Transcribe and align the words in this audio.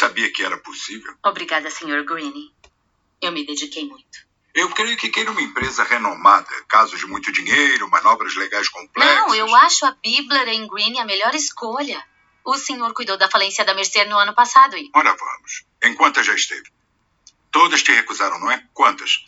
sabia 0.00 0.32
que 0.32 0.42
era 0.42 0.56
possível. 0.56 1.14
Obrigada, 1.22 1.70
Sr. 1.70 2.04
Greene. 2.04 2.54
Eu 3.20 3.32
me 3.32 3.44
dediquei 3.44 3.86
muito. 3.86 4.30
Eu 4.54 4.68
creio 4.70 4.96
que 4.96 5.10
queira 5.10 5.30
uma 5.30 5.42
empresa 5.42 5.84
renomada, 5.84 6.50
casos 6.66 6.98
de 6.98 7.06
muito 7.06 7.30
dinheiro, 7.30 7.88
manobras 7.88 8.34
legais 8.34 8.68
complexas. 8.68 9.14
Não, 9.14 9.34
eu 9.34 9.54
acho 9.56 9.84
a 9.86 9.92
Bibler 9.92 10.48
em 10.48 10.66
Greene 10.66 10.98
a 10.98 11.04
melhor 11.04 11.34
escolha. 11.34 12.02
O 12.44 12.56
senhor 12.56 12.92
cuidou 12.94 13.16
da 13.16 13.28
falência 13.28 13.64
da 13.64 13.74
Mercer 13.74 14.08
no 14.08 14.18
ano 14.18 14.34
passado 14.34 14.76
e. 14.76 14.90
Ora, 14.94 15.14
vamos. 15.14 15.64
Em 15.82 15.94
quantas 15.94 16.26
já 16.26 16.34
esteve? 16.34 16.72
Todas 17.50 17.82
te 17.82 17.92
recusaram, 17.92 18.40
não 18.40 18.50
é? 18.50 18.66
Quantas? 18.72 19.24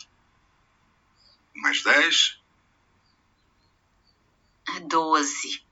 Umas 1.55 1.83
dez? 1.83 2.39
Doze. 4.87 5.63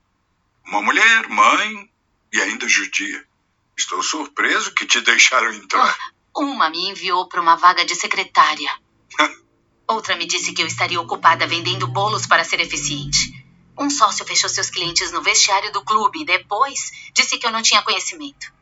Uma 0.65 0.81
mulher, 0.81 1.27
mãe 1.27 1.91
e 2.31 2.39
ainda 2.39 2.70
judia. 2.70 3.27
Estou 3.77 4.01
surpreso 4.03 4.73
que 4.73 4.85
te 4.85 5.01
deixaram 5.01 5.54
entrar. 5.54 5.97
Uma 6.35 6.69
me 6.69 6.89
enviou 6.89 7.27
para 7.27 7.41
uma 7.41 7.55
vaga 7.55 7.86
de 7.86 7.96
secretária. 7.96 8.71
Outra 9.87 10.15
me 10.15 10.25
disse 10.25 10.54
que 10.54 10.61
eu 10.61 10.68
estaria 10.68 11.01
ocupada 11.01 11.47
vendendo 11.47 11.87
bolos 11.87 12.25
para 12.25 12.43
ser 12.43 12.60
eficiente. 12.60 13.46
Um 13.77 13.89
sócio 13.89 14.25
fechou 14.25 14.49
seus 14.49 14.69
clientes 14.69 15.11
no 15.11 15.21
vestiário 15.21 15.71
do 15.71 15.83
clube 15.83 16.21
e 16.21 16.25
depois 16.25 16.91
disse 17.13 17.37
que 17.37 17.46
eu 17.46 17.51
não 17.51 17.61
tinha 17.61 17.82
conhecimento. 17.82 18.54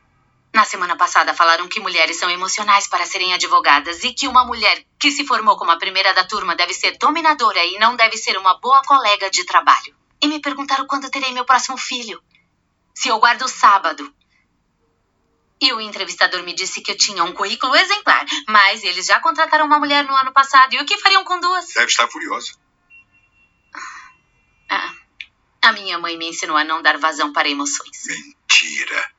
Na 0.54 0.66
semana 0.66 0.96
passada 0.96 1.34
falaram 1.34 1.68
que 1.68 1.80
mulheres 1.80 2.18
são 2.18 2.30
emocionais 2.30 2.88
para 2.88 3.06
serem 3.06 3.34
advogadas 3.34 4.04
e 4.04 4.14
que 4.14 4.28
uma 4.28 4.44
mulher 4.44 4.84
que 5.00 5.12
se 5.12 5.26
formou 5.26 5.56
como 5.58 5.72
a 5.72 5.78
primeira 5.78 6.14
da 6.14 6.24
turma 6.24 6.56
deve 6.56 6.74
ser 6.74 6.98
dominadora 6.98 7.64
e 7.64 7.78
não 7.78 7.96
deve 7.96 8.18
ser 8.18 8.38
uma 8.38 8.60
boa 8.60 8.82
colega 8.84 9.30
de 9.30 9.46
trabalho. 9.46 9.96
E 10.22 10.28
me 10.28 10.40
perguntaram 10.40 10.88
quando 10.88 11.12
terei 11.12 11.32
meu 11.32 11.46
próximo 11.46 11.78
filho. 11.78 12.22
Se 12.96 13.10
eu 13.10 13.20
guardo 13.20 13.48
sábado. 13.48 14.12
E 15.62 15.74
o 15.74 15.82
entrevistador 15.82 16.42
me 16.44 16.54
disse 16.54 16.82
que 16.82 16.92
eu 16.92 16.98
tinha 16.98 17.24
um 17.24 17.34
currículo 17.34 17.76
exemplar, 17.76 18.26
mas 18.48 18.84
eles 18.84 19.06
já 19.06 19.20
contrataram 19.20 19.66
uma 19.66 19.80
mulher 19.80 20.06
no 20.06 20.16
ano 20.16 20.32
passado. 20.32 20.74
E 20.74 20.80
o 20.80 20.86
que 20.86 20.98
fariam 20.98 21.24
com 21.26 21.40
duas? 21.40 21.68
Deve 21.74 21.88
estar 21.88 22.08
furiosa. 22.08 22.54
Ah, 24.70 24.94
a 25.64 25.72
minha 25.74 26.00
mãe 26.00 26.18
me 26.18 26.30
ensinou 26.30 26.56
a 26.56 26.64
não 26.64 26.82
dar 26.82 26.98
vazão 26.98 27.34
para 27.34 27.50
emoções. 27.50 28.06
Mentira. 28.06 29.12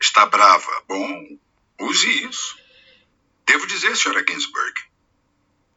Está 0.00 0.26
brava. 0.26 0.84
Bom, 0.86 1.38
use 1.80 2.24
isso. 2.28 2.58
Devo 3.46 3.66
dizer, 3.66 3.92
Sra. 3.92 4.22
Ginsburg, 4.28 4.74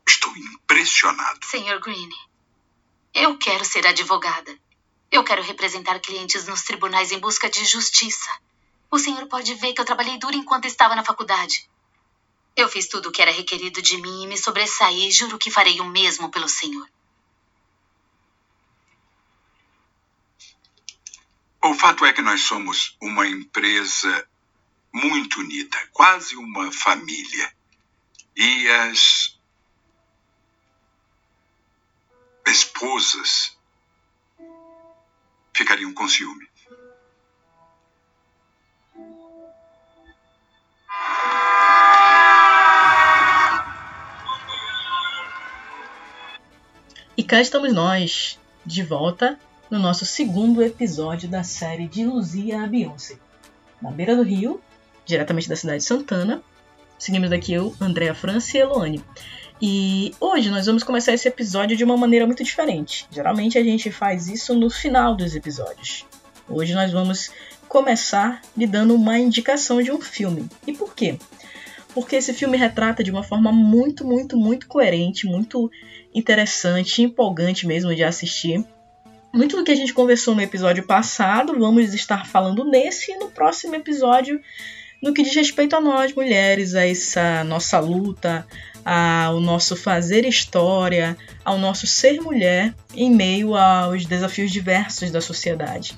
estou 0.05 0.35
impressionado. 0.35 1.39
Sr. 1.45 1.79
Greene, 1.79 2.15
eu 3.13 3.37
quero 3.37 3.63
ser 3.63 3.87
advogada. 3.87 4.57
Eu 5.09 5.23
quero 5.23 5.41
representar 5.41 5.99
clientes 5.99 6.47
nos 6.47 6.63
tribunais 6.63 7.11
em 7.11 7.19
busca 7.19 7.49
de 7.49 7.63
justiça. 7.65 8.29
O 8.91 8.99
senhor 8.99 9.25
pode 9.27 9.53
ver 9.55 9.73
que 9.73 9.79
eu 9.79 9.85
trabalhei 9.85 10.17
duro 10.19 10.35
enquanto 10.35 10.65
estava 10.65 10.95
na 10.95 11.03
faculdade. 11.03 11.65
Eu 12.57 12.67
fiz 12.67 12.89
tudo 12.89 13.07
o 13.07 13.11
que 13.11 13.21
era 13.21 13.31
requerido 13.31 13.81
de 13.81 13.95
mim 14.01 14.23
e 14.23 14.27
me 14.27 14.37
sobressaí 14.37 15.09
juro 15.09 15.37
que 15.37 15.49
farei 15.49 15.79
o 15.79 15.85
mesmo 15.85 16.29
pelo 16.29 16.49
senhor. 16.49 16.85
O 21.63 21.73
fato 21.73 22.05
é 22.05 22.11
que 22.11 22.21
nós 22.21 22.41
somos 22.41 22.97
uma 22.99 23.25
empresa 23.25 24.27
muito 24.93 25.39
unida, 25.39 25.77
quase 25.93 26.35
uma 26.35 26.69
família. 26.73 27.55
E 28.35 28.67
as 28.67 29.39
esposas 32.45 33.57
ficariam 35.55 35.93
com 35.93 36.09
ciúme. 36.09 36.50
Cá 47.31 47.39
estamos 47.39 47.71
nós, 47.71 48.37
de 48.65 48.83
volta 48.83 49.39
no 49.69 49.79
nosso 49.79 50.05
segundo 50.05 50.61
episódio 50.61 51.29
da 51.29 51.43
série 51.43 51.87
de 51.87 52.03
Luzia 52.03 52.61
a 52.61 52.67
Beyoncé. 52.67 53.15
Na 53.81 53.89
beira 53.89 54.17
do 54.17 54.21
rio, 54.21 54.59
diretamente 55.05 55.47
da 55.47 55.55
cidade 55.55 55.77
de 55.77 55.85
Santana. 55.85 56.43
Seguimos 56.99 57.29
daqui 57.29 57.53
eu, 57.53 57.73
Andréa 57.79 58.13
França 58.13 58.57
e 58.57 58.59
Eloane. 58.59 59.01
E 59.61 60.13
hoje 60.19 60.49
nós 60.49 60.65
vamos 60.65 60.83
começar 60.83 61.13
esse 61.13 61.25
episódio 61.25 61.77
de 61.77 61.85
uma 61.85 61.95
maneira 61.95 62.25
muito 62.27 62.43
diferente. 62.43 63.07
Geralmente 63.09 63.57
a 63.57 63.63
gente 63.63 63.89
faz 63.89 64.27
isso 64.27 64.53
no 64.53 64.69
final 64.69 65.15
dos 65.15 65.33
episódios. 65.33 66.05
Hoje 66.49 66.73
nós 66.73 66.91
vamos 66.91 67.31
começar 67.65 68.41
lhe 68.57 68.67
dando 68.67 68.93
uma 68.93 69.17
indicação 69.17 69.81
de 69.81 69.89
um 69.89 70.01
filme. 70.01 70.49
E 70.67 70.73
por 70.73 70.93
quê? 70.93 71.17
Porque 71.93 72.15
esse 72.15 72.33
filme 72.33 72.57
retrata 72.57 73.03
de 73.03 73.11
uma 73.11 73.23
forma 73.23 73.51
muito, 73.51 74.05
muito, 74.05 74.37
muito 74.37 74.67
coerente, 74.67 75.25
muito 75.25 75.69
interessante, 76.13 77.01
empolgante 77.01 77.67
mesmo 77.67 77.93
de 77.93 78.03
assistir. 78.03 78.63
Muito 79.33 79.55
do 79.55 79.63
que 79.63 79.71
a 79.71 79.75
gente 79.75 79.93
conversou 79.93 80.35
no 80.35 80.41
episódio 80.41 80.85
passado, 80.85 81.57
vamos 81.57 81.93
estar 81.93 82.25
falando 82.25 82.65
nesse 82.65 83.11
e 83.11 83.17
no 83.17 83.29
próximo 83.29 83.75
episódio, 83.75 84.41
no 85.01 85.13
que 85.13 85.23
diz 85.23 85.33
respeito 85.33 85.75
a 85.75 85.81
nós 85.81 86.13
mulheres, 86.13 86.75
a 86.75 86.85
essa 86.85 87.43
nossa 87.45 87.79
luta, 87.79 88.45
ao 88.83 89.39
nosso 89.39 89.75
fazer 89.75 90.25
história, 90.25 91.17
ao 91.45 91.57
nosso 91.57 91.87
ser 91.87 92.19
mulher 92.19 92.73
em 92.93 93.09
meio 93.09 93.55
aos 93.55 94.05
desafios 94.05 94.51
diversos 94.51 95.11
da 95.11 95.21
sociedade. 95.21 95.97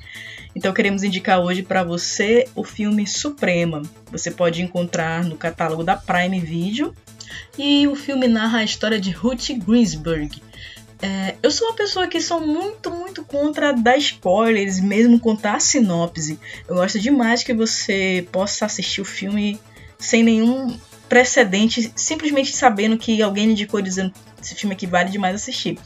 Então 0.55 0.73
queremos 0.73 1.03
indicar 1.03 1.39
hoje 1.39 1.63
para 1.63 1.83
você 1.83 2.47
o 2.55 2.63
filme 2.63 3.07
Suprema. 3.07 3.81
Você 4.11 4.29
pode 4.29 4.61
encontrar 4.61 5.23
no 5.23 5.35
catálogo 5.35 5.83
da 5.83 5.95
Prime 5.95 6.39
Video 6.39 6.93
e 7.57 7.87
o 7.87 7.95
filme 7.95 8.27
narra 8.27 8.59
a 8.59 8.63
história 8.63 8.99
de 8.99 9.11
Ruth 9.11 9.49
Greensburg. 9.65 10.41
É, 11.01 11.35
eu 11.43 11.51
sou 11.51 11.67
uma 11.67 11.75
pessoa 11.75 12.07
que 12.07 12.21
sou 12.21 12.39
muito, 12.39 12.89
muito 12.89 13.25
contra 13.25 13.73
dar 13.73 13.97
spoilers, 13.97 14.79
mesmo 14.79 15.19
contar 15.19 15.55
a 15.55 15.59
sinopse. 15.59 16.39
Eu 16.67 16.75
gosto 16.75 16.99
demais 16.99 17.43
que 17.43 17.53
você 17.53 18.25
possa 18.31 18.65
assistir 18.65 19.01
o 19.01 19.05
filme 19.05 19.59
sem 19.97 20.23
nenhum 20.23 20.77
precedente, 21.09 21.91
simplesmente 21.95 22.55
sabendo 22.55 22.97
que 22.97 23.21
alguém 23.21 23.51
indicou 23.51 23.81
dizendo 23.81 24.13
esse 24.41 24.55
filme 24.55 24.75
aqui 24.75 24.85
vale 24.85 25.09
demais 25.09 25.35
assistir 25.35 25.77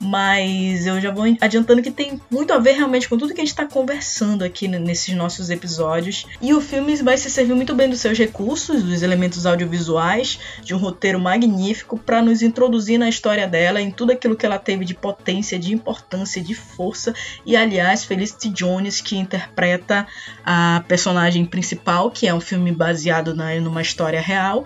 mas 0.00 0.86
eu 0.86 1.00
já 1.00 1.10
vou 1.10 1.24
adiantando 1.40 1.82
que 1.82 1.90
tem 1.90 2.20
muito 2.30 2.52
a 2.52 2.58
ver 2.58 2.72
realmente 2.72 3.08
com 3.08 3.18
tudo 3.18 3.34
que 3.34 3.40
a 3.40 3.44
gente 3.44 3.52
está 3.52 3.66
conversando 3.66 4.44
aqui 4.44 4.68
nesses 4.68 5.14
nossos 5.14 5.50
episódios. 5.50 6.26
E 6.40 6.54
o 6.54 6.60
filme 6.60 6.94
vai 6.96 7.16
se 7.16 7.30
servir 7.30 7.54
muito 7.54 7.74
bem 7.74 7.90
dos 7.90 8.00
seus 8.00 8.16
recursos, 8.16 8.82
dos 8.82 9.02
elementos 9.02 9.44
audiovisuais, 9.44 10.38
de 10.62 10.74
um 10.74 10.78
roteiro 10.78 11.18
magnífico 11.18 11.98
para 11.98 12.22
nos 12.22 12.42
introduzir 12.42 12.98
na 12.98 13.08
história 13.08 13.46
dela, 13.46 13.80
em 13.80 13.90
tudo 13.90 14.12
aquilo 14.12 14.36
que 14.36 14.46
ela 14.46 14.58
teve 14.58 14.84
de 14.84 14.94
potência, 14.94 15.58
de 15.58 15.74
importância, 15.74 16.40
de 16.40 16.54
força. 16.54 17.12
E 17.44 17.56
aliás, 17.56 18.04
Felicity 18.04 18.50
Jones, 18.50 19.00
que 19.00 19.16
interpreta 19.16 20.06
a 20.44 20.84
personagem 20.86 21.44
principal, 21.44 22.10
que 22.10 22.26
é 22.28 22.34
um 22.34 22.40
filme 22.40 22.70
baseado 22.72 23.34
na, 23.34 23.54
numa 23.56 23.82
história 23.82 24.20
real. 24.20 24.64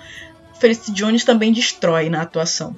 Felicity 0.60 0.92
Jones 0.92 1.24
também 1.24 1.52
destrói 1.52 2.08
na 2.08 2.22
atuação 2.22 2.76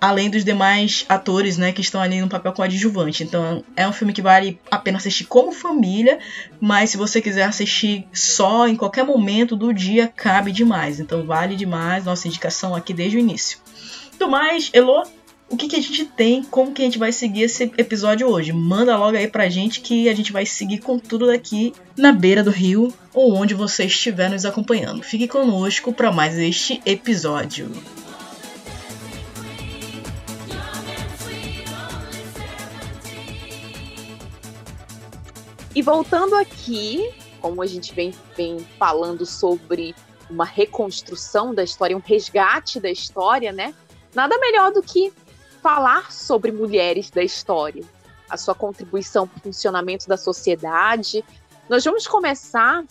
além 0.00 0.30
dos 0.30 0.44
demais 0.44 1.04
atores, 1.08 1.56
né, 1.56 1.72
que 1.72 1.80
estão 1.80 2.00
ali 2.00 2.20
no 2.20 2.28
papel 2.28 2.52
coadjuvante. 2.52 3.24
Então 3.24 3.64
é 3.76 3.86
um 3.86 3.92
filme 3.92 4.12
que 4.12 4.22
vale 4.22 4.58
a 4.70 4.78
pena 4.78 4.98
assistir 4.98 5.24
como 5.24 5.52
família, 5.52 6.18
mas 6.60 6.90
se 6.90 6.96
você 6.96 7.20
quiser 7.20 7.44
assistir 7.44 8.06
só 8.12 8.68
em 8.68 8.76
qualquer 8.76 9.04
momento 9.04 9.56
do 9.56 9.72
dia, 9.72 10.08
cabe 10.14 10.52
demais. 10.52 11.00
Então 11.00 11.24
vale 11.24 11.56
demais 11.56 12.04
nossa 12.04 12.28
indicação 12.28 12.74
aqui 12.74 12.92
desde 12.92 13.16
o 13.16 13.20
início. 13.20 13.58
Do 14.18 14.28
mais, 14.28 14.70
Elo, 14.72 15.04
o 15.50 15.56
que, 15.56 15.68
que 15.68 15.76
a 15.76 15.80
gente 15.80 16.04
tem, 16.04 16.42
como 16.42 16.72
que 16.72 16.82
a 16.82 16.84
gente 16.84 16.98
vai 16.98 17.10
seguir 17.10 17.42
esse 17.42 17.72
episódio 17.78 18.28
hoje? 18.28 18.52
Manda 18.52 18.96
logo 18.96 19.16
aí 19.16 19.26
pra 19.26 19.48
gente 19.48 19.80
que 19.80 20.08
a 20.08 20.14
gente 20.14 20.32
vai 20.32 20.44
seguir 20.44 20.78
com 20.78 20.98
tudo 20.98 21.26
daqui 21.26 21.72
na 21.96 22.12
beira 22.12 22.44
do 22.44 22.50
rio 22.50 22.92
ou 23.14 23.34
onde 23.34 23.54
você 23.54 23.84
estiver 23.84 24.28
nos 24.28 24.44
acompanhando. 24.44 25.02
Fique 25.02 25.26
conosco 25.26 25.92
para 25.92 26.12
mais 26.12 26.36
este 26.36 26.80
episódio. 26.84 27.70
E 35.78 35.82
voltando 35.82 36.34
aqui, 36.34 37.14
como 37.40 37.62
a 37.62 37.66
gente 37.66 37.94
vem, 37.94 38.12
vem 38.36 38.58
falando 38.80 39.24
sobre 39.24 39.94
uma 40.28 40.44
reconstrução 40.44 41.54
da 41.54 41.62
história, 41.62 41.96
um 41.96 42.02
resgate 42.04 42.80
da 42.80 42.90
história, 42.90 43.52
né? 43.52 43.72
Nada 44.12 44.36
melhor 44.38 44.72
do 44.72 44.82
que 44.82 45.12
falar 45.62 46.10
sobre 46.10 46.50
mulheres 46.50 47.10
da 47.10 47.22
história, 47.22 47.84
a 48.28 48.36
sua 48.36 48.56
contribuição 48.56 49.28
para 49.28 49.38
o 49.38 49.40
funcionamento 49.40 50.08
da 50.08 50.16
sociedade. 50.16 51.24
Nós 51.68 51.84
vamos 51.84 52.08
começar 52.08 52.84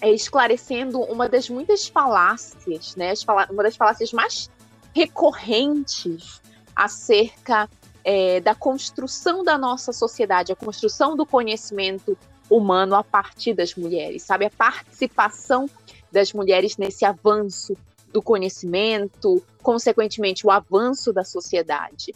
é, 0.00 0.10
esclarecendo 0.10 0.98
uma 1.00 1.28
das 1.28 1.48
muitas 1.48 1.86
falácias, 1.86 2.96
né? 2.96 3.12
Uma 3.48 3.62
das 3.62 3.76
falácias 3.76 4.12
mais 4.12 4.50
recorrentes 4.92 6.42
acerca 6.74 7.70
é, 8.04 8.40
da 8.40 8.54
construção 8.54 9.42
da 9.42 9.56
nossa 9.56 9.92
sociedade, 9.92 10.52
a 10.52 10.56
construção 10.56 11.16
do 11.16 11.24
conhecimento 11.24 12.16
humano 12.50 12.94
a 12.94 13.02
partir 13.02 13.54
das 13.54 13.74
mulheres, 13.74 14.22
sabe? 14.22 14.44
A 14.44 14.50
participação 14.50 15.68
das 16.12 16.32
mulheres 16.32 16.76
nesse 16.76 17.04
avanço 17.04 17.74
do 18.12 18.22
conhecimento, 18.22 19.42
consequentemente, 19.62 20.46
o 20.46 20.50
avanço 20.50 21.12
da 21.12 21.24
sociedade. 21.24 22.14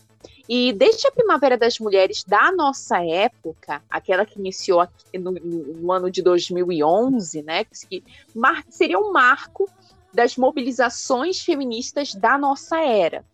E 0.48 0.72
desde 0.72 1.06
a 1.06 1.10
Primavera 1.12 1.58
das 1.58 1.78
Mulheres 1.78 2.22
da 2.24 2.52
nossa 2.52 3.04
época, 3.04 3.82
aquela 3.90 4.24
que 4.24 4.38
iniciou 4.38 4.86
no, 5.12 5.32
no 5.32 5.92
ano 5.92 6.10
de 6.10 6.22
2011, 6.22 7.42
né, 7.42 7.64
que 7.64 8.02
seria 8.70 8.98
um 8.98 9.12
marco 9.12 9.68
das 10.12 10.36
mobilizações 10.36 11.40
feministas 11.40 12.14
da 12.14 12.38
nossa 12.38 12.80
era. 12.80 13.24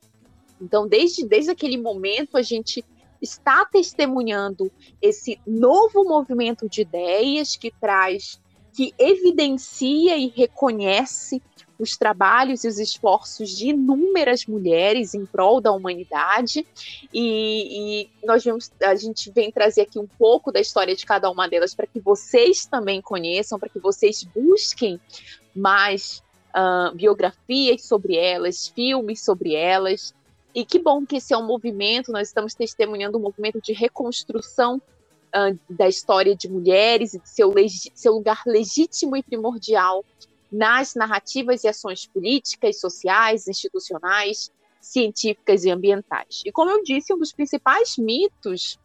Então, 0.61 0.87
desde, 0.87 1.27
desde 1.27 1.51
aquele 1.51 1.77
momento, 1.77 2.37
a 2.37 2.43
gente 2.43 2.85
está 3.21 3.65
testemunhando 3.65 4.71
esse 5.01 5.41
novo 5.47 6.05
movimento 6.05 6.69
de 6.69 6.83
ideias 6.83 7.57
que 7.57 7.71
traz, 7.71 8.41
que 8.73 8.93
evidencia 8.99 10.17
e 10.17 10.29
reconhece 10.29 11.43
os 11.79 11.97
trabalhos 11.97 12.65
e 12.65 12.69
os 12.69 12.79
esforços 12.79 13.51
de 13.51 13.71
inúmeras 13.71 14.47
mulheres 14.47 15.15
em 15.15 15.27
prol 15.27 15.61
da 15.61 15.73
humanidade. 15.73 16.67
E, 17.13 18.09
e, 18.23 18.27
nós 18.27 18.45
vemos 18.45 18.71
a 18.83 18.95
gente 18.95 19.31
vem 19.31 19.51
trazer 19.51 19.83
aqui 19.83 19.99
um 19.99 20.07
pouco 20.07 20.53
da 20.53 20.61
história 20.61 20.95
de 20.95 21.05
cada 21.05 21.31
uma 21.31 21.49
delas 21.49 21.75
para 21.75 21.87
que 21.87 22.01
vocês 22.01 22.67
também 22.67 23.01
conheçam 23.01 23.59
para 23.59 23.69
que 23.69 23.81
vocês 23.81 24.23
busquem 24.23 25.01
mais 25.55 26.23
uh, 26.51 26.95
biografias 26.95 27.83
sobre 27.83 28.17
elas 28.17 28.69
filmes 28.69 29.25
sobre 29.25 29.55
elas 29.55 30.15
e 30.55 30.65
que 30.65 30.79
bom 30.79 31.05
que 31.05 31.17
esse 31.17 31.35
é 31.35 31.37
um 31.37 31.47
movimento 31.47 32.13
nós 32.13 32.29
estamos 32.29 32.55
testemunhando 32.55 33.19
um 33.19 33.21
movimento 33.21 33.61
de 33.61 33.73
reconstrução 33.73 34.77
uh, 34.77 35.59
da 35.69 35.89
história 35.89 36.37
de 36.37 36.49
mulheres 36.49 37.15
e 37.15 37.19
de 37.19 37.29
seu, 37.29 37.53
seu 37.95 38.15
lugar 38.15 38.43
legítimo 38.47 39.17
e 39.17 39.23
primordial 39.23 40.05
nas 40.51 40.95
narrativas 40.95 41.65
e 41.65 41.69
ações 41.69 42.07
políticas, 42.07 42.79
sociais, 42.79 43.49
institucionais, 43.49 44.53
científicas 44.81 45.65
e 45.65 45.71
ambientais. 45.71 46.43
E 46.45 46.53
como 46.53 46.71
eu 46.71 46.83
disse, 46.85 47.13
um 47.13 47.19
dos 47.19 47.33
principais 47.33 47.97
mitos 47.99 48.79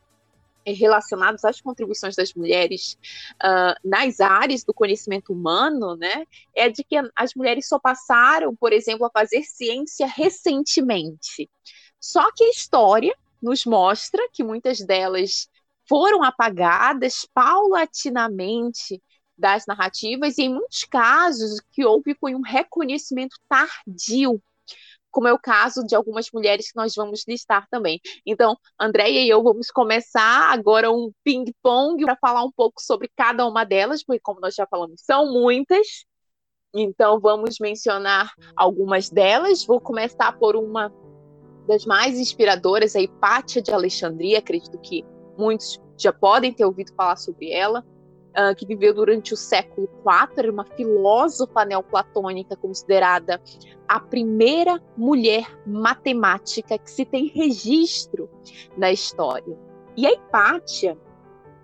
relacionados 0.65 1.43
às 1.45 1.61
contribuições 1.61 2.15
das 2.15 2.33
mulheres 2.33 2.97
uh, 3.43 3.75
nas 3.83 4.19
áreas 4.19 4.63
do 4.63 4.73
conhecimento 4.73 5.33
humano, 5.33 5.95
né, 5.95 6.25
é 6.55 6.69
de 6.69 6.83
que 6.83 6.95
as 7.15 7.33
mulheres 7.33 7.67
só 7.67 7.79
passaram, 7.79 8.55
por 8.55 8.73
exemplo, 8.73 9.05
a 9.05 9.11
fazer 9.11 9.43
ciência 9.43 10.07
recentemente. 10.07 11.49
Só 11.99 12.31
que 12.31 12.43
a 12.43 12.49
história 12.49 13.15
nos 13.41 13.65
mostra 13.65 14.27
que 14.31 14.43
muitas 14.43 14.79
delas 14.79 15.49
foram 15.87 16.23
apagadas 16.23 17.27
paulatinamente 17.33 19.01
das 19.37 19.65
narrativas, 19.65 20.37
e 20.37 20.43
em 20.43 20.53
muitos 20.53 20.83
casos 20.83 21.59
o 21.59 21.63
que 21.71 21.85
houve 21.85 22.13
foi 22.19 22.35
um 22.35 22.41
reconhecimento 22.41 23.37
tardio, 23.47 24.41
como 25.11 25.27
é 25.27 25.33
o 25.33 25.39
caso 25.39 25.85
de 25.85 25.95
algumas 25.95 26.27
mulheres 26.33 26.71
que 26.71 26.77
nós 26.77 26.93
vamos 26.95 27.23
listar 27.27 27.67
também. 27.69 27.99
Então, 28.25 28.57
Andréia 28.79 29.21
e 29.21 29.29
eu 29.29 29.43
vamos 29.43 29.67
começar 29.67 30.51
agora 30.51 30.91
um 30.91 31.11
ping-pong 31.23 32.03
para 32.03 32.15
falar 32.15 32.43
um 32.43 32.51
pouco 32.51 32.81
sobre 32.81 33.09
cada 33.15 33.45
uma 33.45 33.63
delas, 33.63 34.03
porque, 34.03 34.21
como 34.21 34.39
nós 34.39 34.55
já 34.55 34.67
falamos, 34.67 35.01
são 35.03 35.31
muitas. 35.31 36.05
Então, 36.73 37.19
vamos 37.19 37.57
mencionar 37.59 38.31
algumas 38.55 39.09
delas. 39.09 39.65
Vou 39.65 39.81
começar 39.81 40.37
por 40.37 40.55
uma 40.55 40.91
das 41.67 41.85
mais 41.85 42.17
inspiradoras, 42.19 42.95
a 42.95 43.01
Hipátia 43.01 43.61
de 43.61 43.71
Alexandria. 43.71 44.39
Acredito 44.39 44.77
que 44.79 45.03
muitos 45.37 45.79
já 45.97 46.13
podem 46.13 46.53
ter 46.53 46.65
ouvido 46.65 46.93
falar 46.95 47.15
sobre 47.15 47.51
ela 47.51 47.83
uh, 48.29 48.55
que 48.55 48.65
viveu 48.65 48.93
durante 48.93 49.33
o 49.33 49.37
século 49.37 49.89
IV, 50.05 50.33
era 50.37 50.51
uma 50.51 50.65
filósofa 50.65 51.65
neoplatônica 51.65 52.55
considerada 52.55 53.41
a 53.87 53.99
primeira 53.99 54.81
mulher 54.95 55.45
matemática 55.65 56.77
que 56.77 56.91
se 56.91 57.05
tem 57.05 57.27
registro 57.27 58.29
na 58.77 58.91
história. 58.91 59.57
E 59.97 60.05
a 60.05 60.13
Hipátia 60.13 60.97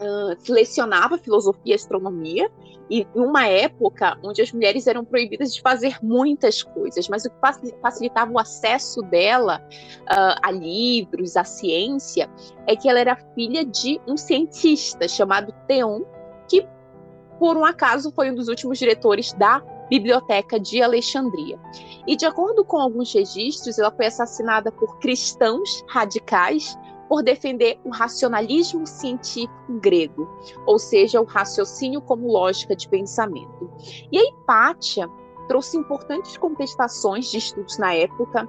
uh, 0.01 0.51
lecionava 0.51 1.17
filosofia 1.17 1.73
e 1.73 1.73
astronomia, 1.73 2.51
e 2.89 3.01
em 3.01 3.07
uma 3.19 3.47
época 3.47 4.17
onde 4.23 4.41
as 4.41 4.51
mulheres 4.51 4.85
eram 4.87 5.03
proibidas 5.03 5.53
de 5.53 5.61
fazer 5.61 5.97
muitas 6.03 6.61
coisas, 6.61 7.07
mas 7.09 7.25
o 7.25 7.29
que 7.29 7.75
facilitava 7.81 8.31
o 8.31 8.39
acesso 8.39 9.01
dela 9.01 9.59
uh, 10.01 10.39
a 10.41 10.51
livros, 10.51 11.35
à 11.35 11.43
ciência, 11.43 12.29
é 12.67 12.75
que 12.75 12.87
ela 12.87 12.99
era 12.99 13.15
filha 13.33 13.65
de 13.65 13.99
um 14.07 14.15
cientista 14.15 15.07
chamado 15.07 15.53
Theon, 15.67 16.01
que 16.47 16.67
por 17.39 17.57
um 17.57 17.65
acaso 17.65 18.11
foi 18.11 18.31
um 18.31 18.35
dos 18.35 18.47
últimos 18.47 18.79
diretores 18.79 19.33
da 19.33 19.61
Biblioteca 19.89 20.59
de 20.59 20.81
Alexandria. 20.81 21.59
E 22.07 22.15
de 22.15 22.25
acordo 22.25 22.63
com 22.63 22.77
alguns 22.77 23.13
registros, 23.13 23.77
ela 23.77 23.91
foi 23.91 24.07
assassinada 24.07 24.71
por 24.71 24.99
cristãos 24.99 25.83
radicais 25.89 26.77
por 27.07 27.21
defender 27.21 27.79
o 27.83 27.91
racionalismo 27.91 28.87
científico 28.87 29.79
grego, 29.79 30.27
ou 30.65 30.79
seja, 30.79 31.21
o 31.21 31.25
raciocínio 31.25 32.01
como 32.01 32.31
lógica 32.31 32.75
de 32.75 32.89
pensamento. 32.89 33.71
E 34.11 34.17
a 34.17 34.23
Hipátia 34.23 35.07
trouxe 35.47 35.77
importantes 35.77 36.35
contestações 36.37 37.29
de 37.29 37.37
estudos 37.37 37.77
na 37.77 37.93
época, 37.93 38.47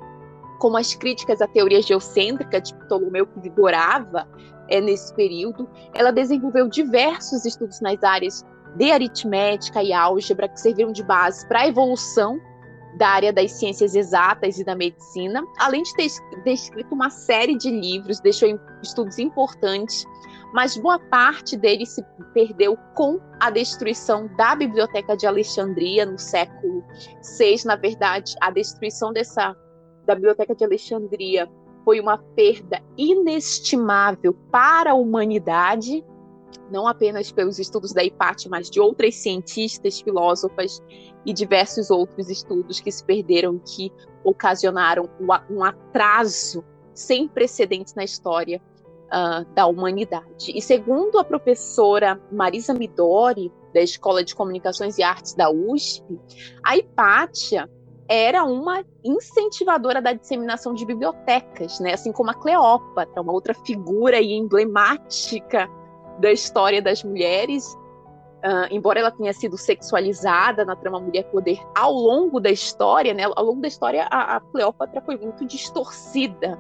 como 0.59 0.79
as 0.79 0.95
críticas 0.95 1.43
à 1.43 1.47
teoria 1.47 1.83
geocêntrica 1.83 2.59
de 2.61 2.75
Ptolomeu 2.75 3.27
que 3.27 3.41
vigorava 3.41 4.27
é, 4.69 4.81
nesse 4.81 5.15
período. 5.15 5.69
Ela 5.95 6.11
desenvolveu 6.11 6.69
diversos 6.69 7.45
estudos 7.45 7.81
nas 7.81 8.03
áreas 8.03 8.45
de 8.77 8.91
aritmética 8.91 9.83
e 9.83 9.93
álgebra 9.93 10.49
que 10.49 10.61
serviram 10.61 10.93
de 10.93 11.03
base 11.03 11.47
para 11.49 11.61
a 11.61 11.69
evolução 11.69 12.39
da 12.97 13.09
área 13.09 13.33
das 13.33 13.53
ciências 13.53 13.95
exatas 13.95 14.59
e 14.59 14.65
da 14.65 14.75
medicina, 14.75 15.45
além 15.59 15.83
de 15.83 15.95
ter, 15.95 16.07
escrito 16.47 16.95
uma 16.95 17.11
série 17.11 17.57
de 17.57 17.71
livros, 17.71 18.21
deixou 18.21 18.59
estudos 18.83 19.19
importantes, 19.19 20.07
mas 20.55 20.77
boa 20.79 20.99
parte 20.99 21.57
deles 21.57 21.91
se 21.91 22.03
perdeu 22.33 22.77
com 22.95 23.21
a 23.39 23.51
destruição 23.51 24.29
da 24.37 24.55
Biblioteca 24.55 25.15
de 25.17 25.27
Alexandria 25.27 26.07
no 26.07 26.19
século 26.19 26.83
VI. 27.39 27.67
Na 27.67 27.77
verdade, 27.77 28.35
a 28.41 28.51
destruição 28.51 29.13
dessa 29.13 29.55
da 30.07 30.15
Biblioteca 30.15 30.55
de 30.55 30.65
Alexandria 30.65 31.49
foi 31.87 32.01
uma 32.01 32.19
perda 32.19 32.83
inestimável 32.99 34.35
para 34.51 34.91
a 34.91 34.95
humanidade, 34.95 36.05
não 36.69 36.89
apenas 36.89 37.31
pelos 37.31 37.61
estudos 37.61 37.93
da 37.93 38.03
Hipátia, 38.03 38.51
mas 38.51 38.69
de 38.69 38.81
outras 38.81 39.15
cientistas, 39.15 40.01
filósofas 40.01 40.83
e 41.25 41.33
diversos 41.33 41.89
outros 41.89 42.29
estudos 42.29 42.81
que 42.81 42.91
se 42.91 43.05
perderam, 43.05 43.61
que 43.61 43.93
ocasionaram 44.25 45.09
um 45.49 45.63
atraso 45.63 46.65
sem 46.93 47.29
precedentes 47.29 47.95
na 47.95 48.03
história 48.03 48.61
uh, 49.07 49.45
da 49.55 49.69
humanidade. 49.69 50.51
E 50.57 50.61
segundo 50.61 51.21
a 51.21 51.25
professora 51.25 52.21
Marisa 52.33 52.75
Midori, 52.75 53.53
da 53.73 53.81
Escola 53.81 54.25
de 54.25 54.35
Comunicações 54.35 54.99
e 54.99 55.05
Artes 55.05 55.35
da 55.35 55.51
USP, 55.51 56.19
a 56.65 56.77
Hipátia 56.77 57.71
era 58.09 58.45
uma 58.45 58.85
incentivadora 59.05 60.01
da 60.01 60.13
disseminação 60.13 60.75
de 60.75 60.85
bibliotecas, 60.85 61.81
né? 61.81 61.95
assim 61.95 62.13
como 62.13 62.31
a 62.31 62.35
Cleópatra, 62.35 63.23
uma 63.23 63.33
outra 63.33 63.55
figura 63.55 64.21
emblemática 64.21 65.69
da 66.19 66.33
história 66.33 66.81
das 66.81 67.03
mulheres, 67.03 67.67
uh, 68.45 68.67
embora 68.71 69.01
ela 69.01 69.11
tenha 69.11 69.33
sido 69.33 69.59
sexualizada 69.59 70.65
na 70.65 70.77
trama 70.77 71.01
Mulher 71.01 71.25
Poder 71.25 71.59
ao 71.77 71.93
longo 71.93 72.41
da 72.41 72.51
história, 72.51 73.13
né? 73.13 73.25
ao 73.25 73.45
longo 73.45 73.61
da 73.61 73.69
história 73.69 74.07
a, 74.11 74.37
a 74.37 74.41
Cleópatra 74.41 75.01
foi 75.03 75.17
muito 75.17 75.45
distorcida 75.45 76.59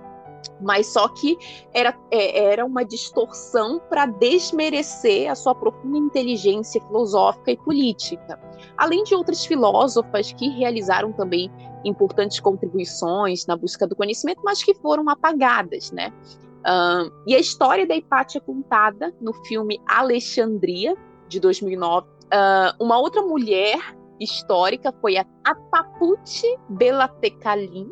mas 0.60 0.86
só 0.86 1.08
que 1.08 1.36
era, 1.72 1.96
é, 2.10 2.44
era 2.44 2.64
uma 2.64 2.84
distorção 2.84 3.80
para 3.90 4.06
desmerecer 4.06 5.30
a 5.30 5.34
sua 5.34 5.54
profunda 5.54 5.98
inteligência 5.98 6.80
filosófica 6.80 7.50
e 7.50 7.56
política, 7.56 8.38
além 8.76 9.04
de 9.04 9.14
outras 9.14 9.44
filósofas 9.44 10.32
que 10.32 10.48
realizaram 10.48 11.12
também 11.12 11.50
importantes 11.84 12.40
contribuições 12.40 13.46
na 13.46 13.56
busca 13.56 13.86
do 13.86 13.94
conhecimento, 13.94 14.40
mas 14.44 14.62
que 14.62 14.74
foram 14.74 15.08
apagadas, 15.08 15.90
né? 15.92 16.12
Uh, 16.60 17.12
e 17.26 17.34
a 17.34 17.38
história 17.38 17.86
da 17.86 17.94
Hipátia 17.94 18.40
contada 18.40 19.14
no 19.20 19.32
filme 19.44 19.80
Alexandria, 19.86 20.96
de 21.28 21.38
2009. 21.38 22.08
Uh, 22.08 22.84
uma 22.84 22.98
outra 22.98 23.22
mulher 23.22 23.78
histórica 24.18 24.92
foi 25.00 25.16
a 25.16 25.24
Ataputi 25.44 26.58
Belatekalin, 26.68 27.88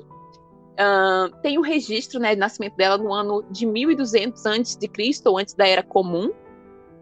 Uh, 0.74 1.30
tem 1.40 1.56
o 1.56 1.60
um 1.60 1.64
registro 1.64 2.18
né, 2.18 2.34
de 2.34 2.40
nascimento 2.40 2.74
dela 2.74 2.98
no 2.98 3.12
ano 3.12 3.44
de 3.48 3.64
1200 3.64 4.44
antes 4.44 4.76
de 4.76 4.88
Cristo, 4.88 5.28
ou 5.28 5.38
antes 5.38 5.54
da 5.54 5.66
Era 5.66 5.84
Comum. 5.84 6.32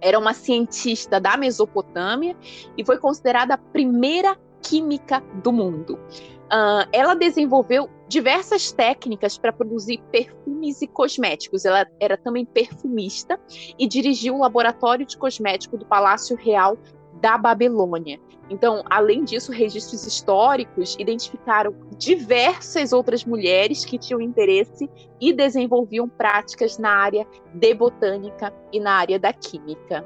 Era 0.03 0.19
uma 0.19 0.35
cientista 0.35 1.21
da 1.21 1.37
Mesopotâmia 1.37 2.37
e 2.77 2.85
foi 2.85 2.99
considerada 2.99 3.55
a 3.55 3.59
primeira 3.59 4.37
química 4.61 5.21
do 5.43 5.53
mundo. 5.53 5.99
Uh, 6.53 6.87
ela 6.93 7.15
desenvolveu 7.15 7.89
diversas 8.09 8.71
técnicas 8.71 9.39
para 9.39 9.53
produzir 9.53 10.03
perfumes 10.11 10.83
e 10.83 10.87
cosméticos. 10.87 11.65
Ela 11.65 11.87
era 11.99 12.17
também 12.19 12.45
perfumista 12.45 13.41
e 13.79 13.87
dirigiu 13.87 14.35
o 14.35 14.41
laboratório 14.41 15.07
de 15.07 15.17
cosmético 15.17 15.79
do 15.79 15.87
Palácio 15.87 16.37
Real 16.37 16.77
da 17.23 17.39
Babilônia. 17.39 18.19
Então, 18.51 18.83
além 18.91 19.23
disso, 19.23 19.53
registros 19.53 20.05
históricos 20.05 20.97
identificaram 20.99 21.73
diversas 21.97 22.93
outras 22.93 23.25
mulheres 23.25 23.85
que 23.85 23.97
tinham 23.97 24.21
interesse 24.21 24.91
e 25.21 25.33
desenvolviam 25.33 26.09
práticas 26.09 26.77
na 26.79 26.91
área 26.91 27.25
de 27.55 27.73
botânica 27.73 28.53
e 28.73 28.81
na 28.81 28.95
área 28.95 29.19
da 29.21 29.33
química. 29.33 30.05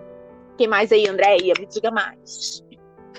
Quem 0.58 0.68
mais 0.68 0.92
aí, 0.92 1.08
Andréia? 1.08 1.54
Me 1.58 1.66
diga 1.66 1.90
mais. 1.90 2.62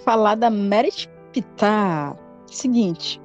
Falar 0.06 0.36
da 0.36 0.50
Merit 0.50 1.10
Pitar. 1.34 2.16
Seguinte, 2.46 3.20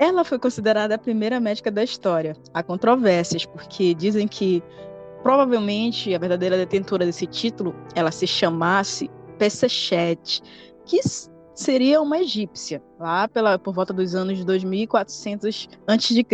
ela 0.00 0.24
foi 0.24 0.38
considerada 0.38 0.96
a 0.96 0.98
primeira 0.98 1.38
médica 1.38 1.70
da 1.70 1.82
história. 1.82 2.36
Há 2.52 2.62
controvérsias, 2.62 3.46
porque 3.46 3.94
dizem 3.94 4.26
que 4.26 4.62
provavelmente 5.22 6.12
a 6.14 6.18
verdadeira 6.18 6.56
detentora 6.56 7.06
desse 7.06 7.26
título 7.26 7.74
ela 7.94 8.10
se 8.10 8.26
chamasse 8.26 9.08
Pesachet, 9.38 10.42
que 10.84 11.00
seria 11.54 12.00
uma 12.00 12.18
egípcia, 12.18 12.82
lá 12.98 13.28
pela, 13.28 13.58
por 13.58 13.74
volta 13.74 13.92
dos 13.92 14.14
anos 14.14 14.44
2400 14.44 15.68
a.C. 15.86 16.26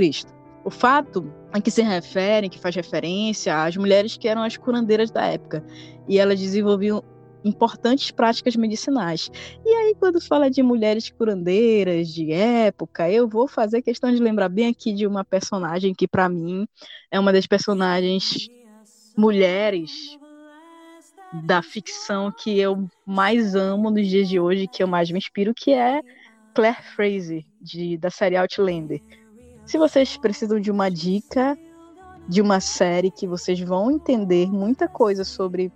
O 0.64 0.70
fato 0.70 1.30
a 1.52 1.60
que 1.60 1.70
se 1.70 1.82
referem, 1.82 2.48
que 2.48 2.58
faz 2.58 2.74
referência 2.74 3.62
às 3.62 3.76
mulheres 3.76 4.16
que 4.16 4.26
eram 4.26 4.42
as 4.42 4.56
curandeiras 4.56 5.10
da 5.10 5.26
época, 5.26 5.64
e 6.08 6.18
elas 6.18 6.40
desenvolviam 6.40 7.02
importantes 7.44 8.10
práticas 8.10 8.56
medicinais. 8.56 9.30
E 9.64 9.68
aí, 9.68 9.94
quando 9.98 10.20
fala 10.20 10.50
de 10.50 10.62
mulheres 10.62 11.10
curandeiras 11.10 12.08
de 12.08 12.32
época, 12.32 13.10
eu 13.10 13.28
vou 13.28 13.46
fazer 13.46 13.82
questão 13.82 14.10
de 14.10 14.22
lembrar 14.22 14.48
bem 14.48 14.68
aqui 14.68 14.94
de 14.94 15.06
uma 15.06 15.24
personagem 15.24 15.94
que, 15.94 16.08
para 16.08 16.28
mim, 16.28 16.66
é 17.10 17.20
uma 17.20 17.32
das 17.32 17.46
personagens 17.46 18.48
mulheres 19.16 20.18
da 21.42 21.62
ficção 21.62 22.30
que 22.30 22.58
eu 22.58 22.88
mais 23.04 23.54
amo 23.54 23.90
nos 23.90 24.06
dias 24.08 24.28
de 24.28 24.38
hoje, 24.38 24.68
que 24.68 24.82
eu 24.82 24.86
mais 24.86 25.10
me 25.10 25.18
inspiro, 25.18 25.52
que 25.54 25.72
é 25.72 26.00
Claire 26.54 26.82
Fraser, 26.94 27.44
de, 27.60 27.96
da 27.98 28.10
série 28.10 28.36
Outlander. 28.36 29.02
Se 29.66 29.76
vocês 29.76 30.16
precisam 30.16 30.60
de 30.60 30.70
uma 30.70 30.88
dica 30.88 31.58
de 32.28 32.40
uma 32.40 32.60
série 32.60 33.10
que 33.10 33.26
vocês 33.26 33.60
vão 33.60 33.90
entender 33.90 34.50
muita 34.50 34.88
coisa 34.88 35.24
sobre 35.24 35.70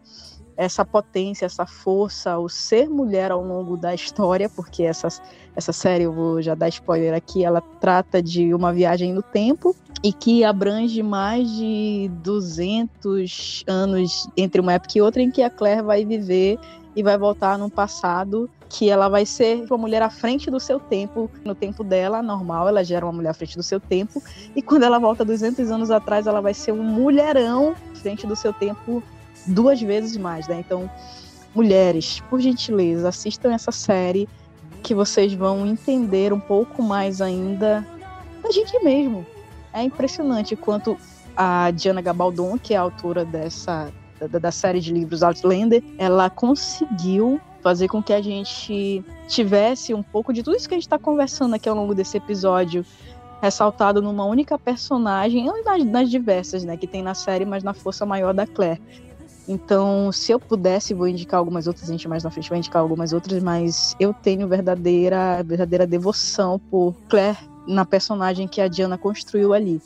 essa 0.56 0.84
potência, 0.84 1.46
essa 1.46 1.66
força, 1.66 2.38
o 2.38 2.48
ser 2.48 2.88
mulher 2.88 3.30
ao 3.30 3.42
longo 3.44 3.76
da 3.76 3.94
história, 3.94 4.48
porque 4.48 4.82
essa, 4.82 5.08
essa 5.54 5.72
série, 5.72 6.04
eu 6.04 6.12
vou 6.12 6.42
já 6.42 6.54
dar 6.54 6.68
spoiler 6.68 7.14
aqui, 7.14 7.44
ela 7.44 7.60
trata 7.60 8.22
de 8.22 8.52
uma 8.52 8.72
viagem 8.72 9.12
no 9.12 9.22
tempo 9.22 9.76
e 10.02 10.12
que 10.12 10.44
abrange 10.44 11.02
mais 11.02 11.50
de 11.50 12.10
200 12.22 13.64
anos 13.66 14.28
entre 14.36 14.60
uma 14.60 14.74
época 14.74 14.96
e 14.96 15.02
outra 15.02 15.22
em 15.22 15.30
que 15.30 15.42
a 15.42 15.50
Claire 15.50 15.82
vai 15.82 16.04
viver 16.04 16.58
e 16.94 17.02
vai 17.02 17.18
voltar 17.18 17.58
num 17.58 17.70
passado 17.70 18.48
que 18.68 18.90
ela 18.90 19.08
vai 19.08 19.24
ser 19.24 19.64
uma 19.68 19.78
mulher 19.78 20.02
à 20.02 20.10
frente 20.10 20.50
do 20.50 20.60
seu 20.60 20.78
tempo, 20.78 21.30
no 21.44 21.54
tempo 21.54 21.82
dela, 21.82 22.22
normal, 22.22 22.68
ela 22.68 22.84
já 22.84 22.96
era 22.96 23.06
uma 23.06 23.12
mulher 23.12 23.30
à 23.30 23.34
frente 23.34 23.56
do 23.56 23.62
seu 23.62 23.80
tempo, 23.80 24.22
e 24.54 24.60
quando 24.60 24.82
ela 24.82 24.98
volta 24.98 25.24
200 25.24 25.70
anos 25.70 25.90
atrás, 25.90 26.26
ela 26.26 26.40
vai 26.40 26.52
ser 26.52 26.72
um 26.72 26.82
mulherão 26.82 27.74
à 27.92 27.96
frente 27.96 28.26
do 28.26 28.36
seu 28.36 28.52
tempo 28.52 29.02
duas 29.46 29.80
vezes 29.80 30.16
mais, 30.16 30.46
né? 30.48 30.60
Então, 30.60 30.90
mulheres, 31.54 32.20
por 32.28 32.40
gentileza, 32.40 33.08
assistam 33.08 33.52
essa 33.52 33.72
série 33.72 34.28
que 34.82 34.94
vocês 34.94 35.32
vão 35.32 35.66
entender 35.66 36.32
um 36.32 36.40
pouco 36.40 36.82
mais 36.82 37.20
ainda 37.20 37.86
da 38.42 38.50
gente 38.50 38.78
mesmo. 38.84 39.24
É 39.72 39.82
impressionante 39.82 40.56
quanto 40.56 40.96
a 41.36 41.70
Diana 41.70 42.00
Gabaldon, 42.00 42.58
que 42.58 42.74
é 42.74 42.76
a 42.76 42.80
autora 42.80 43.24
dessa 43.24 43.92
da, 44.26 44.38
da 44.38 44.50
série 44.50 44.80
de 44.80 44.92
livros 44.92 45.22
Outlander, 45.22 45.82
ela 45.96 46.28
conseguiu 46.28 47.40
fazer 47.62 47.88
com 47.88 48.02
que 48.02 48.12
a 48.12 48.20
gente 48.20 49.04
tivesse 49.28 49.94
um 49.94 50.02
pouco 50.02 50.32
de 50.32 50.42
tudo 50.42 50.56
isso 50.56 50.68
que 50.68 50.74
a 50.74 50.78
gente 50.78 50.86
está 50.86 50.98
conversando 50.98 51.54
aqui 51.54 51.68
ao 51.68 51.76
longo 51.76 51.94
desse 51.94 52.16
episódio 52.16 52.84
ressaltado 53.40 54.02
numa 54.02 54.24
única 54.24 54.58
personagem, 54.58 55.46
nas, 55.64 55.84
nas 55.84 56.10
diversas, 56.10 56.64
né, 56.64 56.76
que 56.76 56.86
tem 56.86 57.02
na 57.02 57.14
série, 57.14 57.44
mas 57.44 57.62
na 57.62 57.72
força 57.72 58.04
maior 58.04 58.34
da 58.34 58.46
Claire. 58.46 58.80
Então, 59.46 60.10
se 60.12 60.32
eu 60.32 60.40
pudesse, 60.40 60.92
vou 60.92 61.08
indicar 61.08 61.38
algumas 61.38 61.66
outras, 61.66 61.88
a 61.88 61.92
gente 61.92 62.08
mais 62.08 62.24
na 62.24 62.30
frente 62.30 62.50
vai 62.50 62.58
indicar 62.58 62.82
algumas 62.82 63.12
outras, 63.12 63.42
mas 63.42 63.94
eu 63.98 64.12
tenho 64.12 64.46
verdadeira, 64.48 65.42
verdadeira 65.42 65.86
devoção 65.86 66.58
por 66.58 66.94
Claire 67.08 67.38
na 67.68 67.84
personagem 67.84 68.48
que 68.48 68.60
a 68.60 68.68
Diana 68.68 68.98
construiu 68.98 69.52
ali. 69.52 69.80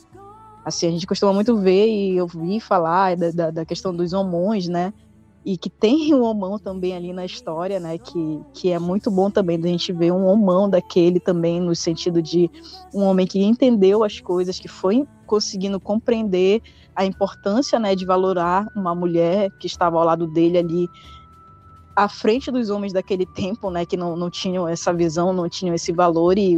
Assim, 0.65 0.87
a 0.87 0.91
gente 0.91 1.05
costuma 1.05 1.33
muito 1.33 1.57
ver 1.57 1.87
e 1.87 2.21
ouvir 2.21 2.59
falar 2.61 3.17
da, 3.17 3.31
da, 3.31 3.51
da 3.51 3.65
questão 3.65 3.93
dos 3.93 4.13
homões, 4.13 4.67
né? 4.67 4.93
e 5.45 5.57
que 5.57 5.69
tem 5.69 6.13
um 6.13 6.23
homão 6.23 6.57
também 6.57 6.95
ali 6.95 7.11
na 7.11 7.25
história, 7.25 7.79
né? 7.79 7.97
Que, 7.97 8.41
que 8.53 8.71
é 8.71 8.79
muito 8.79 9.11
bom 9.11 9.29
também 9.29 9.59
da 9.59 9.67
gente 9.67 9.91
ver 9.91 10.11
um 10.11 10.25
homão 10.25 10.69
daquele 10.69 11.19
também, 11.19 11.59
no 11.59 11.75
sentido 11.75 12.21
de 12.21 12.49
um 12.93 13.03
homem 13.03 13.27
que 13.27 13.43
entendeu 13.43 14.03
as 14.03 14.19
coisas, 14.21 14.57
que 14.57 14.67
foi 14.67 15.05
conseguindo 15.25 15.79
compreender 15.79 16.61
a 16.95 17.03
importância, 17.05 17.79
né, 17.79 17.95
de 17.95 18.05
valorar 18.05 18.67
uma 18.75 18.93
mulher 18.93 19.49
que 19.59 19.65
estava 19.65 19.97
ao 19.97 20.05
lado 20.05 20.27
dele 20.27 20.59
ali 20.59 20.87
à 21.95 22.07
frente 22.07 22.51
dos 22.51 22.69
homens 22.69 22.93
daquele 22.93 23.25
tempo, 23.25 23.71
né, 23.71 23.85
que 23.85 23.97
não, 23.97 24.15
não 24.15 24.29
tinham 24.29 24.67
essa 24.67 24.93
visão, 24.93 25.33
não 25.33 25.49
tinham 25.49 25.73
esse 25.73 25.91
valor 25.91 26.37
e 26.37 26.57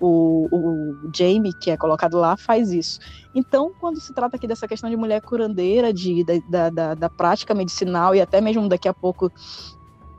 o, 0.00 0.48
o, 0.50 1.10
Jamie, 1.14 1.52
que 1.52 1.70
é 1.70 1.76
colocado 1.76 2.18
lá, 2.18 2.36
faz 2.36 2.72
isso. 2.72 2.98
Então, 3.34 3.70
quando 3.78 4.00
se 4.00 4.12
trata 4.14 4.36
aqui 4.36 4.46
dessa 4.46 4.66
questão 4.66 4.88
de 4.88 4.96
mulher 4.96 5.20
curandeira, 5.20 5.92
de, 5.92 6.24
da, 6.48 6.70
da, 6.70 6.94
da 6.94 7.10
prática 7.10 7.54
medicinal 7.54 8.14
e 8.14 8.20
até 8.20 8.40
mesmo 8.40 8.68
daqui 8.68 8.88
a 8.88 8.94
pouco 8.94 9.30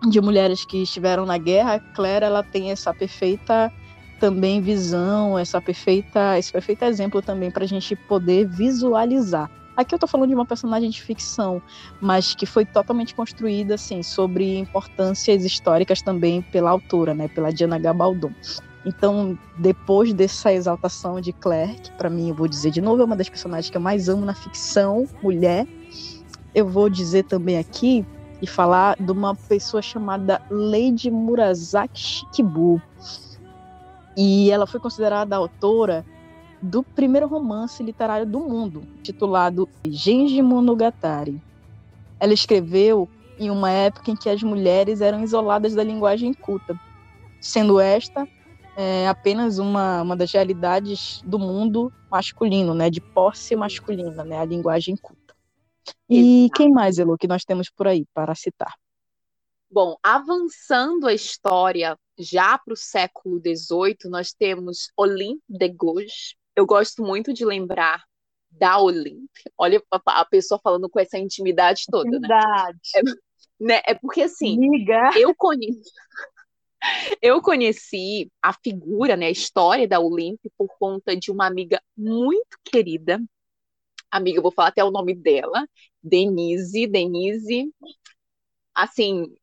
de 0.09 0.21
mulheres 0.21 0.65
que 0.65 0.83
estiveram 0.83 1.25
na 1.25 1.37
guerra, 1.37 1.79
Claire 1.95 2.25
ela 2.25 2.43
tem 2.43 2.71
essa 2.71 2.93
perfeita 2.93 3.71
também 4.19 4.61
visão, 4.61 5.37
essa 5.37 5.59
perfeita, 5.59 6.37
esse 6.37 6.51
perfeito 6.51 6.85
exemplo 6.85 7.21
também 7.21 7.49
para 7.49 7.63
a 7.63 7.67
gente 7.67 7.95
poder 7.95 8.47
visualizar. 8.47 9.49
Aqui 9.75 9.95
eu 9.95 9.97
estou 9.97 10.07
falando 10.07 10.29
de 10.29 10.35
uma 10.35 10.45
personagem 10.45 10.89
de 10.89 11.01
ficção, 11.01 11.61
mas 11.99 12.35
que 12.35 12.45
foi 12.45 12.65
totalmente 12.65 13.15
construída 13.15 13.75
assim 13.75 14.03
sobre 14.03 14.57
importâncias 14.57 15.43
históricas 15.43 16.01
também 16.01 16.41
pela 16.41 16.69
autora, 16.69 17.15
né, 17.15 17.27
pela 17.29 17.51
Diana 17.51 17.79
Gabaldon. 17.79 18.31
Então, 18.85 19.37
depois 19.57 20.13
dessa 20.13 20.51
exaltação 20.51 21.21
de 21.21 21.31
Claire, 21.31 21.79
que 21.79 21.91
para 21.91 22.09
mim, 22.09 22.29
eu 22.29 22.35
vou 22.35 22.47
dizer 22.47 22.71
de 22.71 22.81
novo, 22.81 23.01
é 23.01 23.05
uma 23.05 23.15
das 23.15 23.29
personagens 23.29 23.69
que 23.69 23.77
eu 23.77 23.81
mais 23.81 24.09
amo 24.09 24.25
na 24.25 24.33
ficção, 24.33 25.07
mulher, 25.21 25.67
eu 26.53 26.67
vou 26.67 26.89
dizer 26.89 27.23
também 27.23 27.57
aqui 27.57 28.05
e 28.41 28.47
falar 28.47 28.95
de 28.99 29.11
uma 29.11 29.35
pessoa 29.35 29.81
chamada 29.81 30.41
Lady 30.49 31.11
Murasaki 31.11 31.99
Shikibu. 31.99 32.81
E 34.17 34.49
ela 34.49 34.65
foi 34.65 34.79
considerada 34.79 35.35
autora 35.35 36.03
do 36.61 36.83
primeiro 36.83 37.27
romance 37.27 37.81
literário 37.83 38.25
do 38.25 38.39
mundo, 38.39 38.83
titulado 39.03 39.69
Genji 39.87 40.41
Monogatari. 40.41 41.41
Ela 42.19 42.33
escreveu 42.33 43.07
em 43.39 43.49
uma 43.49 43.71
época 43.71 44.11
em 44.11 44.15
que 44.15 44.29
as 44.29 44.41
mulheres 44.43 45.01
eram 45.01 45.23
isoladas 45.23 45.73
da 45.73 45.83
linguagem 45.83 46.33
culta, 46.33 46.79
sendo 47.39 47.79
esta 47.79 48.27
é 48.75 49.07
apenas 49.07 49.59
uma, 49.59 50.01
uma 50.01 50.15
das 50.15 50.31
realidades 50.31 51.21
do 51.23 51.37
mundo 51.37 51.91
masculino, 52.09 52.73
né, 52.73 52.89
de 52.89 53.01
posse 53.01 53.55
masculina, 53.55 54.23
né, 54.23 54.39
a 54.39 54.45
linguagem 54.45 54.95
culta. 54.95 55.35
E 56.09 56.45
Exato. 56.45 56.53
quem 56.57 56.71
mais, 56.71 56.99
Elo, 56.99 57.17
que 57.17 57.27
nós 57.27 57.43
temos 57.43 57.69
por 57.69 57.87
aí 57.87 58.05
para 58.13 58.35
citar? 58.35 58.73
Bom, 59.69 59.95
avançando 60.03 61.07
a 61.07 61.13
história 61.13 61.97
já 62.19 62.57
para 62.57 62.73
o 62.73 62.77
século 62.77 63.39
XVIII, 63.39 64.09
nós 64.09 64.33
temos 64.33 64.91
Olympe 64.97 65.41
de 65.47 65.69
Gouges. 65.69 66.35
Eu 66.55 66.65
gosto 66.65 67.01
muito 67.01 67.33
de 67.33 67.45
lembrar 67.45 68.03
da 68.51 68.79
Olympe. 68.79 69.41
Olha 69.57 69.81
a 70.05 70.25
pessoa 70.25 70.59
falando 70.61 70.89
com 70.89 70.99
essa 70.99 71.17
intimidade 71.17 71.83
toda, 71.89 72.09
né? 72.09 72.17
intimidade. 72.17 72.79
né? 72.95 73.01
É, 73.01 73.63
né? 73.63 73.81
é 73.87 73.93
porque 73.95 74.23
assim, 74.23 74.57
Amiga. 74.57 75.11
eu 75.15 75.33
conheço 75.33 75.89
eu 77.21 77.41
conheci 77.41 78.31
a 78.41 78.53
figura, 78.53 79.15
né, 79.15 79.27
a 79.27 79.31
história 79.31 79.87
da 79.87 79.99
Olimp 79.99 80.39
por 80.57 80.67
conta 80.79 81.15
de 81.15 81.31
uma 81.31 81.45
amiga 81.45 81.81
muito 81.95 82.57
querida. 82.63 83.21
Amiga, 84.09 84.39
eu 84.39 84.43
vou 84.43 84.51
falar 84.51 84.69
até 84.69 84.83
o 84.83 84.91
nome 84.91 85.13
dela, 85.13 85.67
Denise. 86.03 86.87
Denise, 86.87 87.71
assim, 88.73 89.33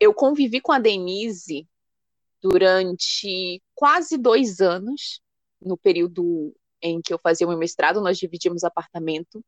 eu 0.00 0.12
convivi 0.12 0.60
com 0.60 0.72
a 0.72 0.78
Denise 0.78 1.66
durante 2.42 3.62
quase 3.74 4.18
dois 4.18 4.60
anos, 4.60 5.20
no 5.60 5.76
período 5.76 6.54
em 6.82 7.00
que 7.00 7.12
eu 7.12 7.18
fazia 7.18 7.46
o 7.46 7.50
meu 7.50 7.58
mestrado, 7.58 8.00
nós 8.00 8.18
dividimos 8.18 8.64
apartamento. 8.64 9.42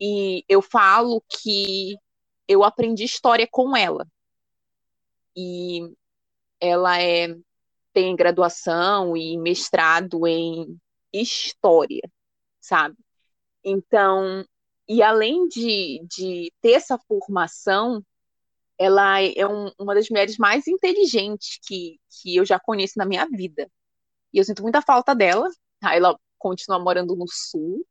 E 0.00 0.44
eu 0.48 0.62
falo 0.62 1.22
que 1.28 1.96
eu 2.46 2.62
aprendi 2.62 3.04
história 3.04 3.48
com 3.50 3.76
ela. 3.76 4.06
E 5.34 5.92
ela 6.62 7.02
é, 7.02 7.36
tem 7.92 8.14
graduação 8.14 9.16
e 9.16 9.36
mestrado 9.36 10.26
em 10.28 10.80
história, 11.12 12.02
sabe? 12.60 12.96
Então, 13.64 14.44
e 14.88 15.02
além 15.02 15.48
de, 15.48 16.00
de 16.08 16.52
ter 16.60 16.72
essa 16.72 16.96
formação, 16.98 18.04
ela 18.78 19.20
é 19.20 19.46
um, 19.46 19.70
uma 19.78 19.94
das 19.94 20.08
mulheres 20.08 20.38
mais 20.38 20.66
inteligentes 20.68 21.58
que, 21.66 21.98
que 22.10 22.36
eu 22.36 22.44
já 22.44 22.60
conheço 22.60 22.94
na 22.96 23.04
minha 23.04 23.26
vida. 23.26 23.68
E 24.32 24.38
eu 24.38 24.44
sinto 24.44 24.62
muita 24.62 24.82
falta 24.82 25.14
dela. 25.14 25.48
Tá? 25.80 25.94
Ela 25.94 26.18
continua 26.38 26.78
morando 26.78 27.16
no 27.16 27.26
Sul. 27.28 27.86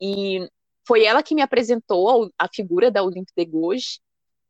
E 0.00 0.48
foi 0.86 1.04
ela 1.04 1.22
que 1.22 1.34
me 1.34 1.42
apresentou 1.42 2.30
a 2.38 2.48
figura 2.48 2.90
da 2.90 3.02
Olympe 3.02 3.32
de 3.36 3.44
Gouges, 3.44 4.00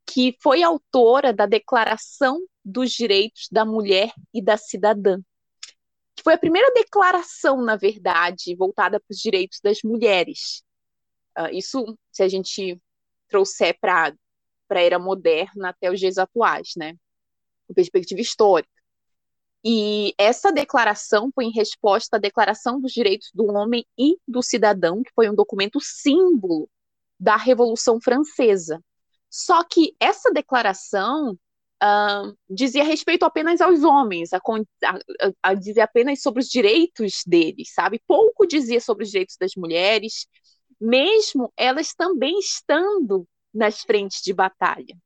que 0.06 0.36
foi 0.42 0.62
autora 0.62 1.32
da 1.32 1.46
Declaração 1.46 2.40
dos 2.64 2.90
Direitos 2.90 3.48
da 3.50 3.64
Mulher 3.64 4.12
e 4.32 4.42
da 4.42 4.56
Cidadã, 4.56 5.18
que 6.16 6.22
foi 6.22 6.34
a 6.34 6.38
primeira 6.38 6.72
declaração, 6.72 7.62
na 7.62 7.76
verdade, 7.76 8.54
voltada 8.54 9.00
para 9.00 9.12
os 9.12 9.18
direitos 9.18 9.60
das 9.60 9.78
mulheres. 9.82 10.62
Uh, 11.36 11.52
isso, 11.52 11.98
se 12.12 12.22
a 12.22 12.28
gente 12.28 12.80
trouxer 13.28 13.76
para 13.80 14.14
a 14.70 14.80
era 14.80 14.98
moderna 14.98 15.70
até 15.70 15.90
os 15.90 16.00
dias 16.00 16.18
atuais, 16.18 16.72
né? 16.76 16.94
Com 17.66 17.74
perspectiva 17.74 18.20
histórica. 18.20 18.70
E 19.64 20.14
essa 20.18 20.52
declaração 20.52 21.30
foi 21.34 21.46
em 21.46 21.52
resposta 21.52 22.16
à 22.16 22.20
Declaração 22.20 22.80
dos 22.80 22.92
Direitos 22.92 23.30
do 23.32 23.46
Homem 23.46 23.86
e 23.98 24.18
do 24.28 24.42
Cidadão, 24.42 25.02
que 25.02 25.10
foi 25.14 25.28
um 25.30 25.34
documento 25.34 25.80
símbolo 25.80 26.68
da 27.18 27.36
Revolução 27.36 27.98
Francesa. 28.00 28.82
Só 29.36 29.64
que 29.64 29.96
essa 29.98 30.30
declaração 30.32 31.32
uh, 31.32 32.38
dizia 32.48 32.84
respeito 32.84 33.24
apenas 33.24 33.60
aos 33.60 33.82
homens, 33.82 34.32
a, 34.32 34.38
a, 34.38 35.32
a, 35.42 35.54
dizer 35.54 35.80
apenas 35.80 36.22
sobre 36.22 36.40
os 36.40 36.48
direitos 36.48 37.24
deles, 37.26 37.74
sabe? 37.74 38.00
Pouco 38.06 38.46
dizia 38.46 38.80
sobre 38.80 39.02
os 39.02 39.10
direitos 39.10 39.36
das 39.36 39.56
mulheres, 39.56 40.28
mesmo 40.80 41.52
elas 41.56 41.94
também 41.94 42.38
estando 42.38 43.26
nas 43.52 43.80
frentes 43.80 44.22
de 44.22 44.32
batalha. 44.32 44.96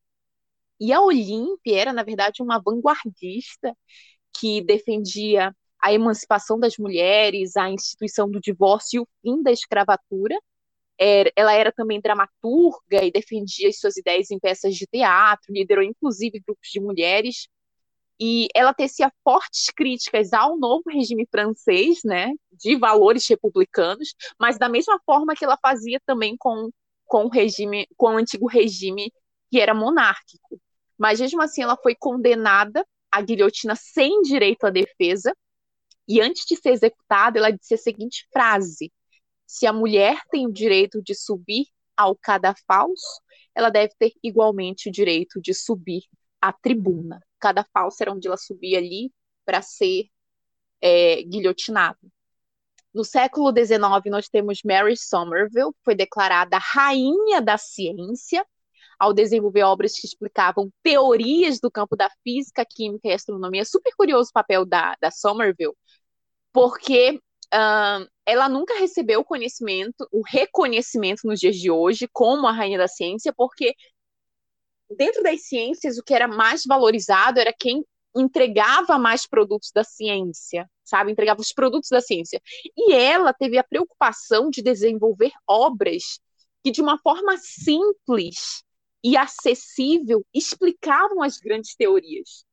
E 0.79 0.93
a 0.93 1.01
Olímpia 1.01 1.81
era, 1.81 1.91
na 1.91 2.03
verdade, 2.03 2.43
uma 2.43 2.61
vanguardista 2.63 3.75
que 4.31 4.61
defendia 4.61 5.55
a 5.81 5.91
emancipação 5.91 6.59
das 6.59 6.77
mulheres, 6.77 7.57
a 7.57 7.67
instituição 7.71 8.29
do 8.29 8.39
divórcio 8.39 8.99
e 8.99 9.01
o 9.01 9.07
fim 9.23 9.41
da 9.41 9.51
escravatura. 9.51 10.37
Ela 10.99 11.53
era 11.53 11.71
também 11.71 12.01
dramaturga 12.01 13.03
e 13.03 13.11
defendia 13.11 13.71
suas 13.71 13.95
ideias 13.95 14.29
em 14.31 14.39
peças 14.39 14.75
de 14.75 14.85
teatro, 14.85 15.53
liderou 15.53 15.83
inclusive 15.83 16.39
grupos 16.39 16.69
de 16.69 16.79
mulheres. 16.79 17.47
E 18.19 18.49
ela 18.53 18.73
tecia 18.73 19.09
fortes 19.23 19.67
críticas 19.73 20.33
ao 20.33 20.57
novo 20.57 20.83
regime 20.89 21.25
francês, 21.31 21.99
né, 22.03 22.33
de 22.51 22.75
valores 22.75 23.25
republicanos, 23.29 24.13
mas 24.37 24.57
da 24.57 24.67
mesma 24.67 24.99
forma 25.05 25.33
que 25.33 25.45
ela 25.45 25.57
fazia 25.61 26.01
também 26.05 26.35
com, 26.37 26.69
com 27.05 27.25
o 27.25 27.29
regime, 27.29 27.87
com 27.95 28.07
o 28.15 28.17
antigo 28.17 28.45
regime 28.45 29.09
que 29.49 29.59
era 29.59 29.73
monárquico. 29.73 30.59
Mas 30.97 31.21
mesmo 31.21 31.41
assim 31.41 31.63
ela 31.63 31.77
foi 31.77 31.95
condenada 31.95 32.85
a 33.09 33.21
guilhotina 33.21 33.73
sem 33.75 34.21
direito 34.21 34.65
à 34.65 34.69
defesa. 34.69 35.33
E 36.05 36.19
antes 36.19 36.43
de 36.45 36.57
ser 36.57 36.71
executada, 36.71 37.39
ela 37.39 37.51
disse 37.51 37.75
a 37.75 37.77
seguinte 37.77 38.27
frase: 38.33 38.91
Se 39.49 39.65
a 39.65 39.73
mulher 39.73 40.21
tem 40.29 40.45
o 40.45 40.53
direito 40.53 41.01
de 41.01 41.15
subir 41.15 41.65
ao 41.97 42.15
cadafalso, 42.15 43.19
ela 43.55 43.71
deve 43.71 43.95
ter 43.97 44.13
igualmente 44.23 44.89
o 44.89 44.91
direito 44.91 45.41
de 45.41 45.55
subir 45.55 46.03
à 46.39 46.53
tribuna. 46.53 47.19
Cadafalso 47.39 47.97
era 47.99 48.13
onde 48.13 48.27
ela 48.27 48.37
subia 48.37 48.77
ali 48.77 49.11
para 49.43 49.63
ser 49.63 50.07
é, 50.79 51.23
guilhotinada. 51.23 51.97
No 52.93 53.03
século 53.03 53.51
XIX, 53.51 53.79
nós 54.11 54.29
temos 54.29 54.59
Mary 54.63 54.95
Somerville, 54.95 55.73
que 55.73 55.83
foi 55.83 55.95
declarada 55.95 56.59
rainha 56.59 57.41
da 57.41 57.57
ciência, 57.57 58.45
ao 58.99 59.13
desenvolver 59.13 59.63
obras 59.63 59.93
que 59.93 60.05
explicavam 60.05 60.71
teorias 60.83 61.59
do 61.59 61.71
campo 61.71 61.95
da 61.95 62.11
física, 62.23 62.63
química 62.63 63.07
e 63.07 63.13
astronomia. 63.13 63.65
Super 63.65 63.95
curioso 63.97 64.29
o 64.29 64.33
papel 64.33 64.63
da, 64.63 64.95
da 65.01 65.09
Somerville, 65.09 65.73
porque 66.53 67.19
uh, 67.51 68.07
ela 68.29 68.47
nunca 68.47 68.77
recebeu 68.77 69.21
o 69.21 69.25
conhecimento, 69.25 70.07
o 70.11 70.21
reconhecimento 70.21 71.21
nos 71.25 71.39
dias 71.39 71.55
de 71.55 71.71
hoje 71.71 72.07
como 72.11 72.45
a 72.47 72.51
rainha 72.51 72.77
da 72.77 72.87
ciência, 72.87 73.33
porque 73.33 73.73
dentro 74.89 75.23
das 75.23 75.47
ciências 75.47 75.97
o 75.97 76.03
que 76.03 76.13
era 76.13 76.27
mais 76.27 76.63
valorizado 76.65 77.39
era 77.39 77.51
quem 77.51 77.83
entregava 78.15 78.99
mais 78.99 79.27
produtos 79.27 79.71
da 79.73 79.83
ciência, 79.83 80.69
sabe? 80.83 81.11
Entregava 81.11 81.41
os 81.41 81.51
produtos 81.51 81.89
da 81.89 82.01
ciência. 82.01 82.39
E 82.77 82.93
ela 82.93 83.33
teve 83.33 83.57
a 83.57 83.63
preocupação 83.63 84.49
de 84.49 84.61
desenvolver 84.61 85.31
obras 85.47 86.19
que, 86.63 86.71
de 86.71 86.81
uma 86.81 86.99
forma 86.99 87.37
simples, 87.37 88.63
e 89.03 89.17
acessível 89.17 90.25
explicavam 90.33 91.23
as 91.23 91.37
grandes 91.37 91.75
teorias. 91.75 92.45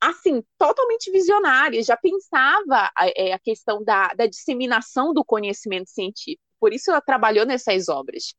Assim, 0.00 0.42
totalmente 0.56 1.10
visionárias, 1.10 1.86
já 1.86 1.96
pensava 1.96 2.90
a, 2.96 3.08
é, 3.16 3.32
a 3.32 3.38
questão 3.38 3.82
da, 3.82 4.08
da, 4.14 4.26
disseminação 4.26 5.12
do 5.12 5.24
conhecimento 5.24 5.90
científico. 5.90 6.42
Por 6.60 6.72
isso 6.72 6.90
ela 6.90 7.00
trabalhou 7.00 7.44
nessas 7.44 7.88
obras. 7.88 8.34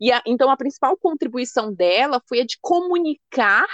E 0.00 0.12
a, 0.12 0.22
então 0.26 0.50
a 0.50 0.56
principal 0.56 0.96
contribuição 0.96 1.72
dela 1.72 2.22
foi 2.28 2.40
a 2.40 2.46
de 2.46 2.58
comunicar 2.60 3.66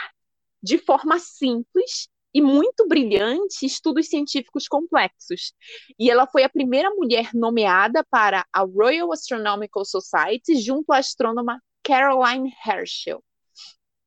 de 0.63 0.79
forma 0.79 1.19
simples 1.19 2.09
e 2.37 2.43
muito 2.43 2.87
brilhante 2.87 3.65
estudos 3.65 4.09
científicos 4.09 4.69
complexos. 4.69 5.55
E 5.99 6.11
ela 6.11 6.27
foi 6.27 6.45
a 6.45 6.49
primeira 6.49 6.91
mulher 6.91 7.31
nomeada 7.33 8.05
para 8.11 8.45
a 8.53 8.61
Royal 8.61 9.13
Astronomical 9.13 9.85
Society 9.85 10.61
junto 10.61 10.93
à 10.93 10.99
astrônoma 10.99 11.63
Caroline 11.83 12.53
Herschel. 12.67 13.23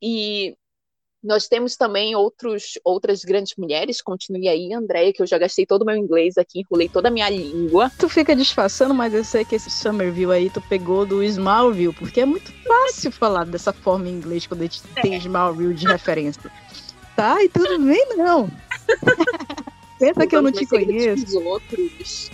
E 0.02 0.56
nós 1.24 1.48
temos 1.48 1.76
também 1.76 2.16
outros, 2.16 2.80
outras 2.84 3.24
grandes 3.24 3.54
mulheres. 3.58 4.02
Continue 4.02 4.48
aí, 4.48 4.74
Andréia, 4.74 5.12
que 5.12 5.22
eu 5.22 5.28
já 5.28 5.38
gastei 5.38 5.66
todo 5.66 5.82
o 5.82 5.86
meu 5.86 5.96
inglês 5.96 6.38
aqui, 6.38 6.62
enrolei 6.62 6.88
toda 6.88 7.10
a 7.10 7.12
minha 7.12 7.30
língua. 7.30 7.92
Tu 7.98 8.08
fica 8.08 8.36
disfarçando, 8.36 8.94
mas 8.94 9.14
eu 9.14 9.24
sei 9.24 9.44
que 9.44 9.56
esse 9.56 9.70
Somerville 9.70 10.32
aí 10.32 10.50
tu 10.50 10.62
pegou 10.62 11.06
do 11.06 11.24
Smallville, 11.24 11.94
porque 11.94 12.22
é 12.22 12.26
muito 12.26 12.52
fácil 12.64 13.12
falar 13.12 13.46
dessa 13.46 13.74
forma 13.74 14.08
em 14.08 14.14
inglês 14.14 14.48
quando 14.48 14.62
a 14.62 14.64
gente 14.64 14.82
é. 14.96 15.02
tem 15.02 15.16
Smallville 15.16 15.74
de 15.74 15.88
referência. 15.88 16.52
Tá, 17.16 17.44
e 17.44 17.50
tudo 17.50 17.78
bem, 17.80 18.16
não. 18.16 18.50
Pensa 20.00 20.26
que 20.26 20.36
eu 20.36 20.42
não 20.42 20.52
te 20.52 20.66
conheço. 20.66 21.38
Outros. 21.44 22.32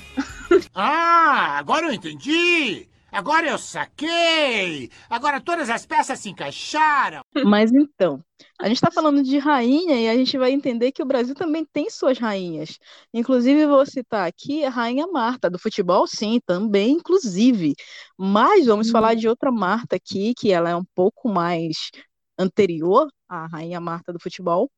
Ah, 0.76 1.58
agora 1.58 1.88
eu 1.88 1.94
entendi! 1.94 2.88
Agora 3.16 3.48
eu 3.48 3.58
saquei! 3.58 4.92
Agora 5.10 5.40
todas 5.40 5.70
as 5.70 5.86
peças 5.86 6.20
se 6.20 6.30
encaixaram! 6.30 7.22
Mas 7.46 7.72
então, 7.72 8.22
a 8.60 8.68
gente 8.68 8.76
está 8.76 8.92
falando 8.92 9.24
de 9.24 9.38
rainha 9.38 9.96
e 9.96 10.10
a 10.10 10.14
gente 10.18 10.38
vai 10.38 10.52
entender 10.52 10.92
que 10.92 11.02
o 11.02 11.06
Brasil 11.06 11.34
também 11.34 11.64
tem 11.64 11.90
suas 11.90 12.18
rainhas. 12.18 12.78
Inclusive, 13.14 13.68
vou 13.68 13.86
citar 13.86 14.28
aqui 14.28 14.66
a 14.66 14.70
Rainha 14.70 15.08
Marta, 15.08 15.50
do 15.50 15.58
futebol, 15.58 16.06
sim, 16.06 16.42
também, 16.46 16.92
inclusive. 16.92 17.74
Mas 18.18 18.66
vamos 18.66 18.90
hum. 18.90 18.92
falar 18.92 19.14
de 19.14 19.30
outra 19.30 19.50
Marta 19.50 19.96
aqui, 19.96 20.34
que 20.38 20.52
ela 20.52 20.70
é 20.70 20.76
um 20.76 20.86
pouco 20.94 21.30
mais 21.30 21.92
anterior 22.38 23.08
à 23.30 23.48
Rainha 23.48 23.80
Marta 23.80 24.12
do 24.12 24.20
futebol, 24.20 24.70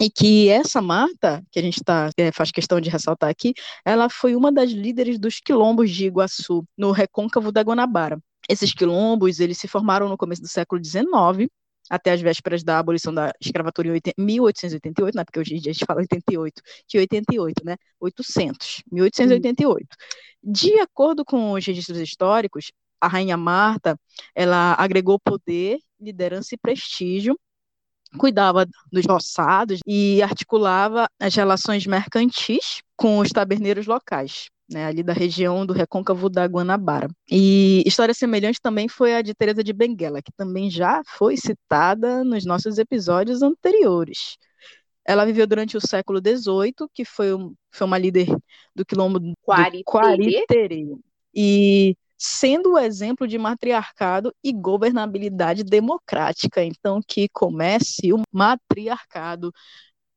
e 0.00 0.10
que 0.10 0.48
essa 0.48 0.82
Marta, 0.82 1.42
que 1.50 1.58
a 1.58 1.62
gente 1.62 1.82
tá, 1.82 2.10
é, 2.16 2.32
faz 2.32 2.50
questão 2.50 2.80
de 2.80 2.90
ressaltar 2.90 3.30
aqui, 3.30 3.54
ela 3.84 4.08
foi 4.08 4.34
uma 4.34 4.50
das 4.50 4.70
líderes 4.70 5.18
dos 5.18 5.40
quilombos 5.40 5.90
de 5.90 6.06
Iguaçu, 6.06 6.64
no 6.76 6.90
recôncavo 6.90 7.52
da 7.52 7.62
Guanabara. 7.62 8.18
Esses 8.48 8.74
quilombos, 8.74 9.40
eles 9.40 9.58
se 9.58 9.68
formaram 9.68 10.08
no 10.08 10.16
começo 10.16 10.42
do 10.42 10.48
século 10.48 10.84
XIX, 10.84 11.48
até 11.88 12.12
as 12.12 12.20
vésperas 12.20 12.64
da 12.64 12.78
abolição 12.78 13.12
da 13.12 13.32
escravatura 13.40 13.88
em 13.88 14.00
1888, 14.18 15.14
né, 15.16 15.24
porque 15.24 15.38
hoje 15.38 15.54
em 15.54 15.60
dia 15.60 15.70
a 15.70 15.74
gente 15.74 15.84
fala 15.86 16.00
88, 16.00 16.62
que 16.88 16.98
88, 16.98 17.64
né, 17.64 17.76
800, 18.00 18.82
1888. 18.90 19.86
De 20.42 20.78
acordo 20.80 21.24
com 21.24 21.52
os 21.52 21.64
registros 21.64 21.98
históricos, 21.98 22.72
a 23.00 23.08
rainha 23.08 23.36
Marta, 23.36 23.98
ela 24.34 24.74
agregou 24.78 25.18
poder, 25.18 25.78
liderança 26.00 26.54
e 26.54 26.58
prestígio 26.58 27.38
cuidava 28.18 28.66
dos 28.90 29.04
roçados 29.06 29.80
e 29.86 30.22
articulava 30.22 31.06
as 31.20 31.34
relações 31.34 31.86
mercantis 31.86 32.82
com 32.96 33.18
os 33.18 33.30
taberneiros 33.30 33.86
locais. 33.86 34.46
Né, 34.66 34.86
ali 34.86 35.02
da 35.02 35.12
região 35.12 35.66
do 35.66 35.74
recôncavo 35.74 36.30
da 36.30 36.46
Guanabara. 36.46 37.06
E 37.30 37.82
história 37.84 38.14
semelhante 38.14 38.58
também 38.62 38.88
foi 38.88 39.14
a 39.14 39.20
de 39.20 39.34
Teresa 39.34 39.62
de 39.62 39.74
Benguela, 39.74 40.22
que 40.22 40.32
também 40.34 40.70
já 40.70 41.02
foi 41.04 41.36
citada 41.36 42.24
nos 42.24 42.46
nossos 42.46 42.78
episódios 42.78 43.42
anteriores. 43.42 44.38
Ela 45.06 45.26
viveu 45.26 45.46
durante 45.46 45.76
o 45.76 45.86
século 45.86 46.18
XVIII, 46.18 46.88
que 46.94 47.04
foi, 47.04 47.34
um, 47.34 47.54
foi 47.70 47.86
uma 47.86 47.98
líder 47.98 48.26
do 48.74 48.86
quilombo 48.86 49.20
do 49.20 49.34
Quariterê. 49.84 50.86
E 51.34 51.94
sendo 52.16 52.72
o 52.72 52.78
exemplo 52.78 53.26
de 53.26 53.36
matriarcado 53.38 54.34
e 54.42 54.52
governabilidade 54.52 55.64
democrática. 55.64 56.62
Então, 56.62 57.00
que 57.06 57.28
comece 57.28 58.12
o 58.12 58.22
matriarcado 58.32 59.52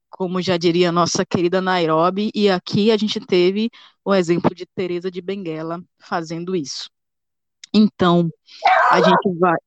como 0.09 0.41
já 0.41 0.57
diria 0.57 0.89
a 0.89 0.91
nossa 0.91 1.25
querida 1.25 1.61
Nairobi, 1.61 2.31
e 2.33 2.49
aqui 2.49 2.91
a 2.91 2.97
gente 2.97 3.19
teve 3.19 3.69
o 4.03 4.13
exemplo 4.13 4.53
de 4.55 4.65
Teresa 4.65 5.11
de 5.11 5.21
Benguela 5.21 5.79
fazendo 5.99 6.55
isso. 6.55 6.89
Então, 7.73 8.29
a 8.89 9.01
gente 9.01 9.37
vai. 9.37 9.57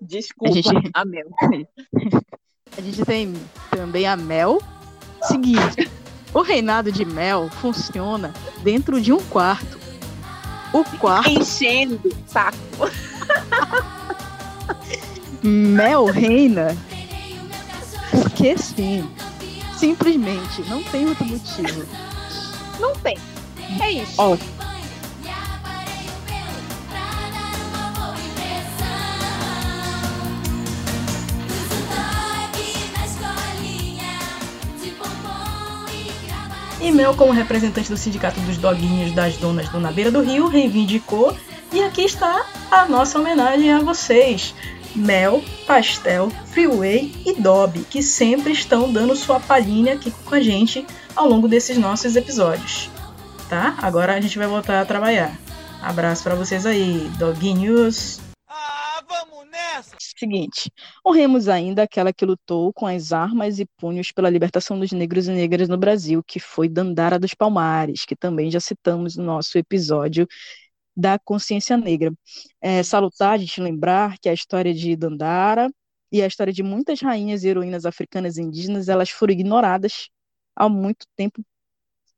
Desculpa, 0.00 0.50
a, 0.50 0.54
gente... 0.54 0.68
a 0.92 1.04
Mel. 1.04 1.28
a 2.76 2.80
gente 2.80 3.04
tem 3.04 3.32
também 3.70 4.06
a 4.06 4.16
Mel. 4.16 4.58
Seguinte, 5.22 5.88
o 6.34 6.40
reinado 6.40 6.90
de 6.90 7.04
Mel 7.04 7.48
funciona 7.50 8.32
dentro 8.62 9.00
de 9.00 9.12
um 9.12 9.22
quarto. 9.28 9.77
O 10.72 10.84
quarto. 10.98 11.30
Enchendo, 11.30 12.00
saco. 12.26 12.56
Mel 15.42 16.06
reina 16.06 16.76
porque 18.38 18.56
sim. 18.56 19.10
Simplesmente, 19.76 20.62
não 20.68 20.82
tem 20.84 21.06
outro 21.06 21.24
motivo. 21.24 21.84
Não 22.78 22.94
tem. 22.96 23.18
É 23.80 23.90
isso. 23.90 24.14
Ó, 24.16 24.36
E 36.80 36.92
Mel, 36.92 37.14
como 37.14 37.32
representante 37.32 37.90
do 37.90 37.96
Sindicato 37.96 38.40
dos 38.40 38.56
Doguinhos 38.56 39.12
das 39.12 39.36
Donas 39.36 39.68
do 39.68 39.80
Na 39.80 39.90
Beira 39.90 40.12
do 40.12 40.20
Rio, 40.20 40.46
reivindicou. 40.46 41.36
E 41.72 41.82
aqui 41.82 42.02
está 42.02 42.46
a 42.70 42.86
nossa 42.86 43.18
homenagem 43.18 43.72
a 43.72 43.80
vocês. 43.80 44.54
Mel, 44.94 45.42
Pastel, 45.66 46.30
Freeway 46.46 47.12
e 47.26 47.34
Dobby, 47.34 47.80
que 47.80 48.02
sempre 48.02 48.52
estão 48.52 48.92
dando 48.92 49.14
sua 49.16 49.40
palhinha 49.40 49.94
aqui 49.94 50.10
com 50.10 50.34
a 50.34 50.40
gente 50.40 50.86
ao 51.14 51.28
longo 51.28 51.48
desses 51.48 51.76
nossos 51.76 52.16
episódios. 52.16 52.90
Tá? 53.48 53.74
Agora 53.82 54.14
a 54.14 54.20
gente 54.20 54.38
vai 54.38 54.46
voltar 54.46 54.80
a 54.80 54.84
trabalhar. 54.84 55.36
Abraço 55.82 56.22
para 56.22 56.34
vocês 56.34 56.64
aí, 56.64 57.10
Doguinhos. 57.18 58.27
Seguinte, 60.18 60.72
honremos 61.06 61.48
ainda 61.48 61.84
aquela 61.84 62.12
que 62.12 62.24
lutou 62.24 62.72
com 62.72 62.86
as 62.86 63.12
armas 63.12 63.60
e 63.60 63.66
punhos 63.76 64.10
pela 64.10 64.28
libertação 64.28 64.78
dos 64.78 64.90
negros 64.90 65.28
e 65.28 65.32
negras 65.32 65.68
no 65.68 65.78
Brasil, 65.78 66.22
que 66.24 66.40
foi 66.40 66.68
Dandara 66.68 67.18
dos 67.20 67.34
Palmares, 67.34 68.04
que 68.04 68.16
também 68.16 68.50
já 68.50 68.58
citamos 68.58 69.16
no 69.16 69.22
nosso 69.24 69.56
episódio 69.56 70.26
da 70.96 71.18
consciência 71.18 71.76
negra. 71.76 72.12
É 72.60 72.82
salutar 72.82 73.34
a 73.34 73.38
gente 73.38 73.60
lembrar 73.60 74.18
que 74.18 74.28
a 74.28 74.32
história 74.34 74.74
de 74.74 74.96
Dandara 74.96 75.70
e 76.12 76.22
a 76.22 76.26
história 76.26 76.52
de 76.52 76.62
muitas 76.64 77.00
rainhas 77.00 77.44
e 77.44 77.48
heroínas 77.48 77.86
africanas 77.86 78.36
e 78.38 78.42
indígenas, 78.42 78.88
elas 78.88 79.10
foram 79.10 79.32
ignoradas 79.34 80.08
há 80.56 80.68
muito 80.68 81.06
tempo 81.16 81.42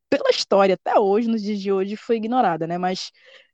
pela 0.09 0.31
história, 0.31 0.75
até 0.75 0.99
hoje, 0.99 1.29
nos 1.29 1.43
dias 1.43 1.61
de 1.61 1.73
hoje, 1.73 1.97
foi 1.97 2.17
ignorada, 2.17 2.67
né? 2.67 2.79
Mas 2.79 3.11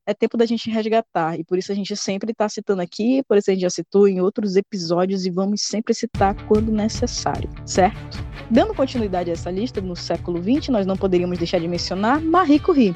é 0.07 0.15
tempo 0.15 0.37
da 0.37 0.47
gente 0.47 0.71
resgatar, 0.71 1.39
e 1.39 1.43
por 1.43 1.59
isso 1.59 1.73
a 1.73 1.75
gente 1.75 1.97
sempre 1.97 2.31
está 2.31 2.49
citando 2.49 2.81
aqui, 2.81 3.23
por 3.29 3.37
isso 3.37 3.51
a 3.51 3.55
gente 3.55 3.63
já 3.63 3.71
citou 3.71 4.07
em 4.07 4.21
outros 4.21 4.55
episódios, 4.55 5.27
e 5.27 5.31
vamos 5.31 5.63
sempre 5.63 5.93
citar 5.93 6.35
quando 6.47 6.71
necessário, 6.71 7.51
certo? 7.67 8.25
Dando 8.49 8.73
continuidade 8.73 9.31
a 9.31 9.33
essa 9.33 9.51
lista, 9.51 9.81
no 9.81 9.97
século 9.97 10.41
XX, 10.41 10.69
nós 10.69 10.87
não 10.87 10.97
poderíamos 10.97 11.39
deixar 11.39 11.59
de 11.59 11.67
mencionar 11.67 12.21
Marie 12.21 12.61
Curie, 12.61 12.95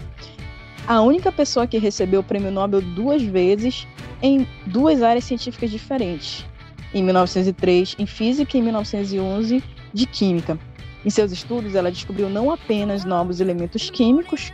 a 0.87 1.01
única 1.03 1.31
pessoa 1.31 1.67
que 1.67 1.79
recebeu 1.79 2.21
o 2.21 2.25
prêmio 2.25 2.51
Nobel 2.51 2.81
duas 2.81 3.23
vezes 3.23 3.87
em 4.23 4.47
duas 4.67 5.03
áreas 5.03 5.25
científicas 5.25 5.71
diferentes, 5.71 6.45
em 6.93 7.03
1903 7.03 7.97
em 7.99 8.07
física 8.07 8.57
e 8.57 8.61
em 8.61 8.65
1911 8.65 9.63
de 9.93 10.07
química. 10.07 10.59
Em 11.05 11.11
seus 11.11 11.33
estudos, 11.33 11.75
ela 11.75 11.91
descobriu 11.91 12.29
não 12.29 12.51
apenas 12.51 13.05
novos 13.05 13.41
elementos 13.41 13.89
químicos, 13.89 14.53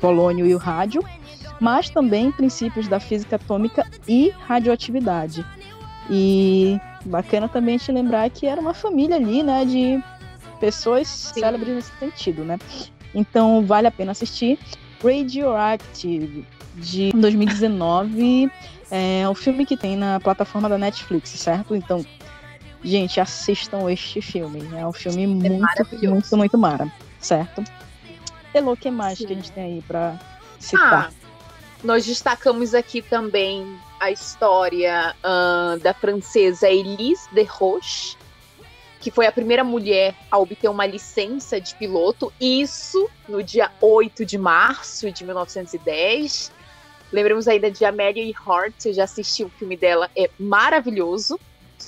polônio 0.00 0.46
e 0.46 0.54
o 0.54 0.58
rádio, 0.58 1.02
mas 1.62 1.88
também 1.88 2.32
princípios 2.32 2.88
da 2.88 2.98
física 2.98 3.36
atômica 3.36 3.86
e 4.08 4.30
radioatividade. 4.48 5.46
E 6.10 6.76
bacana 7.04 7.48
também 7.48 7.78
te 7.78 7.92
lembrar 7.92 8.28
que 8.30 8.48
era 8.48 8.60
uma 8.60 8.74
família 8.74 9.14
ali, 9.14 9.44
né, 9.44 9.64
de 9.64 10.02
pessoas 10.58 11.06
Sim. 11.06 11.38
célebres 11.38 11.76
nesse 11.76 11.92
sentido, 12.00 12.42
né? 12.42 12.58
Então 13.14 13.64
vale 13.64 13.86
a 13.86 13.92
pena 13.92 14.10
assistir. 14.10 14.58
Radioactive, 15.00 16.44
de 16.74 17.12
2019. 17.12 18.50
É 18.90 19.28
o 19.28 19.34
filme 19.34 19.64
que 19.64 19.76
tem 19.76 19.96
na 19.96 20.18
plataforma 20.18 20.68
da 20.68 20.76
Netflix, 20.76 21.30
certo? 21.30 21.76
Então, 21.76 22.04
gente, 22.82 23.20
assistam 23.20 23.88
este 23.88 24.20
filme. 24.20 24.68
É 24.76 24.84
um 24.84 24.92
filme 24.92 25.22
é 25.22 25.26
muito, 25.28 26.08
muito, 26.08 26.36
muito 26.36 26.58
mara, 26.58 26.92
certo? 27.20 27.62
Elo, 28.52 28.72
o 28.72 28.76
que 28.76 28.90
mais 28.90 29.18
Sim. 29.18 29.26
que 29.26 29.32
a 29.32 29.36
gente 29.36 29.52
tem 29.52 29.64
aí 29.64 29.82
para 29.86 30.18
citar? 30.58 31.10
Ah, 31.10 31.22
nós 31.82 32.06
destacamos 32.06 32.74
aqui 32.74 33.02
também 33.02 33.78
a 33.98 34.10
história 34.10 35.14
uh, 35.18 35.78
da 35.80 35.92
francesa 35.92 36.68
Elise 36.68 37.28
de 37.32 37.42
Roche, 37.42 38.16
que 39.00 39.10
foi 39.10 39.26
a 39.26 39.32
primeira 39.32 39.64
mulher 39.64 40.14
a 40.30 40.38
obter 40.38 40.68
uma 40.68 40.86
licença 40.86 41.60
de 41.60 41.74
piloto, 41.74 42.32
isso 42.40 43.10
no 43.28 43.42
dia 43.42 43.70
8 43.80 44.24
de 44.24 44.38
março 44.38 45.10
de 45.10 45.24
1910. 45.24 46.52
Lembramos 47.12 47.48
ainda 47.48 47.70
de 47.70 47.84
Amélia 47.84 48.24
Earhart, 48.24 48.86
eu 48.86 48.94
já 48.94 49.04
assisti 49.04 49.44
o 49.44 49.48
filme 49.50 49.76
dela, 49.76 50.08
é 50.16 50.30
maravilhoso. 50.38 51.38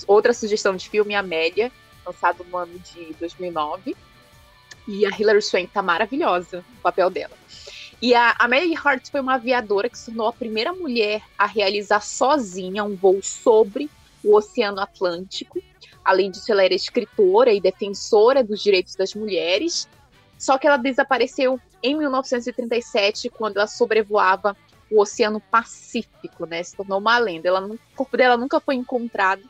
Outra 0.09 0.35
sugestão 0.35 0.75
de 0.75 0.89
filme, 0.89 1.15
Amélia, 1.15 1.71
lançado 2.05 2.45
no 2.51 2.57
ano 2.57 2.79
de 2.81 3.15
2009. 3.15 3.97
E 4.87 5.07
a 5.07 5.11
Hilary 5.11 5.41
Swank 5.41 5.69
tá 5.69 5.81
maravilhosa 5.81 6.59
no 6.59 6.81
papel 6.83 7.09
dela. 7.09 7.33
E 8.01 8.15
a 8.15 8.35
Amélia 8.39 8.75
Earhart 8.75 9.11
foi 9.11 9.21
uma 9.21 9.35
aviadora 9.35 9.89
que 9.89 9.99
se 9.99 10.07
tornou 10.07 10.29
a 10.29 10.33
primeira 10.33 10.73
mulher 10.73 11.23
a 11.39 11.47
realizar 11.47 12.01
sozinha 12.01 12.85
um 12.85 12.95
voo 12.95 13.23
sobre 13.23 13.91
o 14.23 14.37
Oceano 14.37 14.81
Atlântico 14.81 15.61
Além 16.05 16.31
disso, 16.31 16.53
ela 16.53 16.63
era 16.63 16.75
escritora 16.75 17.53
e 17.53 17.61
defensora 17.61 18.45
dos 18.45 18.63
direitos 18.63 18.95
das 18.95 19.15
mulheres. 19.15 19.89
Só 20.39 20.59
que 20.59 20.67
ela 20.67 20.77
desapareceu 20.77 21.59
em 21.83 21.97
1937, 21.97 23.31
quando 23.31 23.57
ela 23.57 23.67
sobrevoava 23.67 24.55
o 24.91 25.01
Oceano 25.01 25.41
Pacífico, 25.41 26.45
né? 26.45 26.63
Se 26.63 26.77
tornou 26.77 26.99
uma 26.99 27.17
lenda. 27.17 27.49
Ela, 27.49 27.67
o 27.67 27.79
corpo 27.97 28.17
dela 28.17 28.37
nunca 28.37 28.61
foi 28.61 28.75
encontrado, 28.75 29.43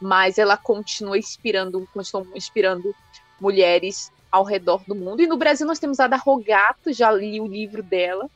mas 0.00 0.38
ela 0.38 0.56
continua 0.56 1.18
inspirando, 1.18 1.86
continua 1.92 2.26
inspirando 2.36 2.94
mulheres 3.40 4.12
ao 4.30 4.44
redor 4.44 4.82
do 4.86 4.94
mundo. 4.94 5.20
E 5.22 5.26
no 5.26 5.36
Brasil 5.36 5.66
nós 5.66 5.78
temos 5.78 6.00
a 6.00 6.06
da 6.06 6.16
Rogato, 6.16 6.92
já 6.92 7.10
li 7.10 7.40
o 7.40 7.46
livro 7.46 7.82
dela, 7.82 8.28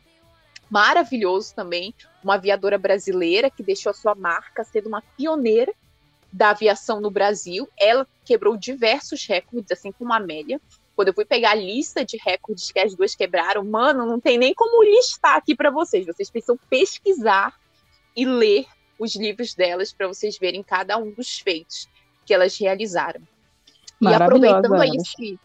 maravilhoso 0.71 1.55
também, 1.55 1.95
uma 2.23 2.35
aviadora 2.35 2.79
brasileira 2.79 3.51
que 3.51 3.63
deixou 3.63 3.91
a 3.91 3.95
sua 3.95 4.15
marca 4.15 4.65
sendo 4.65 4.89
uma 4.89 5.03
pioneira 5.17 5.73
da 6.33 6.51
aviação 6.51 7.01
no 7.01 7.11
Brasil. 7.11 7.69
Ela 7.79 8.07
quebrou 8.25 8.57
diversos 8.57 9.25
recordes, 9.27 9.71
assim 9.71 9.93
como 9.93 10.13
a 10.13 10.17
Amélia. 10.17 10.61
Quando 10.97 11.09
eu 11.09 11.15
fui 11.15 11.25
pegar 11.25 11.51
a 11.51 11.55
lista 11.55 12.05
de 12.05 12.17
recordes 12.17 12.71
que 12.73 12.79
as 12.79 12.95
duas 12.95 13.15
quebraram, 13.15 13.65
mano, 13.65 14.07
não 14.07 14.21
tem 14.21 14.39
nem 14.39 14.55
como 14.55 14.83
listar 14.83 15.37
aqui 15.37 15.55
para 15.55 15.71
vocês. 15.71 16.07
Vocês 16.07 16.31
precisam 16.31 16.59
pesquisar 16.69 17.55
e 18.17 18.25
ler 18.25 18.67
os 18.99 19.15
livros 19.17 19.55
delas 19.55 19.93
para 19.93 20.07
vocês 20.07 20.39
verem 20.39 20.63
cada 20.63 20.97
um 20.97 21.11
dos 21.11 21.39
feitos 21.39 21.89
que 22.25 22.33
elas 22.33 22.57
realizaram. 22.59 23.21
E 24.01 24.07
aproveitando 24.09 24.75
aí 24.75 24.91
esse... 24.97 25.39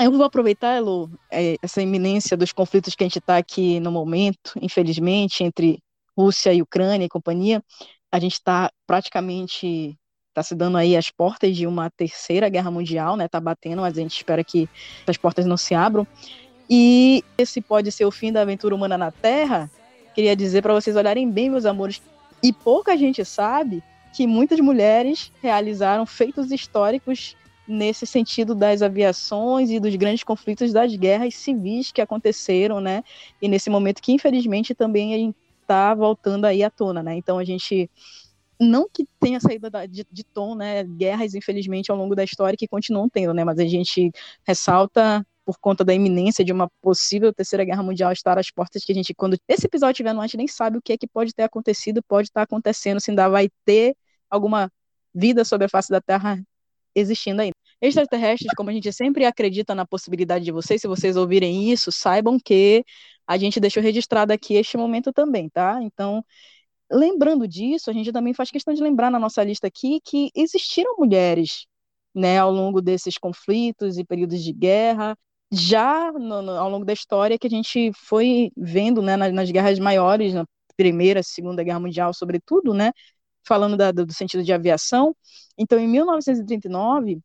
Eu 0.00 0.12
vou 0.12 0.22
aproveitar, 0.22 0.76
Elo, 0.76 1.10
é, 1.30 1.56
essa 1.60 1.82
iminência 1.82 2.36
dos 2.36 2.52
conflitos 2.52 2.94
que 2.94 3.02
a 3.02 3.06
gente 3.06 3.18
está 3.18 3.36
aqui 3.36 3.80
no 3.80 3.90
momento, 3.90 4.52
infelizmente, 4.62 5.42
entre 5.42 5.82
Rússia 6.16 6.54
e 6.54 6.62
Ucrânia 6.62 7.04
e 7.04 7.08
companhia. 7.08 7.62
A 8.12 8.20
gente 8.20 8.34
está 8.34 8.70
praticamente 8.86 9.98
está 10.28 10.42
se 10.42 10.54
dando 10.54 10.78
aí 10.78 10.96
as 10.96 11.10
portas 11.10 11.56
de 11.56 11.66
uma 11.66 11.90
terceira 11.90 12.48
guerra 12.48 12.70
mundial, 12.70 13.16
né? 13.16 13.26
Tá 13.26 13.40
batendo, 13.40 13.82
mas 13.82 13.98
a 13.98 14.00
gente 14.00 14.16
espera 14.16 14.44
que 14.44 14.68
as 15.04 15.16
portas 15.16 15.44
não 15.46 15.56
se 15.56 15.74
abram. 15.74 16.06
E 16.70 17.24
esse 17.36 17.60
pode 17.60 17.90
ser 17.90 18.04
o 18.04 18.10
fim 18.10 18.32
da 18.32 18.42
aventura 18.42 18.74
humana 18.74 18.96
na 18.96 19.10
Terra. 19.10 19.68
Queria 20.14 20.36
dizer 20.36 20.62
para 20.62 20.74
vocês 20.74 20.94
olharem 20.94 21.28
bem, 21.28 21.50
meus 21.50 21.64
amores. 21.64 22.00
E 22.40 22.52
pouca 22.52 22.96
gente 22.96 23.24
sabe 23.24 23.82
que 24.14 24.26
muitas 24.26 24.60
mulheres 24.60 25.32
realizaram 25.42 26.06
feitos 26.06 26.52
históricos 26.52 27.36
nesse 27.68 28.06
sentido 28.06 28.54
das 28.54 28.80
aviações 28.80 29.70
e 29.70 29.78
dos 29.78 29.94
grandes 29.96 30.24
conflitos 30.24 30.72
das 30.72 30.94
guerras 30.96 31.34
civis 31.34 31.92
que 31.92 32.00
aconteceram, 32.00 32.80
né? 32.80 33.04
E 33.42 33.48
nesse 33.48 33.68
momento 33.68 34.00
que 34.00 34.12
infelizmente 34.12 34.74
também 34.74 35.34
está 35.60 35.94
voltando 35.94 36.46
aí 36.46 36.62
à 36.62 36.70
tona, 36.70 37.02
né? 37.02 37.14
Então 37.16 37.38
a 37.38 37.44
gente 37.44 37.90
não 38.58 38.88
que 38.92 39.06
tenha 39.20 39.38
saído 39.38 39.68
de, 39.88 40.06
de, 40.10 40.24
tom, 40.24 40.54
né, 40.54 40.82
guerras, 40.82 41.34
infelizmente, 41.34 41.90
ao 41.90 41.96
longo 41.96 42.16
da 42.16 42.24
história 42.24 42.56
que 42.56 42.66
continuam 42.66 43.08
tendo, 43.08 43.32
né, 43.32 43.44
mas 43.44 43.58
a 43.58 43.64
gente 43.64 44.10
ressalta 44.44 45.24
por 45.44 45.58
conta 45.58 45.84
da 45.84 45.94
iminência 45.94 46.44
de 46.44 46.52
uma 46.52 46.68
possível 46.82 47.32
terceira 47.32 47.64
guerra 47.64 47.82
mundial 47.82 48.12
estar 48.12 48.38
às 48.38 48.50
portas 48.50 48.84
que 48.84 48.92
a 48.92 48.94
gente, 48.94 49.14
quando 49.14 49.38
esse 49.48 49.66
episódio 49.66 49.92
estiver 49.92 50.12
no 50.12 50.20
ar, 50.20 50.24
a 50.24 50.26
gente 50.26 50.36
nem 50.38 50.48
sabe 50.48 50.76
o 50.76 50.82
que 50.82 50.92
é 50.92 50.98
que 50.98 51.06
pode 51.06 51.32
ter 51.32 51.44
acontecido, 51.44 52.02
pode 52.02 52.28
estar 52.28 52.42
acontecendo, 52.42 53.00
se 53.00 53.10
ainda 53.10 53.28
vai 53.28 53.48
ter 53.64 53.96
alguma 54.28 54.70
vida 55.14 55.44
sobre 55.44 55.66
a 55.66 55.68
face 55.68 55.88
da 55.90 56.00
Terra 56.00 56.42
existindo 56.94 57.40
ainda. 57.40 57.57
Extraterrestres, 57.80 58.52
como 58.56 58.70
a 58.70 58.72
gente 58.72 58.92
sempre 58.92 59.24
acredita 59.24 59.74
na 59.74 59.86
possibilidade 59.86 60.44
de 60.44 60.52
vocês, 60.52 60.80
se 60.80 60.88
vocês 60.88 61.16
ouvirem 61.16 61.70
isso, 61.70 61.92
saibam 61.92 62.38
que 62.42 62.84
a 63.26 63.36
gente 63.38 63.60
deixou 63.60 63.82
registrado 63.82 64.32
aqui 64.32 64.54
este 64.54 64.76
momento 64.76 65.12
também, 65.12 65.48
tá? 65.48 65.78
Então, 65.82 66.24
lembrando 66.90 67.46
disso, 67.46 67.90
a 67.90 67.92
gente 67.92 68.12
também 68.12 68.34
faz 68.34 68.50
questão 68.50 68.74
de 68.74 68.82
lembrar 68.82 69.10
na 69.10 69.18
nossa 69.18 69.44
lista 69.44 69.66
aqui 69.66 70.00
que 70.04 70.30
existiram 70.34 70.96
mulheres, 70.98 71.66
né, 72.14 72.38
ao 72.38 72.50
longo 72.50 72.80
desses 72.80 73.18
conflitos 73.18 73.98
e 73.98 74.04
períodos 74.04 74.42
de 74.42 74.52
guerra, 74.52 75.16
já 75.52 76.12
no, 76.12 76.42
no, 76.42 76.52
ao 76.52 76.68
longo 76.70 76.84
da 76.84 76.92
história 76.92 77.38
que 77.38 77.46
a 77.46 77.50
gente 77.50 77.92
foi 77.94 78.50
vendo, 78.56 79.02
né, 79.02 79.16
nas, 79.16 79.32
nas 79.32 79.50
guerras 79.50 79.78
maiores, 79.78 80.34
na 80.34 80.44
Primeira, 80.76 81.22
Segunda 81.22 81.62
Guerra 81.62 81.80
Mundial, 81.80 82.14
sobretudo, 82.14 82.72
né, 82.74 82.92
falando 83.46 83.76
da, 83.76 83.90
do 83.92 84.12
sentido 84.12 84.42
de 84.44 84.52
aviação. 84.52 85.14
Então, 85.56 85.78
em 85.78 85.88
1939, 85.88 87.20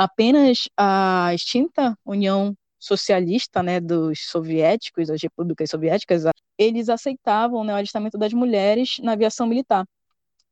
apenas 0.00 0.66
a 0.78 1.30
extinta 1.34 1.94
União 2.06 2.56
Socialista, 2.78 3.62
né, 3.62 3.78
dos 3.78 4.20
soviéticos, 4.30 5.08
das 5.08 5.20
repúblicas 5.20 5.68
soviéticas, 5.68 6.22
eles 6.56 6.88
aceitavam 6.88 7.62
né, 7.62 7.74
o 7.74 7.76
alistamento 7.76 8.16
das 8.16 8.32
mulheres 8.32 8.96
na 9.02 9.12
aviação 9.12 9.46
militar. 9.46 9.84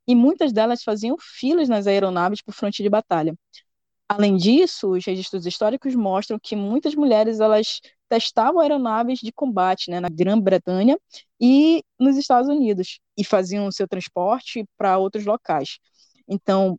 E 0.07 0.15
muitas 0.15 0.53
delas 0.53 0.83
faziam 0.83 1.17
filas 1.19 1.67
nas 1.67 1.87
aeronaves 1.87 2.43
por 2.43 2.53
fronte 2.53 2.83
de 2.83 2.91
batalha. 2.91 3.35
Além 4.07 4.37
disso, 4.37 4.91
os 4.91 5.07
registros 5.07 5.47
históricos 5.47 5.95
mostram 5.95 6.39
que 6.39 6.55
muitas 6.55 6.95
mulheres 6.95 7.41
elas 7.41 7.81
testavam 8.07 8.61
aeronaves 8.61 9.19
de 9.19 9.33
combate 9.33 9.91
né, 9.91 9.99
na 9.99 10.11
Grã-Bretanha 10.11 10.99
e 11.41 11.83
nos 11.99 12.19
Estados 12.19 12.51
Unidos 12.51 13.01
e 13.17 13.25
faziam 13.25 13.67
o 13.67 13.73
seu 13.73 13.89
transporte 13.89 14.67
para 14.77 14.99
outros 14.99 15.25
locais. 15.25 15.79
Então, 16.29 16.79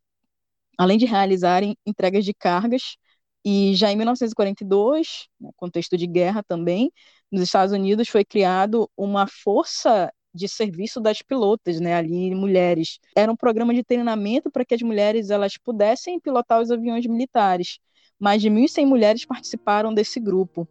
além 0.79 0.97
de 0.97 1.05
realizarem 1.05 1.75
entregas 1.85 2.23
de 2.23 2.33
cargas, 2.33 2.95
e 3.43 3.75
já 3.75 3.91
em 3.91 3.97
1942, 3.97 5.27
no 5.39 5.51
contexto 5.57 5.97
de 5.97 6.07
guerra 6.07 6.41
também, 6.41 6.89
nos 7.29 7.41
Estados 7.41 7.73
Unidos 7.73 8.07
foi 8.07 8.23
criado 8.23 8.89
uma 8.97 9.27
força 9.27 10.09
de 10.33 10.47
serviço 10.47 11.01
das 11.01 11.21
pilotas, 11.21 11.81
né, 11.81 11.95
ali 11.95 12.33
mulheres. 12.33 12.97
Era 13.15 13.29
um 13.31 13.35
programa 13.35 13.73
de 13.73 13.83
treinamento 13.83 14.49
para 14.49 14.63
que 14.63 14.73
as 14.73 14.81
mulheres 14.81 15.29
elas 15.29 15.57
pudessem 15.57 16.19
pilotar 16.19 16.61
os 16.61 16.71
aviões 16.71 17.05
militares. 17.05 17.79
Mais 18.17 18.41
de 18.41 18.49
1.100 18.49 18.85
mulheres 18.85 19.25
participaram 19.25 19.93
desse 19.93 20.19
grupo, 20.19 20.65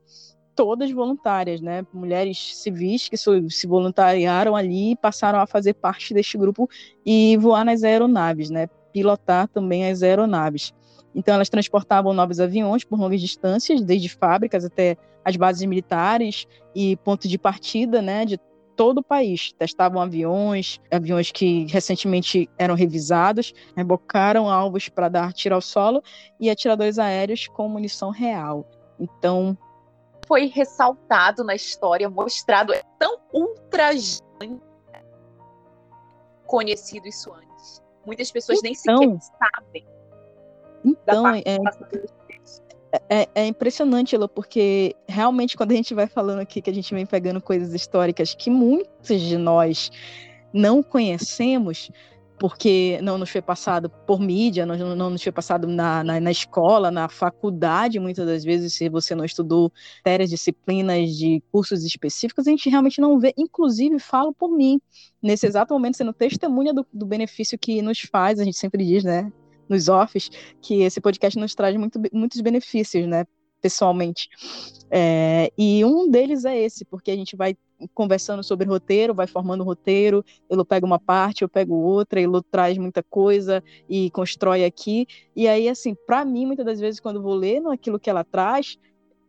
todas 0.55 0.91
voluntárias, 0.91 1.61
né, 1.61 1.87
mulheres 1.93 2.57
civis 2.57 3.09
que 3.09 3.17
se 3.17 3.67
voluntariaram 3.67 4.57
ali 4.57 4.93
e 4.93 4.97
passaram 4.97 5.39
a 5.39 5.47
fazer 5.47 5.75
parte 5.75 6.15
deste 6.15 6.39
grupo 6.39 6.69
e 7.05 7.37
voar 7.37 7.65
nas 7.65 7.85
aeronaves, 7.85 8.51
né, 8.51 8.69
pilotar 8.93 9.49
também 9.49 9.89
as 9.89 10.03
aeronaves. 10.03 10.73
Então, 11.15 11.35
elas 11.35 11.49
transportavam 11.49 12.13
novos 12.13 12.39
aviões 12.39 12.85
por 12.85 12.99
longas 12.99 13.21
distâncias, 13.21 13.83
desde 13.83 14.09
fábricas 14.09 14.65
até 14.65 14.97
as 15.25 15.37
bases 15.37 15.67
militares 15.67 16.47
e 16.75 16.97
pontos 16.99 17.29
de 17.29 17.39
partida 17.39 18.01
né, 18.01 18.25
de 18.25 18.39
todo 18.77 18.99
o 18.99 19.03
país. 19.03 19.53
Testavam 19.59 20.01
aviões, 20.01 20.81
aviões 20.91 21.33
que 21.33 21.67
recentemente 21.67 22.49
eram 22.57 22.75
revisados, 22.75 23.53
rebocaram 23.77 24.49
alvos 24.49 24.89
para 24.89 25.09
dar 25.09 25.33
tiro 25.33 25.55
ao 25.55 25.61
solo 25.61 26.03
e 26.39 26.49
atiradores 26.49 26.99
aéreos 26.99 27.49
com 27.49 27.69
munição 27.69 28.11
real. 28.11 28.65
Então. 28.99 29.59
Foi 30.27 30.47
ressaltado 30.47 31.43
na 31.43 31.55
história, 31.55 32.09
mostrado, 32.09 32.73
é 32.73 32.83
tão 32.99 33.19
ultra 33.33 33.91
conhecido 36.49 37.07
isso 37.07 37.33
antes. 37.33 37.48
Muitas 38.09 38.31
pessoas 38.31 38.61
então, 38.65 39.01
nem 39.01 39.21
sequer 39.21 39.39
sabem. 39.39 39.87
Então, 40.83 41.27
é, 41.35 41.43
é, 43.11 43.29
é, 43.35 43.47
impressionante, 43.47 44.15
Ela, 44.15 44.27
porque 44.27 44.97
realmente 45.07 45.59
quando 45.59 45.73
a 45.73 45.75
gente 45.75 45.93
vai 45.93 46.07
falando 46.07 46.39
aqui 46.39 46.63
que 46.63 46.71
a 46.71 46.73
gente 46.73 46.95
vem 46.95 47.05
pegando 47.05 47.39
coisas 47.39 47.75
históricas 47.75 48.35
que 48.35 48.49
muitos 48.49 49.21
de 49.21 49.37
nós 49.37 49.91
não 50.55 50.83
conhecemos, 50.83 51.91
porque 52.39 52.99
não 53.03 53.19
nos 53.19 53.31
foi 53.31 53.43
passado 53.43 53.91
por 54.07 54.21
mídia, 54.21 54.65
não, 54.65 54.95
não 54.95 55.11
nos 55.11 55.23
foi 55.23 55.33
passado 55.33 55.67
na, 55.67 56.05
na, 56.05 56.21
na, 56.21 56.31
escola, 56.31 56.91
na 56.91 57.09
faculdade, 57.09 57.99
muitas 57.99 58.27
das 58.27 58.45
vezes, 58.45 58.75
se 58.75 58.89
você 58.89 59.15
não 59.15 59.25
estudou 59.25 59.73
várias 60.05 60.31
disciplinas 60.31 61.17
de 61.17 61.43
cursos 61.51 61.85
específicos, 61.85 62.47
a 62.47 62.51
gente 62.51 62.71
realmente 62.71 63.01
não 63.01 63.19
vê. 63.19 63.35
Inclusive, 63.37 63.99
falo 63.99 64.33
por 64.33 64.51
mim, 64.51 64.81
nesse 65.23 65.47
exato 65.47 65.75
momento, 65.75 65.97
sendo 65.97 66.13
testemunha 66.13 66.73
do, 66.73 66.87
do 66.93 67.07
benefício 67.07 67.59
que 67.59 67.83
nos 67.83 68.01
faz, 68.01 68.39
a 68.39 68.45
gente 68.45 68.57
sempre 68.57 68.85
diz, 68.85 69.05
né? 69.05 69.33
nos 69.69 69.89
offs, 69.89 70.31
que 70.61 70.83
esse 70.83 71.01
podcast 71.01 71.39
nos 71.39 71.55
traz 71.55 71.77
muito, 71.77 72.01
muitos 72.13 72.41
benefícios, 72.41 73.07
né? 73.07 73.27
Pessoalmente. 73.61 74.29
É, 74.91 75.53
e 75.59 75.85
um 75.85 76.09
deles 76.09 76.45
é 76.45 76.57
esse, 76.59 76.85
porque 76.85 77.11
a 77.11 77.17
gente 77.17 77.37
vai 77.37 77.57
conversando 77.95 78.43
sobre 78.43 78.67
roteiro, 78.67 79.15
vai 79.15 79.27
formando 79.27 79.65
roteiro, 79.65 80.25
ele 80.49 80.65
pega 80.65 80.85
uma 80.85 80.99
parte, 80.99 81.43
eu 81.43 81.49
pego 81.49 81.75
outra, 81.75 82.21
ele 82.21 82.43
traz 82.51 82.77
muita 82.79 83.03
coisa 83.03 83.63
e 83.89 84.11
constrói 84.11 84.65
aqui. 84.65 85.07
E 85.35 85.47
aí, 85.47 85.69
assim, 85.69 85.95
para 86.07 86.25
mim, 86.25 86.47
muitas 86.47 86.67
das 86.67 86.81
vezes, 86.81 87.01
quando 87.01 87.23
vou 87.23 87.35
ler 87.35 87.65
aquilo 87.67 87.99
que 87.99 88.11
ela 88.11 88.25
traz, 88.25 88.79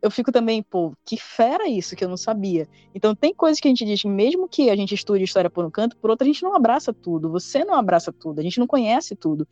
eu 0.02 0.10
fico 0.10 0.32
também, 0.32 0.62
pô, 0.62 0.94
que 1.04 1.16
fera 1.16 1.68
isso 1.68 1.94
que 1.94 2.02
eu 2.02 2.08
não 2.08 2.16
sabia. 2.16 2.66
Então 2.94 3.14
tem 3.14 3.34
coisas 3.34 3.60
que 3.60 3.68
a 3.68 3.70
gente 3.70 3.84
diz, 3.84 4.02
mesmo 4.04 4.48
que 4.48 4.70
a 4.70 4.76
gente 4.76 4.94
estude 4.94 5.24
história 5.24 5.50
por 5.50 5.64
um 5.64 5.70
canto, 5.70 5.96
por 5.96 6.10
outro 6.10 6.24
a 6.24 6.26
gente 6.26 6.42
não 6.42 6.54
abraça 6.54 6.92
tudo. 6.92 7.30
Você 7.30 7.64
não 7.64 7.74
abraça 7.74 8.12
tudo, 8.12 8.40
a 8.40 8.42
gente 8.42 8.58
não 8.58 8.66
conhece 8.66 9.14
tudo. 9.14 9.46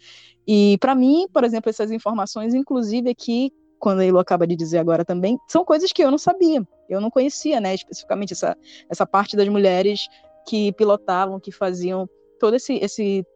E 0.46 0.78
para 0.78 0.94
mim, 0.94 1.26
por 1.32 1.44
exemplo, 1.44 1.68
essas 1.68 1.90
informações, 1.90 2.54
inclusive 2.54 3.10
aqui, 3.10 3.52
quando 3.78 4.00
a 4.00 4.04
Elo 4.04 4.18
acaba 4.18 4.46
de 4.46 4.56
dizer 4.56 4.78
agora 4.78 5.04
também, 5.04 5.38
são 5.48 5.64
coisas 5.64 5.92
que 5.92 6.02
eu 6.02 6.10
não 6.10 6.18
sabia. 6.18 6.62
Eu 6.88 7.00
não 7.00 7.10
conhecia, 7.10 7.60
né, 7.60 7.74
especificamente 7.74 8.32
essa, 8.32 8.56
essa 8.88 9.06
parte 9.06 9.36
das 9.36 9.48
mulheres 9.48 10.08
que 10.46 10.72
pilotavam, 10.72 11.38
que 11.38 11.52
faziam 11.52 12.08
todo 12.40 12.56
esse, 12.56 12.74
esse 12.76 13.26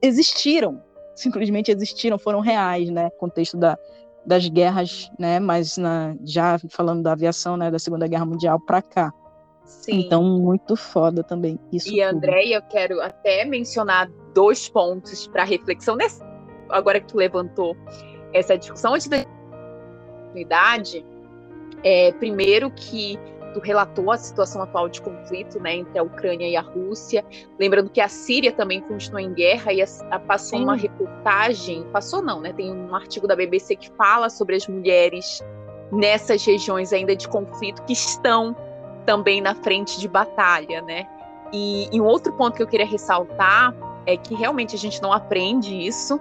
existiram, 0.00 0.82
simplesmente 1.16 1.70
existiram, 1.70 2.18
foram 2.18 2.40
reais, 2.40 2.90
né, 2.90 3.10
contexto 3.10 3.56
da 3.56 3.76
das 4.26 4.48
guerras, 4.48 5.10
né? 5.18 5.38
Mas 5.38 5.76
na, 5.76 6.16
já 6.24 6.58
falando 6.70 7.02
da 7.02 7.12
aviação, 7.12 7.56
né? 7.56 7.70
Da 7.70 7.78
Segunda 7.78 8.06
Guerra 8.06 8.24
Mundial 8.24 8.58
para 8.58 8.80
cá. 8.80 9.12
Sim. 9.64 10.00
Então, 10.00 10.22
muito 10.22 10.76
foda 10.76 11.22
também 11.22 11.58
isso. 11.72 11.88
E, 11.88 12.02
André, 12.02 12.44
eu 12.48 12.62
quero 12.62 13.00
até 13.00 13.44
mencionar 13.44 14.10
dois 14.34 14.68
pontos 14.68 15.26
para 15.26 15.44
reflexão 15.44 15.96
nessa. 15.96 16.24
Agora 16.68 17.00
que 17.00 17.06
tu 17.06 17.16
levantou 17.16 17.76
essa 18.34 18.58
discussão 18.58 18.94
antes 18.94 19.06
da 19.06 19.24
unidade, 20.32 21.04
é, 21.82 22.12
primeiro 22.12 22.70
que 22.70 23.18
tu 23.54 23.60
relatou 23.60 24.10
a 24.10 24.18
situação 24.18 24.60
atual 24.60 24.88
de 24.88 25.00
conflito 25.00 25.60
né, 25.60 25.76
entre 25.76 25.96
a 25.96 26.02
Ucrânia 26.02 26.48
e 26.48 26.56
a 26.56 26.60
Rússia. 26.60 27.24
Lembrando 27.58 27.88
que 27.88 28.00
a 28.00 28.08
Síria 28.08 28.50
também 28.50 28.80
continua 28.80 29.22
em 29.22 29.32
guerra 29.32 29.72
e 29.72 29.80
a, 29.80 29.86
a 30.10 30.18
passou 30.18 30.58
Sim. 30.58 30.64
uma 30.64 30.74
reportagem, 30.74 31.84
passou 31.92 32.20
não, 32.20 32.40
né? 32.40 32.52
Tem 32.52 32.72
um 32.72 32.94
artigo 32.94 33.28
da 33.28 33.36
BBC 33.36 33.76
que 33.76 33.90
fala 33.92 34.28
sobre 34.28 34.56
as 34.56 34.66
mulheres 34.66 35.40
nessas 35.92 36.44
regiões 36.44 36.92
ainda 36.92 37.14
de 37.14 37.28
conflito 37.28 37.82
que 37.84 37.92
estão 37.92 38.56
também 39.06 39.40
na 39.40 39.54
frente 39.54 40.00
de 40.00 40.08
batalha, 40.08 40.82
né? 40.82 41.06
E, 41.52 41.88
e 41.94 42.00
um 42.00 42.04
outro 42.04 42.32
ponto 42.32 42.56
que 42.56 42.62
eu 42.62 42.66
queria 42.66 42.86
ressaltar 42.86 43.72
é 44.04 44.16
que 44.16 44.34
realmente 44.34 44.74
a 44.74 44.78
gente 44.78 45.00
não 45.00 45.12
aprende 45.12 45.74
isso 45.74 46.20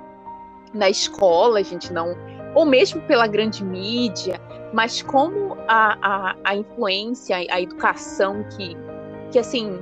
na 0.73 0.89
escola, 0.89 1.59
a 1.59 1.63
gente 1.63 1.91
não, 1.93 2.15
ou 2.55 2.65
mesmo 2.65 3.01
pela 3.03 3.27
grande 3.27 3.63
mídia, 3.63 4.39
mas 4.73 5.01
como 5.01 5.55
a, 5.67 5.97
a, 6.01 6.35
a 6.43 6.55
influência, 6.55 7.35
a 7.35 7.61
educação 7.61 8.43
que, 8.55 8.75
que 9.31 9.39
assim, 9.39 9.79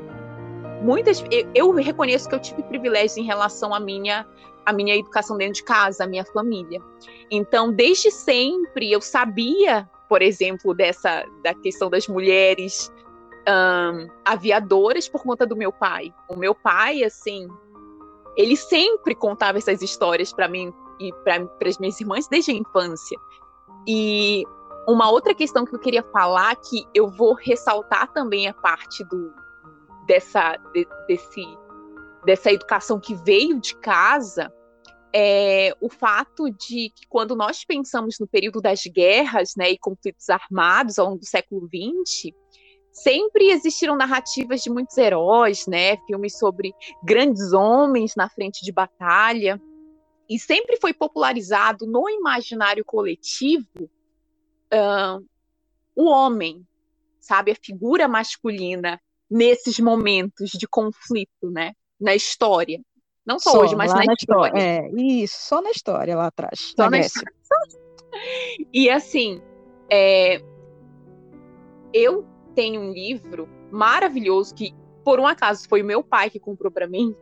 muitas. 0.81 1.23
Eu, 1.31 1.49
eu 1.53 1.71
reconheço 1.71 2.27
que 2.27 2.35
eu 2.35 2.39
tive 2.39 2.63
privilégios 2.63 3.17
em 3.17 3.23
relação 3.23 3.73
à 3.73 3.79
minha 3.79 4.27
a 4.63 4.71
minha 4.71 4.95
educação 4.95 5.37
dentro 5.37 5.55
de 5.55 5.63
casa, 5.63 6.03
a 6.03 6.07
minha 6.07 6.23
família. 6.23 6.79
Então, 7.31 7.71
desde 7.73 8.11
sempre 8.11 8.91
eu 8.91 9.01
sabia, 9.01 9.89
por 10.07 10.21
exemplo, 10.21 10.73
dessa 10.73 11.25
da 11.43 11.53
questão 11.53 11.89
das 11.89 12.07
mulheres 12.07 12.91
um, 13.47 14.07
aviadoras 14.23 15.07
por 15.07 15.23
conta 15.23 15.45
do 15.47 15.55
meu 15.55 15.71
pai. 15.71 16.13
O 16.29 16.35
meu 16.35 16.53
pai, 16.53 17.03
assim, 17.03 17.47
ele 18.35 18.55
sempre 18.55 19.15
contava 19.15 19.57
essas 19.57 19.81
histórias 19.81 20.31
para 20.31 20.47
mim 20.47 20.73
e 20.99 21.11
para 21.23 21.47
as 21.67 21.77
minhas 21.77 21.99
irmãs 21.99 22.27
desde 22.27 22.51
a 22.51 22.53
infância. 22.53 23.17
E 23.87 24.43
uma 24.87 25.09
outra 25.09 25.33
questão 25.33 25.65
que 25.65 25.75
eu 25.75 25.79
queria 25.79 26.03
falar, 26.11 26.55
que 26.55 26.85
eu 26.93 27.09
vou 27.09 27.33
ressaltar 27.33 28.11
também 28.13 28.47
a 28.47 28.53
parte 28.53 29.03
do, 29.05 29.33
dessa, 30.05 30.57
de, 30.73 30.87
desse, 31.07 31.43
dessa 32.25 32.51
educação 32.51 32.99
que 32.99 33.15
veio 33.15 33.59
de 33.59 33.75
casa, 33.77 34.51
é 35.13 35.75
o 35.81 35.89
fato 35.89 36.49
de 36.49 36.89
que 36.95 37.05
quando 37.09 37.35
nós 37.35 37.65
pensamos 37.65 38.17
no 38.19 38.27
período 38.27 38.61
das 38.61 38.81
guerras 38.83 39.53
né, 39.57 39.71
e 39.71 39.77
conflitos 39.77 40.29
armados 40.29 40.97
ao 40.97 41.07
longo 41.07 41.19
do 41.19 41.25
século 41.25 41.67
XX, 41.67 42.33
sempre 42.91 43.49
existiram 43.51 43.95
narrativas 43.95 44.61
de 44.61 44.69
muitos 44.69 44.97
heróis, 44.97 45.65
né, 45.67 45.97
filmes 46.05 46.37
sobre 46.37 46.73
grandes 47.03 47.53
homens 47.53 48.13
na 48.15 48.29
frente 48.29 48.63
de 48.63 48.71
batalha. 48.71 49.61
e 50.29 50.39
sempre 50.39 50.77
foi 50.77 50.93
popularizado 50.93 51.85
no 51.85 52.09
imaginário 52.09 52.85
coletivo 52.85 53.89
uh, 54.73 55.25
o 55.95 56.05
homem, 56.05 56.65
sabe, 57.19 57.51
a 57.51 57.55
figura 57.55 58.07
masculina 58.07 58.99
nesses 59.29 59.79
momentos 59.79 60.51
de 60.51 60.67
conflito, 60.67 61.51
né, 61.51 61.73
na 61.99 62.15
história. 62.15 62.79
Não 63.25 63.39
só, 63.39 63.51
só 63.51 63.61
hoje, 63.61 63.75
mas 63.75 63.91
na, 63.91 64.03
na 64.03 64.13
história. 64.13 64.49
história. 64.49 64.61
É, 64.61 64.89
isso, 65.01 65.35
só 65.37 65.61
na 65.61 65.71
história 65.71 66.15
lá 66.15 66.27
atrás. 66.27 66.73
Só 66.75 66.83
na, 66.83 66.91
na 66.91 66.99
história. 66.99 67.31
E 68.73 68.89
assim, 68.89 69.41
é, 69.89 70.41
eu 71.93 72.25
tenho 72.51 72.81
um 72.81 72.91
livro 72.91 73.47
maravilhoso 73.71 74.53
que, 74.53 74.73
por 75.03 75.19
um 75.19 75.27
acaso, 75.27 75.67
foi 75.67 75.81
o 75.81 75.85
meu 75.85 76.03
pai 76.03 76.29
que 76.29 76.39
comprou 76.39 76.71
para 76.71 76.87
mim. 76.87 77.15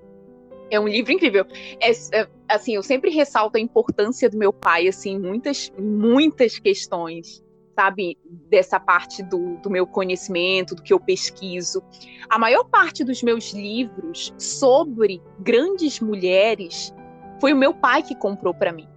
É 0.72 0.80
um 0.80 0.88
livro 0.88 1.12
incrível. 1.12 1.46
É, 1.80 1.92
é, 1.92 2.28
assim, 2.48 2.76
eu 2.76 2.84
sempre 2.84 3.10
ressalto 3.12 3.58
a 3.58 3.62
importância 3.62 4.30
do 4.30 4.38
meu 4.38 4.54
pai, 4.54 4.88
assim, 4.88 5.18
muitas, 5.18 5.72
muitas 5.78 6.60
questões, 6.60 7.44
sabe, 7.76 8.18
dessa 8.50 8.80
parte 8.80 9.24
do, 9.24 9.58
do 9.58 9.70
meu 9.70 9.88
conhecimento, 9.88 10.76
do 10.76 10.84
que 10.84 10.94
eu 10.94 11.00
pesquiso. 11.00 11.82
A 12.30 12.38
maior 12.38 12.66
parte 12.66 13.04
dos 13.04 13.24
meus 13.24 13.54
livros 13.54 14.34
sobre 14.38 15.22
grandes 15.40 16.00
mulheres 16.00 16.94
foi 17.40 17.54
o 17.54 17.58
meu 17.58 17.74
pai 17.74 18.04
que 18.04 18.14
comprou 18.14 18.54
para 18.54 18.74
mim, 18.74 18.88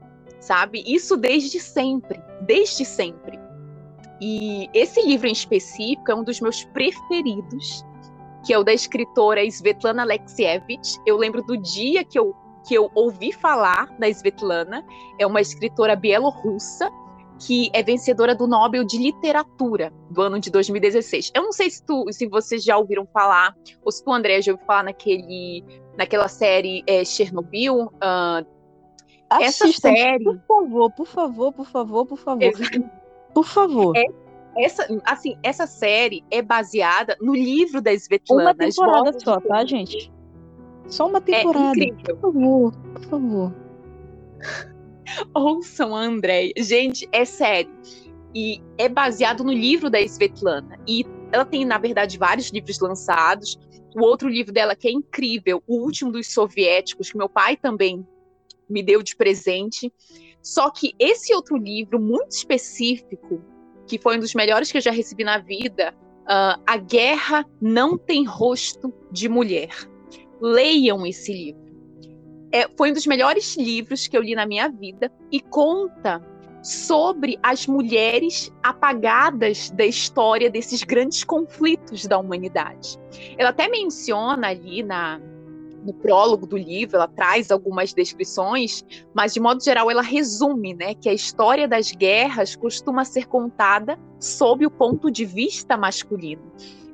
sabe? 0.41 0.83
Isso 0.87 1.17
desde 1.17 1.61
sempre, 1.61 2.21
desde 2.43 2.85
sempre. 2.85 3.42
E 4.25 4.71
esse 4.73 5.03
livro 5.03 5.27
em 5.27 5.33
específico 5.33 6.09
é 6.09 6.15
um 6.15 6.23
dos 6.23 6.41
meus 6.41 6.63
preferidos, 6.67 7.85
que 8.47 8.53
é 8.53 8.59
o 8.59 8.63
da 8.63 8.73
escritora 8.73 9.45
Svetlana 9.45 10.03
Alexievich. 10.03 10.97
Eu 11.05 11.17
lembro 11.17 11.43
do 11.43 11.57
dia 11.57 12.05
que 12.05 12.17
eu, 12.17 12.33
que 12.65 12.73
eu 12.73 12.89
ouvi 12.95 13.33
falar 13.33 13.87
da 13.99 14.09
Svetlana. 14.09 14.87
É 15.19 15.27
uma 15.27 15.41
escritora 15.41 15.97
bielorrussa 15.97 16.89
que 17.41 17.69
é 17.73 17.83
vencedora 17.83 18.33
do 18.33 18.47
Nobel 18.47 18.85
de 18.85 18.97
Literatura 18.97 19.93
do 20.09 20.23
ano 20.23 20.39
de 20.39 20.53
2016. 20.53 21.33
Eu 21.35 21.43
não 21.43 21.51
sei 21.51 21.69
se, 21.69 21.85
tu, 21.85 22.07
se 22.13 22.29
vocês 22.29 22.63
já 22.63 22.79
ouviram 22.79 23.05
falar, 23.13 23.57
ou 23.85 23.91
se 23.91 24.05
tu, 24.05 24.13
André, 24.13 24.41
já 24.41 24.53
ouviu 24.53 24.65
falar 24.65 24.85
naquele, 24.85 25.65
naquela 25.99 26.29
série 26.29 26.85
é, 26.87 27.05
Chernobyl. 27.05 27.87
Uh, 27.87 28.47
essa 29.41 29.67
série. 29.73 30.23
Por 30.23 30.39
favor, 30.47 30.93
por 30.93 31.07
favor, 31.09 31.53
por 31.53 31.67
favor, 31.67 32.07
por 32.07 32.19
favor. 32.19 32.45
Exato. 32.45 33.02
Por 33.35 33.45
favor. 33.45 33.97
É, 33.97 34.05
essa, 34.57 34.87
assim, 35.05 35.37
essa 35.43 35.67
série 35.67 36.23
é 36.31 36.43
baseada 36.43 37.17
no 37.21 37.35
livro 37.35 37.81
da 37.81 37.93
Svetlana. 37.93 38.51
Uma 38.51 38.55
temporada 38.55 39.21
só, 39.21 39.41
tá, 39.41 39.65
gente? 39.65 40.13
Só 40.89 41.09
uma 41.09 41.19
é 41.19 41.23
temporada. 41.23 41.81
É 41.81 41.85
incrível. 41.85 42.17
Por 42.17 42.33
favor, 42.33 42.73
por 42.73 43.05
favor. 43.05 43.55
Ouçam 45.35 45.97
a 45.97 46.01
Andréia. 46.01 46.53
Gente, 46.59 47.09
é 47.13 47.25
sério. 47.25 47.73
E 48.35 48.61
é 48.79 48.89
baseado 48.89 49.45
no 49.45 49.53
livro 49.53 49.91
da 49.91 50.01
Svetlana. 50.01 50.79
E 50.87 51.05
ela 51.31 51.45
tem, 51.45 51.65
na 51.65 51.79
verdade, 51.79 52.19
vários 52.19 52.51
livros 52.51 52.79
lançados. 52.79 53.59
O 53.95 54.03
outro 54.03 54.29
livro 54.29 54.53
dela 54.53 54.75
que 54.75 54.89
é 54.89 54.91
incrível, 54.91 55.63
O 55.67 55.77
Último 55.83 56.11
dos 56.13 56.33
Soviéticos, 56.33 57.11
que 57.11 57.19
meu 57.19 57.29
pai 57.29 57.57
também 57.57 58.07
me 58.69 58.83
deu 58.83 59.03
de 59.03 59.15
presente. 59.17 59.93
Só 60.43 60.71
que 60.71 60.93
esse 60.99 61.33
outro 61.35 61.57
livro, 61.57 62.01
muito 62.01 62.33
específico, 62.33 63.41
que 63.87 63.99
foi 63.99 64.17
um 64.17 64.21
dos 64.21 64.35
melhores 64.35 64.73
que 64.73 64.79
eu 64.79 64.83
já 64.83 64.91
recebi 64.91 65.23
na 65.23 65.39
vida, 65.39 65.95
uh, 66.23 66.61
A 66.67 66.77
Guerra 66.77 67.47
Não 67.61 67.97
Tem 67.97 68.25
Rosto 68.25 68.93
de 69.11 69.29
Mulher. 69.29 69.71
Leiam 70.41 71.07
esse 71.07 71.33
livro. 71.33 71.63
É, 72.51 72.69
foi 72.77 72.91
um 72.91 72.95
dos 72.95 73.07
melhores 73.07 73.57
livros 73.57 74.07
que 74.07 74.17
eu 74.17 74.23
li 74.23 74.35
na 74.35 74.45
minha 74.45 74.69
vida 74.69 75.11
e 75.31 75.41
conta 75.41 76.21
sobre 76.63 77.39
as 77.43 77.67
mulheres 77.67 78.53
apagadas 78.63 79.71
da 79.71 79.85
história 79.85 80.51
desses 80.51 80.83
grandes 80.83 81.25
conflitos 81.25 82.07
da 82.07 82.19
humanidade. 82.19 82.99
Ela 83.37 83.51
até 83.51 83.69
menciona 83.69 84.49
ali 84.49 84.83
na, 84.83 85.21
no 85.85 85.93
prólogo 85.93 86.47
do 86.47 86.57
livro, 86.57 86.97
ela 86.97 87.09
traz 87.09 87.51
algumas 87.51 87.93
descrições, 87.93 88.85
mas 89.15 89.35
de 89.35 89.41
modo 89.41 89.63
geral 89.63 89.91
ela 89.91 90.03
resume, 90.03 90.75
né, 90.75 90.95
que 90.95 91.09
a 91.09 91.15
história 91.15 91.67
das 91.67 91.93
guerras 91.93 92.57
costuma 92.57 93.05
ser 93.05 93.27
contada 93.27 93.99
sob 94.19 94.65
o 94.67 94.71
ponto 94.71 95.11
de 95.11 95.25
vista 95.25 95.77
masculino. 95.77 96.43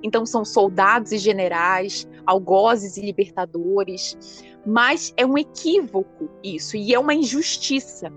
Então 0.02 0.24
são 0.24 0.44
soldados 0.44 1.12
e 1.12 1.18
generais, 1.18 2.08
algozes 2.24 2.96
e 2.96 3.00
libertadores, 3.00 4.16
mas 4.64 5.12
é 5.16 5.26
um 5.26 5.36
equívoco 5.36 6.28
isso 6.42 6.76
e 6.76 6.94
é 6.94 6.98
uma 6.98 7.14
injustiça, 7.14 8.12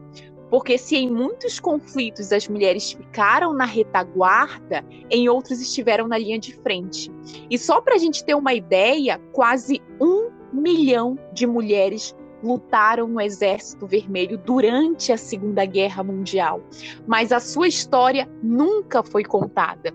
porque 0.51 0.77
se 0.77 0.97
em 0.97 1.09
muitos 1.09 1.59
conflitos 1.59 2.31
as 2.31 2.47
mulheres 2.47 2.91
ficaram 2.91 3.53
na 3.53 3.65
retaguarda, 3.65 4.85
em 5.09 5.29
outros 5.29 5.61
estiveram 5.61 6.07
na 6.07 6.17
linha 6.17 6.37
de 6.37 6.53
frente. 6.55 7.09
E 7.49 7.57
só 7.57 7.79
para 7.79 7.95
a 7.95 7.97
gente 7.97 8.23
ter 8.25 8.35
uma 8.35 8.53
ideia, 8.53 9.17
quase 9.31 9.81
um 9.99 10.29
milhão 10.51 11.17
de 11.33 11.47
mulheres 11.47 12.15
lutaram 12.43 13.07
no 13.07 13.21
Exército 13.21 13.85
Vermelho 13.85 14.37
durante 14.37 15.11
a 15.11 15.17
Segunda 15.17 15.65
Guerra 15.65 16.03
Mundial, 16.03 16.61
mas 17.07 17.31
a 17.31 17.39
sua 17.39 17.67
história 17.67 18.27
nunca 18.41 19.03
foi 19.03 19.23
contada. 19.23 19.93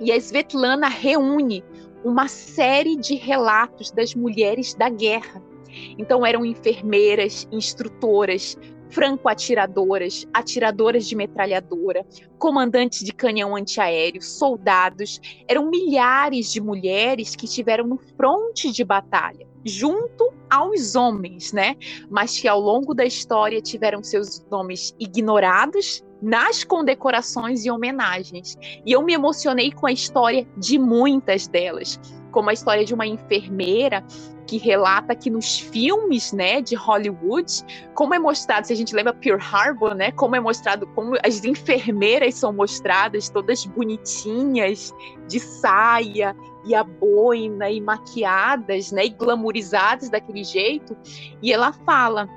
E 0.00 0.10
a 0.10 0.16
Svetlana 0.16 0.88
reúne 0.88 1.64
uma 2.04 2.28
série 2.28 2.96
de 2.96 3.14
relatos 3.14 3.90
das 3.90 4.14
mulheres 4.14 4.74
da 4.74 4.88
guerra. 4.88 5.42
Então 5.96 6.26
eram 6.26 6.44
enfermeiras, 6.44 7.48
instrutoras, 7.50 8.58
franco-atiradoras, 8.90 10.26
atiradoras 10.32 11.06
de 11.06 11.16
metralhadora, 11.16 12.06
comandantes 12.38 13.02
de 13.04 13.12
canhão 13.12 13.56
antiaéreo, 13.56 14.22
soldados. 14.22 15.20
Eram 15.48 15.70
milhares 15.70 16.52
de 16.52 16.60
mulheres 16.60 17.34
que 17.34 17.46
estiveram 17.46 17.86
no 17.86 17.98
fronte 18.16 18.70
de 18.70 18.84
batalha 18.84 19.53
junto 19.64 20.32
aos 20.50 20.94
homens, 20.94 21.52
né? 21.52 21.76
Mas 22.10 22.38
que 22.38 22.46
ao 22.46 22.60
longo 22.60 22.94
da 22.94 23.04
história 23.04 23.60
tiveram 23.60 24.02
seus 24.02 24.44
nomes 24.50 24.94
ignorados 24.98 26.04
nas 26.20 26.64
condecorações 26.64 27.64
e 27.64 27.70
homenagens. 27.70 28.56
E 28.84 28.92
eu 28.92 29.02
me 29.02 29.12
emocionei 29.12 29.72
com 29.72 29.86
a 29.86 29.92
história 29.92 30.46
de 30.56 30.78
muitas 30.78 31.46
delas, 31.46 32.00
como 32.30 32.50
a 32.50 32.52
história 32.52 32.84
de 32.84 32.94
uma 32.94 33.06
enfermeira 33.06 34.04
que 34.46 34.58
relata 34.58 35.14
que 35.14 35.30
nos 35.30 35.58
filmes, 35.58 36.32
né, 36.32 36.60
de 36.60 36.74
Hollywood, 36.74 37.64
como 37.94 38.14
é 38.14 38.18
mostrado, 38.18 38.66
se 38.66 38.72
a 38.72 38.76
gente 38.76 38.94
lembra 38.94 39.14
Pearl 39.14 39.40
Harbor, 39.40 39.94
né, 39.94 40.12
como 40.12 40.36
é 40.36 40.40
mostrado, 40.40 40.86
como 40.88 41.14
as 41.24 41.44
enfermeiras 41.44 42.34
são 42.34 42.52
mostradas 42.52 43.28
todas 43.28 43.64
bonitinhas, 43.64 44.92
de 45.28 45.40
saia 45.40 46.36
e 46.64 46.74
a 46.74 46.82
boina 46.82 47.70
e 47.70 47.80
maquiadas, 47.80 48.90
né, 48.90 49.06
e 49.06 49.10
glamorizadas 49.10 50.08
daquele 50.08 50.44
jeito. 50.44 50.96
E 51.42 51.52
ela 51.52 51.72
fala 51.72 52.28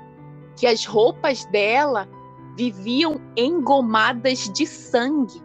que 0.56 0.66
as 0.66 0.84
roupas 0.84 1.44
dela 1.46 2.08
viviam 2.56 3.20
engomadas 3.36 4.50
de 4.52 4.66
sangue. 4.66 5.40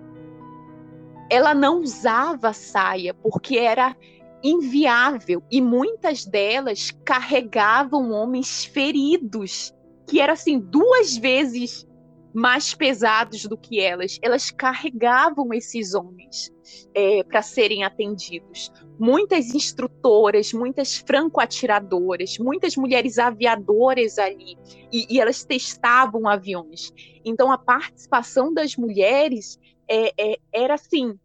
Ela 1.29 1.53
não 1.53 1.79
usava 1.81 2.51
saia 2.53 3.13
porque 3.13 3.57
era 3.57 3.95
inviável 4.43 5.41
e 5.49 5.61
muitas 5.61 6.25
delas 6.25 6.91
carregavam 7.05 8.11
homens 8.11 8.65
feridos, 8.65 9.73
que 10.05 10.19
era 10.19 10.33
assim 10.33 10.59
duas 10.59 11.15
vezes 11.15 11.87
mais 12.33 12.73
pesados 12.73 13.45
do 13.45 13.57
que 13.57 13.79
elas. 13.79 14.17
Elas 14.21 14.49
carregavam 14.49 15.53
esses 15.53 15.93
homens 15.93 16.51
é, 16.93 17.23
para 17.23 17.41
serem 17.41 17.83
atendidos. 17.83 18.71
Muitas 18.99 19.53
instrutoras, 19.53 20.51
muitas 20.53 20.97
franco-atiradoras, 20.97 22.37
muitas 22.37 22.75
mulheres 22.75 23.19
aviadoras 23.19 24.17
ali, 24.17 24.57
e, 24.91 25.05
e, 25.09 25.19
elas 25.19 25.43
testavam 25.43 26.27
aviões. 26.27 26.91
Então 27.23 27.51
a 27.51 27.57
participação 27.57 28.53
das 28.53 28.75
mulheres 28.75 29.59
é, 29.87 30.13
é, 30.17 30.37
era 30.51 30.73
assim, 30.75 31.17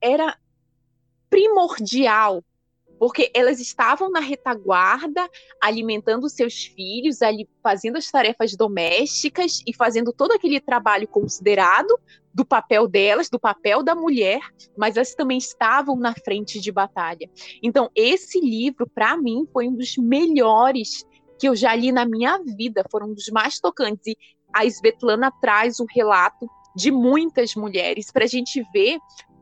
era 0.00 0.36
primordial 1.30 2.42
porque 2.98 3.30
elas 3.34 3.60
estavam 3.60 4.10
na 4.10 4.20
retaguarda, 4.20 5.28
alimentando 5.60 6.28
seus 6.28 6.64
filhos, 6.64 7.22
ali 7.22 7.48
fazendo 7.62 7.96
as 7.96 8.10
tarefas 8.10 8.56
domésticas 8.56 9.60
e 9.66 9.74
fazendo 9.74 10.12
todo 10.12 10.32
aquele 10.32 10.60
trabalho 10.60 11.06
considerado 11.06 11.98
do 12.32 12.44
papel 12.44 12.86
delas, 12.86 13.30
do 13.30 13.40
papel 13.40 13.82
da 13.82 13.94
mulher, 13.94 14.40
mas 14.76 14.96
elas 14.96 15.14
também 15.14 15.38
estavam 15.38 15.96
na 15.96 16.14
frente 16.14 16.60
de 16.60 16.70
batalha. 16.70 17.30
Então, 17.62 17.90
esse 17.94 18.40
livro, 18.40 18.86
para 18.86 19.16
mim, 19.16 19.46
foi 19.52 19.68
um 19.68 19.74
dos 19.74 19.96
melhores 19.96 21.06
que 21.38 21.48
eu 21.48 21.56
já 21.56 21.74
li 21.74 21.92
na 21.92 22.04
minha 22.04 22.38
vida, 22.38 22.84
foram 22.90 23.08
um 23.08 23.14
dos 23.14 23.28
mais 23.28 23.58
tocantes. 23.58 24.06
E 24.06 24.18
a 24.52 24.64
Svetlana 24.64 25.30
traz 25.40 25.80
o 25.80 25.86
relato 25.94 26.46
de 26.74 26.90
muitas 26.90 27.54
mulheres 27.54 28.10
para 28.10 28.24
a 28.24 28.28
gente 28.28 28.62
ver 28.72 28.98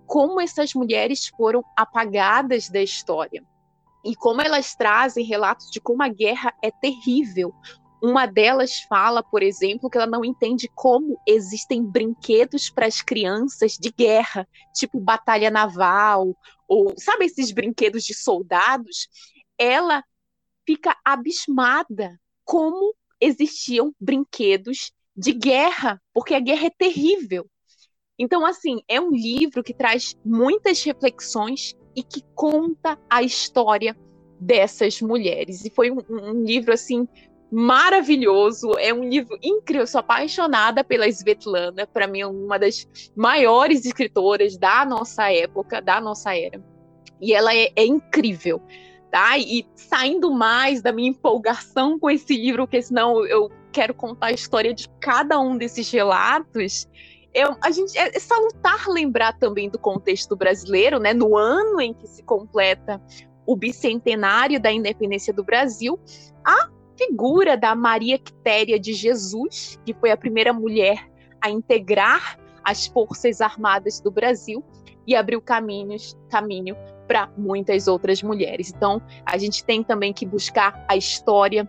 como 0.06 0.40
essas 0.40 0.74
mulheres 0.74 1.28
foram 1.28 1.64
apagadas 1.76 2.68
da 2.68 2.82
história 2.82 3.44
e 4.04 4.14
como 4.14 4.42
elas 4.42 4.74
trazem 4.74 5.24
relatos 5.24 5.70
de 5.70 5.80
como 5.80 6.02
a 6.02 6.08
guerra 6.08 6.54
é 6.62 6.70
terrível. 6.70 7.52
uma 8.02 8.26
delas 8.26 8.80
fala, 8.82 9.22
por 9.22 9.42
exemplo, 9.42 9.88
que 9.88 9.96
ela 9.96 10.06
não 10.06 10.22
entende 10.22 10.68
como 10.74 11.18
existem 11.26 11.82
brinquedos 11.82 12.68
para 12.68 12.86
as 12.86 13.00
crianças 13.00 13.78
de 13.78 13.90
guerra, 13.90 14.46
tipo 14.74 15.00
batalha 15.00 15.50
naval, 15.50 16.36
ou 16.68 16.92
sabe 16.98 17.24
esses 17.24 17.50
brinquedos 17.50 18.04
de 18.04 18.12
soldados? 18.12 19.08
Ela 19.56 20.04
fica 20.66 20.94
abismada 21.02 22.20
como 22.44 22.94
existiam 23.18 23.94
brinquedos 23.98 24.92
de 25.16 25.32
guerra, 25.32 25.98
porque 26.12 26.34
a 26.34 26.40
guerra 26.40 26.66
é 26.66 26.70
terrível. 26.70 27.48
Então, 28.18 28.46
assim, 28.46 28.80
é 28.88 29.00
um 29.00 29.10
livro 29.10 29.62
que 29.62 29.74
traz 29.74 30.16
muitas 30.24 30.82
reflexões 30.84 31.74
e 31.96 32.02
que 32.02 32.22
conta 32.34 32.98
a 33.10 33.22
história 33.22 33.96
dessas 34.40 35.00
mulheres. 35.00 35.64
E 35.64 35.70
foi 35.70 35.90
um, 35.90 35.98
um 36.08 36.44
livro, 36.44 36.72
assim, 36.72 37.08
maravilhoso. 37.50 38.72
É 38.78 38.92
um 38.92 39.04
livro 39.04 39.38
incrível. 39.42 39.82
Eu 39.82 39.86
sou 39.86 40.00
apaixonada 40.00 40.84
pela 40.84 41.08
Svetlana. 41.08 41.86
Para 41.86 42.06
mim, 42.06 42.20
é 42.20 42.26
uma 42.26 42.58
das 42.58 42.88
maiores 43.16 43.84
escritoras 43.84 44.56
da 44.56 44.84
nossa 44.84 45.32
época, 45.32 45.80
da 45.80 46.00
nossa 46.00 46.36
era. 46.36 46.62
E 47.20 47.32
ela 47.32 47.54
é, 47.54 47.70
é 47.74 47.84
incrível. 47.84 48.60
Tá? 49.10 49.38
E 49.38 49.64
saindo 49.76 50.32
mais 50.32 50.82
da 50.82 50.92
minha 50.92 51.10
empolgação 51.10 51.98
com 51.98 52.10
esse 52.10 52.36
livro, 52.36 52.66
porque 52.66 52.82
senão 52.82 53.24
eu 53.24 53.48
quero 53.72 53.94
contar 53.94 54.26
a 54.26 54.32
história 54.32 54.74
de 54.74 54.88
cada 55.00 55.38
um 55.38 55.56
desses 55.56 55.90
relatos. 55.90 56.88
Eu, 57.34 57.56
a 57.60 57.70
gente 57.70 57.98
é, 57.98 58.16
é 58.16 58.20
salutar 58.20 58.88
lembrar 58.88 59.36
também 59.38 59.68
do 59.68 59.78
contexto 59.78 60.36
brasileiro, 60.36 61.00
né? 61.00 61.12
No 61.12 61.36
ano 61.36 61.80
em 61.80 61.92
que 61.92 62.06
se 62.06 62.22
completa 62.22 63.02
o 63.44 63.56
bicentenário 63.56 64.60
da 64.60 64.72
independência 64.72 65.32
do 65.32 65.42
Brasil, 65.42 65.98
a 66.44 66.70
figura 66.96 67.56
da 67.56 67.74
Maria 67.74 68.18
Quitéria 68.18 68.78
de 68.78 68.92
Jesus, 68.92 69.78
que 69.84 69.92
foi 69.92 70.10
a 70.10 70.16
primeira 70.16 70.52
mulher 70.52 71.10
a 71.40 71.50
integrar 71.50 72.38
as 72.62 72.86
Forças 72.86 73.40
Armadas 73.40 74.00
do 74.00 74.10
Brasil 74.10 74.64
e 75.06 75.14
abriu 75.14 75.42
caminhos, 75.42 76.16
caminho 76.30 76.76
para 77.06 77.28
muitas 77.36 77.86
outras 77.86 78.22
mulheres. 78.22 78.72
Então, 78.74 79.02
a 79.26 79.36
gente 79.36 79.62
tem 79.64 79.82
também 79.82 80.12
que 80.12 80.24
buscar 80.24 80.84
a 80.88 80.96
história 80.96 81.68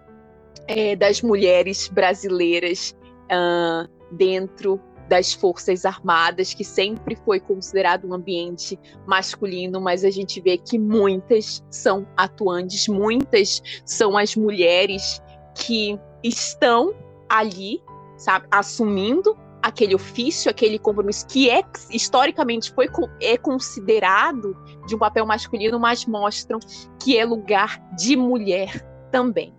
é, 0.67 0.95
das 0.95 1.21
mulheres 1.21 1.89
brasileiras 1.89 2.95
uh, 3.25 3.89
dentro 4.11 4.79
das 5.07 5.33
Forças 5.33 5.85
Armadas, 5.85 6.53
que 6.53 6.63
sempre 6.63 7.15
foi 7.15 7.39
considerado 7.39 8.07
um 8.07 8.13
ambiente 8.13 8.79
masculino, 9.05 9.79
mas 9.79 10.03
a 10.03 10.09
gente 10.09 10.41
vê 10.41 10.57
que 10.57 10.79
muitas 10.79 11.63
são 11.69 12.07
atuantes, 12.17 12.87
muitas 12.87 13.61
são 13.85 14.17
as 14.17 14.35
mulheres 14.35 15.21
que 15.55 15.99
estão 16.23 16.93
ali, 17.29 17.81
sabe, 18.17 18.47
assumindo 18.51 19.37
aquele 19.61 19.95
ofício, 19.95 20.49
aquele 20.51 20.77
compromisso 20.77 21.25
que 21.25 21.49
é 21.49 21.63
historicamente 21.89 22.71
foi 22.71 22.87
é 23.19 23.35
considerado 23.35 24.55
de 24.85 24.95
um 24.95 24.99
papel 24.99 25.25
masculino, 25.25 25.79
mas 25.79 26.05
mostram 26.05 26.59
que 27.01 27.17
é 27.17 27.25
lugar 27.25 27.79
de 27.95 28.15
mulher 28.15 28.81
também. 29.11 29.55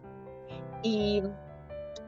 E 0.84 1.22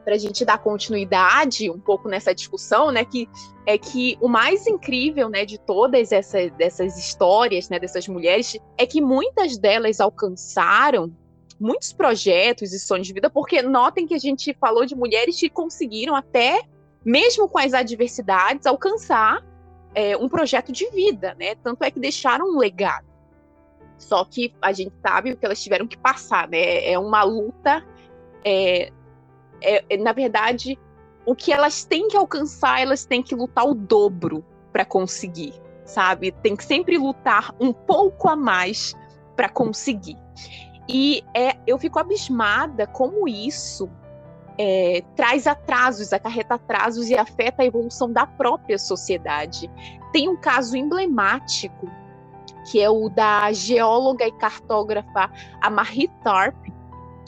para 0.03 0.15
a 0.15 0.17
gente 0.17 0.43
dar 0.43 0.57
continuidade 0.57 1.69
um 1.69 1.79
pouco 1.79 2.07
nessa 2.07 2.33
discussão, 2.33 2.91
né, 2.91 3.05
que 3.05 3.27
é 3.65 3.77
que 3.77 4.17
o 4.21 4.27
mais 4.27 4.65
incrível, 4.65 5.29
né, 5.29 5.45
de 5.45 5.59
todas 5.59 6.11
essas 6.11 6.51
dessas 6.53 6.97
histórias, 6.97 7.69
né, 7.69 7.79
dessas 7.79 8.07
mulheres, 8.07 8.57
é 8.77 8.85
que 8.85 9.01
muitas 9.01 9.57
delas 9.57 9.99
alcançaram 9.99 11.11
muitos 11.59 11.91
projetos 11.91 12.71
e 12.73 12.79
sonhos 12.79 13.07
de 13.07 13.13
vida, 13.13 13.29
porque 13.29 13.61
notem 13.61 14.07
que 14.07 14.13
a 14.13 14.19
gente 14.19 14.55
falou 14.59 14.85
de 14.85 14.95
mulheres 14.95 15.37
que 15.37 15.49
conseguiram 15.49 16.15
até, 16.15 16.61
mesmo 17.03 17.49
com 17.49 17.59
as 17.59 17.73
adversidades, 17.73 18.65
alcançar 18.65 19.43
é, 19.93 20.15
um 20.15 20.29
projeto 20.29 20.71
de 20.71 20.89
vida, 20.91 21.35
né? 21.37 21.55
Tanto 21.55 21.83
é 21.83 21.91
que 21.91 21.99
deixaram 21.99 22.45
um 22.45 22.57
legado. 22.57 23.05
Só 23.97 24.23
que 24.23 24.53
a 24.61 24.71
gente 24.71 24.93
sabe 25.05 25.33
o 25.33 25.37
que 25.37 25.45
elas 25.45 25.61
tiveram 25.61 25.85
que 25.85 25.97
passar, 25.97 26.47
né? 26.47 26.89
É 26.89 26.97
uma 26.97 27.23
luta 27.23 27.85
é, 28.45 28.91
é, 29.61 29.83
é, 29.89 29.97
na 29.97 30.11
verdade, 30.11 30.77
o 31.25 31.35
que 31.35 31.51
elas 31.51 31.83
têm 31.83 32.07
que 32.07 32.17
alcançar, 32.17 32.81
elas 32.81 33.05
têm 33.05 33.21
que 33.21 33.35
lutar 33.35 33.65
o 33.65 33.73
dobro 33.73 34.43
para 34.71 34.85
conseguir, 34.85 35.53
sabe? 35.85 36.31
Tem 36.31 36.55
que 36.55 36.63
sempre 36.63 36.97
lutar 36.97 37.53
um 37.59 37.71
pouco 37.73 38.29
a 38.29 38.35
mais 38.35 38.95
para 39.35 39.49
conseguir. 39.49 40.17
E 40.87 41.23
é, 41.35 41.55
eu 41.67 41.77
fico 41.77 41.99
abismada 41.99 42.87
como 42.87 43.27
isso 43.27 43.89
é, 44.57 45.03
traz 45.15 45.47
atrasos, 45.47 46.11
acarreta 46.11 46.55
atrasos 46.55 47.09
e 47.09 47.15
afeta 47.15 47.61
a 47.61 47.65
evolução 47.65 48.11
da 48.11 48.27
própria 48.27 48.77
sociedade. 48.77 49.71
Tem 50.11 50.27
um 50.27 50.35
caso 50.35 50.75
emblemático, 50.75 51.89
que 52.69 52.81
é 52.81 52.89
o 52.89 53.07
da 53.07 53.51
geóloga 53.53 54.27
e 54.27 54.31
cartógrafa 54.33 55.31
Amarie 55.61 56.09
Tharp, 56.23 56.57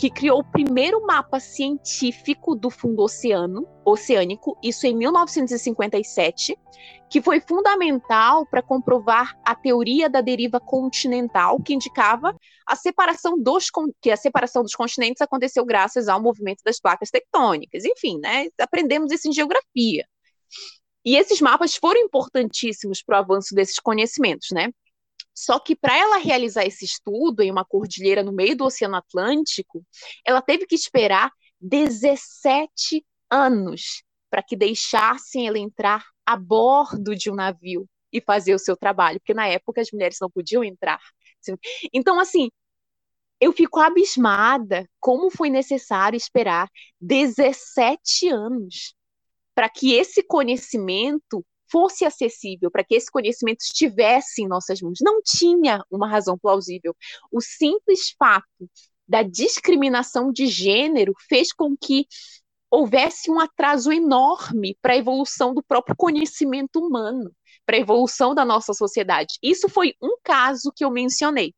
que 0.02 0.10
criou 0.10 0.40
o 0.40 0.44
primeiro 0.44 1.06
mapa 1.06 1.40
científico 1.40 2.56
do 2.56 2.72
fundo 2.72 3.04
oceano, 3.04 3.68
oceânico, 3.86 4.58
isso 4.64 4.88
em 4.88 4.98
1957, 4.98 6.58
que 7.08 7.22
foi 7.22 7.40
fundamental 7.40 8.48
para 8.48 8.64
comprovar 8.64 9.40
a 9.46 9.54
teoria 9.54 10.10
da 10.10 10.20
deriva 10.20 10.60
continental, 10.60 11.62
que 11.62 11.76
indicava 11.76 12.36
a 12.66 12.76
separação 12.76 13.38
dos 13.38 13.68
que 14.02 14.10
a 14.10 14.18
separação 14.18 14.64
dos 14.64 14.74
continentes 14.74 15.22
aconteceu 15.22 15.64
graças 15.64 16.08
ao 16.08 16.20
movimento 16.20 16.64
das 16.66 16.80
placas 16.80 17.12
tectônicas. 17.12 17.86
Enfim, 17.86 18.18
né? 18.18 18.48
Aprendemos 18.60 19.12
isso 19.12 19.28
em 19.28 19.32
geografia. 19.32 20.04
E 21.06 21.16
esses 21.16 21.40
mapas 21.40 21.76
foram 21.76 22.02
importantíssimos 22.02 23.04
para 23.04 23.20
o 23.20 23.20
avanço 23.20 23.54
desses 23.54 23.78
conhecimentos, 23.78 24.48
né? 24.52 24.72
Só 25.34 25.60
que 25.60 25.76
para 25.76 25.98
ela 25.98 26.18
realizar 26.18 26.66
esse 26.66 26.86
estudo 26.86 27.42
em 27.42 27.52
uma 27.52 27.66
cordilheira 27.66 28.24
no 28.24 28.32
meio 28.32 28.56
do 28.56 28.66
Oceano 28.66 28.96
Atlântico, 28.96 29.86
ela 30.26 30.42
teve 30.42 30.66
que 30.66 30.76
esperar 30.76 31.32
17 31.60 33.06
anos 33.30 34.04
para 34.30 34.44
que 34.44 34.56
deixassem 34.56 35.48
ela 35.48 35.60
entrar 35.60 36.06
a 36.26 36.36
bordo 36.36 37.16
de 37.16 37.30
um 37.30 37.36
navio 37.36 37.88
e 38.12 38.22
fazer 38.22 38.54
o 38.54 38.60
seu 38.60 38.76
trabalho, 38.76 39.20
porque 39.20 39.34
na 39.34 39.48
época 39.48 39.82
as 39.82 39.92
mulheres 39.92 40.18
não 40.20 40.30
podiam 40.30 40.64
entrar. 40.64 41.00
Então, 41.94 42.20
assim, 42.20 42.50
eu 43.40 43.52
fico 43.52 43.80
abismada 43.80 44.88
como 45.00 45.32
foi 45.32 45.50
necessário 45.50 46.16
esperar 46.16 46.70
17 47.00 48.30
anos 48.30 48.94
para 49.56 49.70
que 49.70 49.94
esse 49.94 50.24
conhecimento 50.24 51.46
fosse 51.72 52.06
acessível, 52.06 52.70
para 52.70 52.84
que 52.84 52.96
esse 52.96 53.10
conhecimento 53.10 53.62
estivesse 53.62 54.42
em 54.42 54.48
nossas 54.48 54.82
mãos. 54.82 55.00
Não 55.02 55.22
tinha 55.24 55.84
uma 55.90 56.08
razão 56.08 56.38
plausível. 56.38 56.96
O 57.32 57.42
simples 57.42 58.14
fato 58.18 58.70
da 59.08 59.24
discriminação 59.24 60.32
de 60.32 60.48
gênero 60.48 61.14
fez 61.28 61.52
com 61.52 61.76
que 61.76 62.06
houvesse 62.70 63.30
um 63.30 63.40
atraso 63.40 63.92
enorme 63.92 64.78
para 64.82 64.94
a 64.94 64.98
evolução 64.98 65.54
do 65.54 65.62
próprio 65.62 65.96
conhecimento 65.96 66.80
humano, 66.80 67.30
para 67.66 67.76
a 67.76 67.80
evolução 67.80 68.34
da 68.34 68.46
nossa 68.46 68.74
sociedade. 68.74 69.38
Isso 69.44 69.68
foi 69.68 69.94
um 70.02 70.16
caso 70.24 70.72
que 70.74 70.86
eu 70.86 70.90
mencionei, 70.90 71.54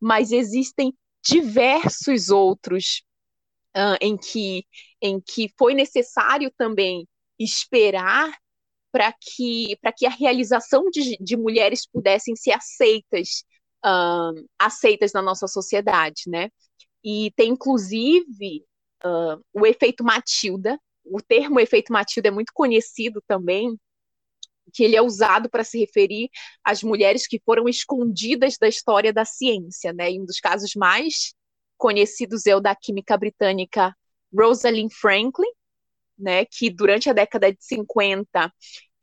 mas 0.00 0.32
existem 0.32 0.92
diversos 1.24 2.28
outros 2.28 3.02
uh, 3.76 3.96
em, 4.00 4.16
que, 4.16 4.64
em 5.00 5.20
que 5.20 5.52
foi 5.56 5.74
necessário 5.74 6.52
também 6.56 7.06
esperar 7.38 8.36
para 8.98 9.12
que, 9.12 9.78
que 9.96 10.06
a 10.06 10.10
realização 10.10 10.90
de, 10.90 11.16
de 11.20 11.36
mulheres 11.36 11.86
pudessem 11.86 12.34
ser 12.34 12.50
aceitas, 12.50 13.44
uh, 13.86 14.44
aceitas 14.58 15.12
na 15.12 15.22
nossa 15.22 15.46
sociedade, 15.46 16.22
né? 16.26 16.50
E 17.04 17.30
tem, 17.36 17.50
inclusive, 17.50 18.64
uh, 19.04 19.40
o 19.52 19.64
efeito 19.64 20.02
Matilda. 20.02 20.76
O 21.04 21.22
termo 21.22 21.60
efeito 21.60 21.92
Matilda 21.92 22.26
é 22.26 22.32
muito 22.32 22.52
conhecido 22.52 23.22
também, 23.24 23.78
que 24.74 24.82
ele 24.82 24.96
é 24.96 25.00
usado 25.00 25.48
para 25.48 25.62
se 25.62 25.78
referir 25.78 26.28
às 26.64 26.82
mulheres 26.82 27.28
que 27.28 27.40
foram 27.44 27.68
escondidas 27.68 28.58
da 28.58 28.66
história 28.66 29.12
da 29.12 29.24
ciência, 29.24 29.92
né? 29.92 30.10
E 30.10 30.20
um 30.20 30.24
dos 30.24 30.40
casos 30.40 30.74
mais 30.74 31.32
conhecidos 31.76 32.46
é 32.46 32.56
o 32.56 32.60
da 32.60 32.74
química 32.74 33.16
britânica 33.16 33.96
Rosalind 34.36 34.90
Franklin, 34.92 35.52
né, 36.18 36.44
que 36.44 36.68
durante 36.68 37.08
a 37.08 37.12
década 37.12 37.52
de 37.52 37.64
50 37.64 38.52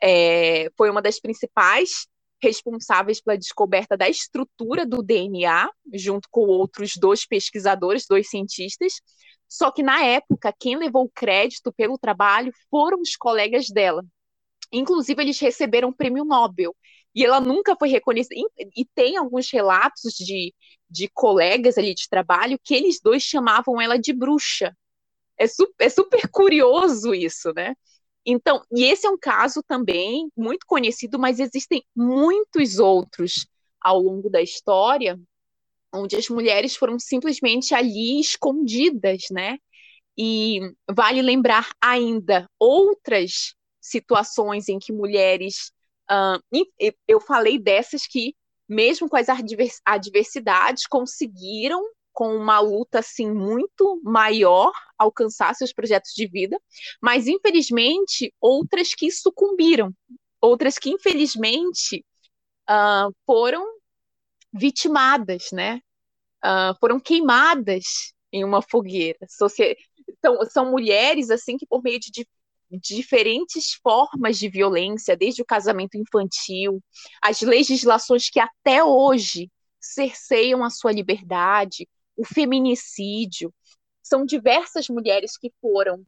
é, 0.01 0.69
foi 0.77 0.89
uma 0.89 1.01
das 1.01 1.19
principais 1.19 2.07
responsáveis 2.41 3.21
pela 3.21 3.37
descoberta 3.37 3.97
da 3.97 4.09
estrutura 4.09 4.85
do 4.85 5.01
DNA, 5.01 5.69
junto 5.93 6.27
com 6.29 6.41
outros 6.41 6.93
dois 6.97 7.25
pesquisadores, 7.25 8.05
dois 8.07 8.29
cientistas. 8.29 8.93
Só 9.47 9.71
que 9.71 9.81
na 9.83 10.03
época, 10.03 10.53
quem 10.59 10.77
levou 10.77 11.05
o 11.05 11.09
crédito 11.09 11.71
pelo 11.73 11.97
trabalho 11.97 12.51
foram 12.69 12.99
os 13.01 13.15
colegas 13.15 13.67
dela. 13.69 14.03
Inclusive, 14.71 15.21
eles 15.21 15.39
receberam 15.39 15.89
o 15.89 15.95
prêmio 15.95 16.25
Nobel. 16.25 16.75
E 17.13 17.23
ela 17.25 17.39
nunca 17.39 17.75
foi 17.77 17.89
reconhecida. 17.89 18.35
E 18.75 18.85
tem 18.93 19.17
alguns 19.17 19.49
relatos 19.51 20.13
de, 20.13 20.53
de 20.89 21.09
colegas 21.13 21.77
ali 21.77 21.93
de 21.93 22.09
trabalho 22.09 22.59
que 22.63 22.75
eles 22.75 22.99
dois 23.01 23.23
chamavam 23.23 23.79
ela 23.81 23.97
de 23.97 24.11
bruxa, 24.13 24.75
É, 25.37 25.47
su 25.47 25.67
é 25.79 25.89
super 25.89 26.29
curioso 26.29 27.13
isso, 27.13 27.51
né? 27.55 27.75
Então, 28.26 28.63
e 28.71 28.84
esse 28.86 29.05
é 29.05 29.09
um 29.09 29.17
caso 29.17 29.61
também 29.67 30.30
muito 30.36 30.65
conhecido, 30.65 31.19
mas 31.19 31.39
existem 31.39 31.84
muitos 31.95 32.80
outros 32.80 33.45
ao 33.80 33.99
longo 33.99 34.30
da 34.30 34.41
história 34.41 35.19
onde 35.95 36.15
as 36.15 36.30
mulheres 36.30 36.76
foram 36.76 36.99
simplesmente 36.99 37.73
ali 37.73 38.19
escondidas, 38.19 39.23
né? 39.32 39.57
E 40.17 40.59
vale 40.89 41.21
lembrar 41.21 41.69
ainda 41.82 42.49
outras 42.59 43.53
situações 43.82 44.69
em 44.69 44.80
que 44.80 44.91
mulheres. 44.91 45.71
Uh, 46.09 46.67
eu 47.07 47.19
falei 47.19 47.57
dessas 47.57 48.05
que, 48.07 48.36
mesmo 48.67 49.09
com 49.09 49.17
as 49.17 49.28
adversidades, 49.86 50.86
conseguiram, 50.88 51.84
com 52.16 52.34
uma 52.36 52.59
luta 52.59 52.99
assim 52.99 53.30
muito 53.30 54.01
maior, 54.01 54.72
alcançar 54.97 55.53
seus 55.53 55.74
projetos 55.74 56.11
de 56.16 56.26
vida, 56.26 56.57
mas 57.01 57.28
infelizmente 57.28 58.34
outras 58.39 58.95
que 58.95 59.11
sucumbiram, 59.11 59.93
outras 60.41 60.80
que 60.80 60.89
infelizmente 60.89 62.05
uh, 62.70 63.13
foram 63.26 63.66
vitimadas, 64.51 65.49
né? 65.51 65.82
Uh, 66.43 66.78
foram 66.80 66.99
queimadas 67.01 68.13
em 68.32 68.45
uma 68.45 68.61
fogueira. 68.61 69.20
Então, 70.07 70.38
são 70.49 70.72
mulheres 70.72 71.30
assim 71.30 71.57
que 71.57 71.66
por 71.66 71.84
meio 71.84 71.99
de 71.99 72.26
diferentes 72.72 73.74
formas 73.84 74.38
de 74.38 74.47
violência, 74.47 75.18
desde 75.18 75.41
o 75.41 75.45
casamento 75.45 75.97
infantil, 75.97 76.82
as 77.22 77.41
legislações 77.41 78.30
que 78.30 78.39
até 78.39 78.84
hoje 78.84 79.51
cerceiam 79.80 80.63
a 80.63 80.70
sua 80.70 80.91
liberdade, 80.91 81.88
o 82.16 82.26
feminicídio, 82.26 83.53
são 84.01 84.26
diversas 84.26 84.88
mulheres 84.88 85.38
que 85.38 85.51
foram 85.61 86.05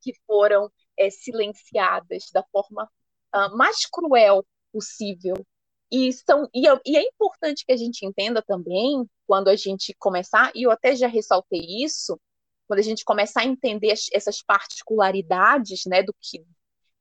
que 0.00 0.14
foram 0.26 0.70
é, 0.98 1.10
silenciadas 1.10 2.30
da 2.32 2.42
forma 2.50 2.90
uh, 3.34 3.56
mais 3.56 3.84
cruel 3.84 4.44
possível. 4.72 5.34
E, 5.92 6.12
são, 6.12 6.48
e, 6.54 6.66
é, 6.66 6.80
e 6.86 6.96
é 6.96 7.02
importante 7.02 7.66
que 7.66 7.72
a 7.72 7.76
gente 7.76 8.06
entenda 8.06 8.40
também, 8.40 9.04
quando 9.26 9.48
a 9.48 9.56
gente 9.56 9.94
começar, 9.98 10.52
e 10.54 10.62
eu 10.62 10.70
até 10.70 10.94
já 10.96 11.06
ressaltei 11.06 11.60
isso, 11.84 12.18
quando 12.66 12.78
a 12.78 12.82
gente 12.82 13.04
começar 13.04 13.40
a 13.40 13.46
entender 13.46 13.90
as, 13.90 14.06
essas 14.12 14.40
particularidades, 14.42 15.82
né, 15.86 16.02
do 16.02 16.14
que 16.18 16.44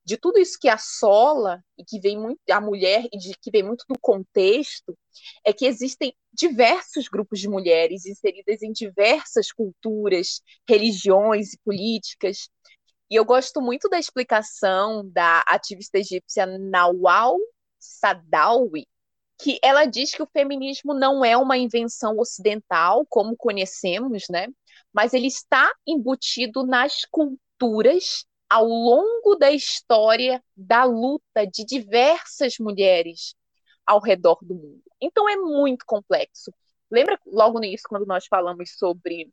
de 0.10 0.18
tudo 0.18 0.39
isso 0.39 0.57
que 0.60 0.68
assola 0.68 1.64
e 1.78 1.86
que 1.86 1.99
vem 1.99 2.18
muito 2.18 2.39
a 2.49 2.60
mulher 2.60 3.07
e 3.14 3.18
de, 3.20 3.32
que 3.39 3.51
vem 3.51 3.62
muito 3.62 3.86
do 3.88 3.93
contexto, 3.99 4.97
é 5.45 5.53
que 5.53 5.68
existem 5.68 6.16
diversos 6.34 7.07
grupos 7.07 7.39
de 7.39 7.47
mulheres 7.47 8.07
inseridas 8.07 8.64
em 8.64 8.72
diversas 8.72 9.51
culturas, 9.51 10.41
religiões 10.68 11.53
e 11.53 11.60
políticas. 11.60 12.49
E 13.07 13.16
eu 13.16 13.24
gosto 13.24 13.62
muito 13.62 13.88
da 13.88 13.99
explicação 13.99 15.07
da 15.12 15.43
ativista 15.47 15.99
egípcia 15.99 16.47
Nawal 16.47 17.38
Sadawi, 17.80 18.88
que 19.39 19.60
ela 19.62 19.86
diz 19.86 20.12
que 20.12 20.24
o 20.24 20.30
feminismo 20.34 20.91
não 20.91 21.24
é 21.24 21.38
uma 21.38 21.55
invenção 21.55 22.18
ocidental, 22.18 23.05
como 23.07 23.38
conhecemos, 23.38 24.24
né? 24.28 24.47
mas 24.91 25.14
ele 25.14 25.28
está 25.28 25.72
embutido 25.86 26.66
nas 26.66 27.05
culturas 27.12 28.26
ao 28.49 28.65
longo 28.65 29.35
da 29.35 29.51
história 29.51 30.43
da 30.55 30.83
luta 30.83 31.45
de 31.45 31.63
diversas 31.65 32.55
mulheres 32.59 33.35
ao 33.85 34.01
redor 34.01 34.39
do 34.41 34.55
mundo. 34.55 34.83
Então 35.01 35.29
é 35.29 35.35
muito 35.35 35.85
complexo. 35.85 36.51
Lembra 36.91 37.19
logo 37.25 37.63
início 37.63 37.87
quando 37.87 38.05
nós 38.05 38.25
falamos 38.27 38.71
sobre 38.77 39.31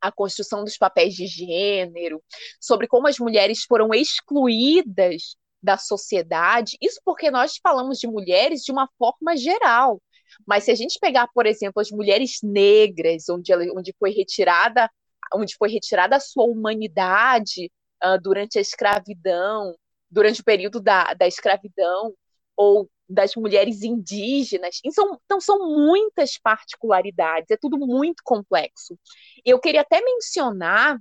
a 0.00 0.12
construção 0.12 0.62
dos 0.64 0.76
papéis 0.76 1.14
de 1.14 1.26
gênero, 1.26 2.22
sobre 2.60 2.86
como 2.86 3.08
as 3.08 3.18
mulheres 3.18 3.64
foram 3.64 3.92
excluídas 3.92 5.36
da 5.62 5.78
sociedade? 5.78 6.76
Isso 6.80 7.00
porque 7.04 7.30
nós 7.30 7.58
falamos 7.62 7.98
de 7.98 8.06
mulheres 8.06 8.62
de 8.62 8.70
uma 8.70 8.88
forma 8.98 9.36
geral. 9.36 10.00
Mas 10.46 10.64
se 10.64 10.70
a 10.70 10.74
gente 10.74 10.98
pegar, 11.00 11.28
por 11.32 11.46
exemplo, 11.46 11.80
as 11.80 11.90
mulheres 11.90 12.38
negras, 12.42 13.28
onde, 13.28 13.52
ela, 13.52 13.64
onde 13.74 13.94
foi 13.98 14.10
retirada 14.10 14.90
onde 15.32 15.56
foi 15.56 15.70
retirada 15.70 16.16
a 16.16 16.20
sua 16.20 16.44
humanidade 16.44 17.70
uh, 18.04 18.20
durante 18.20 18.58
a 18.58 18.60
escravidão, 18.60 19.74
durante 20.10 20.40
o 20.40 20.44
período 20.44 20.80
da, 20.80 21.14
da 21.14 21.26
escravidão, 21.26 22.14
ou 22.56 22.88
das 23.08 23.34
mulheres 23.34 23.82
indígenas. 23.82 24.80
Então, 24.84 25.18
então, 25.24 25.40
são 25.40 25.58
muitas 25.58 26.38
particularidades, 26.38 27.50
é 27.50 27.56
tudo 27.56 27.78
muito 27.78 28.22
complexo. 28.24 28.98
Eu 29.44 29.60
queria 29.60 29.82
até 29.82 30.00
mencionar, 30.00 30.98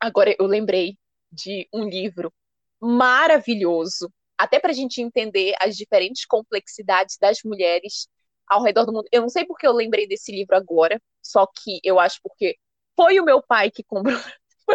agora 0.00 0.34
eu 0.38 0.46
lembrei 0.46 0.96
de 1.30 1.68
um 1.72 1.88
livro 1.88 2.32
maravilhoso, 2.80 4.12
até 4.36 4.58
para 4.58 4.70
a 4.70 4.74
gente 4.74 5.00
entender 5.00 5.54
as 5.60 5.76
diferentes 5.76 6.26
complexidades 6.26 7.16
das 7.18 7.38
mulheres 7.44 8.08
ao 8.48 8.62
redor 8.62 8.84
do 8.84 8.92
mundo. 8.92 9.08
Eu 9.12 9.22
não 9.22 9.28
sei 9.28 9.44
porque 9.46 9.66
eu 9.66 9.72
lembrei 9.72 10.06
desse 10.06 10.32
livro 10.32 10.56
agora, 10.56 11.00
só 11.22 11.46
que 11.46 11.80
eu 11.84 12.00
acho 12.00 12.18
porque 12.22 12.56
foi 12.96 13.20
o 13.20 13.24
meu 13.24 13.40
pai 13.42 13.70
que 13.70 13.84
comprou, 13.84 14.18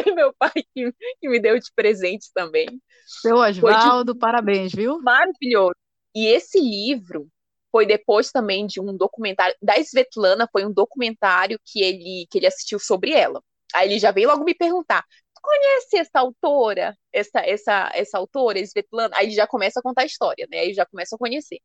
foi 0.03 0.11
meu 0.13 0.33
pai 0.33 0.51
que, 0.73 0.93
que 1.19 1.29
me 1.29 1.39
deu 1.39 1.59
de 1.59 1.71
presente 1.75 2.31
também. 2.33 2.67
Seu 3.05 3.37
Oswaldo, 3.37 4.13
de... 4.13 4.19
parabéns, 4.19 4.73
viu? 4.73 4.99
Maravilhoso. 5.01 5.75
E 6.15 6.27
esse 6.27 6.59
livro 6.59 7.27
foi 7.71 7.85
depois 7.85 8.31
também 8.31 8.65
de 8.65 8.79
um 8.79 8.95
documentário 8.95 9.55
da 9.61 9.77
Svetlana, 9.77 10.47
foi 10.51 10.65
um 10.65 10.71
documentário 10.71 11.59
que 11.65 11.83
ele 11.83 12.27
que 12.29 12.37
ele 12.39 12.47
assistiu 12.47 12.79
sobre 12.79 13.11
ela. 13.11 13.41
Aí 13.73 13.89
ele 13.89 13.99
já 13.99 14.11
veio 14.11 14.29
logo 14.29 14.43
me 14.43 14.55
perguntar: 14.55 15.03
conhece 15.41 15.97
essa 15.97 16.19
autora, 16.19 16.97
essa 17.11 17.39
essa 17.39 17.91
essa 17.93 18.17
autora, 18.17 18.59
Svetlana? 18.59 19.15
Aí 19.15 19.27
ele 19.27 19.35
já 19.35 19.47
começa 19.47 19.79
a 19.79 19.83
contar 19.83 20.03
a 20.03 20.05
história, 20.05 20.47
né? 20.49 20.59
Aí 20.59 20.73
já 20.73 20.85
começa 20.85 21.15
a 21.15 21.19
conhecer. 21.19 21.59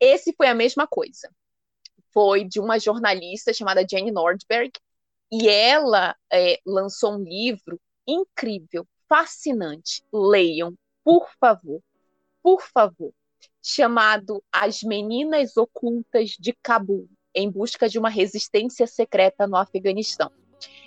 Esse 0.00 0.32
foi 0.36 0.46
a 0.48 0.54
mesma 0.54 0.86
coisa. 0.86 1.28
Foi 2.12 2.44
de 2.44 2.60
uma 2.60 2.78
jornalista 2.78 3.52
chamada 3.52 3.84
Jane 3.88 4.10
Nordberg, 4.10 4.72
e 5.30 5.48
ela 5.48 6.16
é, 6.32 6.58
lançou 6.66 7.14
um 7.14 7.22
livro 7.22 7.80
incrível, 8.06 8.86
fascinante. 9.08 10.02
Leiam, 10.12 10.74
por 11.04 11.28
favor, 11.40 11.80
por 12.42 12.62
favor, 12.62 13.12
chamado 13.62 14.42
As 14.52 14.82
Meninas 14.82 15.56
Ocultas 15.56 16.30
de 16.38 16.54
Cabul, 16.62 17.08
em 17.34 17.50
busca 17.50 17.88
de 17.88 17.98
uma 17.98 18.08
resistência 18.08 18.86
secreta 18.86 19.46
no 19.46 19.56
Afeganistão. 19.56 20.30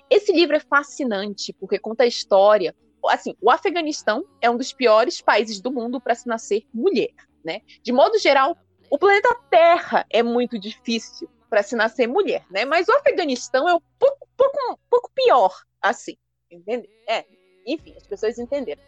Esse 0.09 0.33
livro 0.33 0.55
é 0.55 0.59
fascinante 0.59 1.53
porque 1.53 1.79
conta 1.79 2.03
a 2.03 2.07
história. 2.07 2.75
Assim, 3.07 3.35
o 3.41 3.49
Afeganistão 3.49 4.25
é 4.41 4.49
um 4.49 4.57
dos 4.57 4.73
piores 4.73 5.21
países 5.21 5.61
do 5.61 5.71
mundo 5.71 6.01
para 6.01 6.15
se 6.15 6.27
nascer 6.27 6.65
mulher, 6.73 7.13
né? 7.43 7.61
De 7.81 7.91
modo 7.91 8.17
geral, 8.19 8.57
o 8.89 8.97
planeta 8.97 9.33
Terra 9.49 10.05
é 10.09 10.21
muito 10.21 10.59
difícil 10.59 11.29
para 11.49 11.63
se 11.63 11.75
nascer 11.75 12.07
mulher, 12.07 12.45
né? 12.49 12.65
Mas 12.65 12.87
o 12.87 12.93
Afeganistão 12.93 13.67
é 13.67 13.75
um 13.75 13.81
pouco, 13.97 14.27
pouco, 14.41 14.79
pouco 14.89 15.11
pior, 15.13 15.53
assim, 15.81 16.17
entendeu? 16.49 16.89
É, 17.07 17.25
enfim, 17.65 17.93
as 17.95 18.07
pessoas 18.07 18.39
entenderam. 18.39 18.81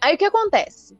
Aí 0.00 0.14
o 0.14 0.18
que 0.18 0.24
acontece? 0.24 0.94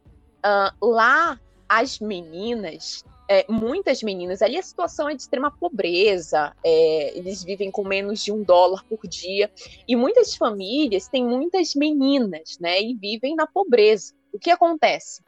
Uh, 0.45 0.87
lá, 0.87 1.41
as 1.69 2.01
meninas, 2.01 3.05
é, 3.29 3.45
muitas 3.49 4.03
meninas, 4.03 4.43
ali 4.43 4.57
a 4.57 4.63
situação 4.63 5.09
é 5.09 5.15
de 5.15 5.23
extrema 5.23 5.51
pobreza, 5.51 6.55
é, 6.65 7.17
eles 7.17 7.45
vivem 7.45 7.71
com 7.71 7.85
menos 7.85 8.23
de 8.25 8.33
um 8.33 8.43
dólar 8.43 8.85
por 8.85 9.07
dia, 9.07 9.51
e 9.87 9.95
muitas 9.95 10.35
famílias 10.35 11.09
têm 11.09 11.25
muitas 11.25 11.75
meninas, 11.75 12.59
né, 12.59 12.81
e 12.81 12.95
vivem 12.95 13.35
na 13.35 13.47
pobreza. 13.47 14.15
O 14.33 14.39
que 14.39 14.51
acontece? 14.51 15.23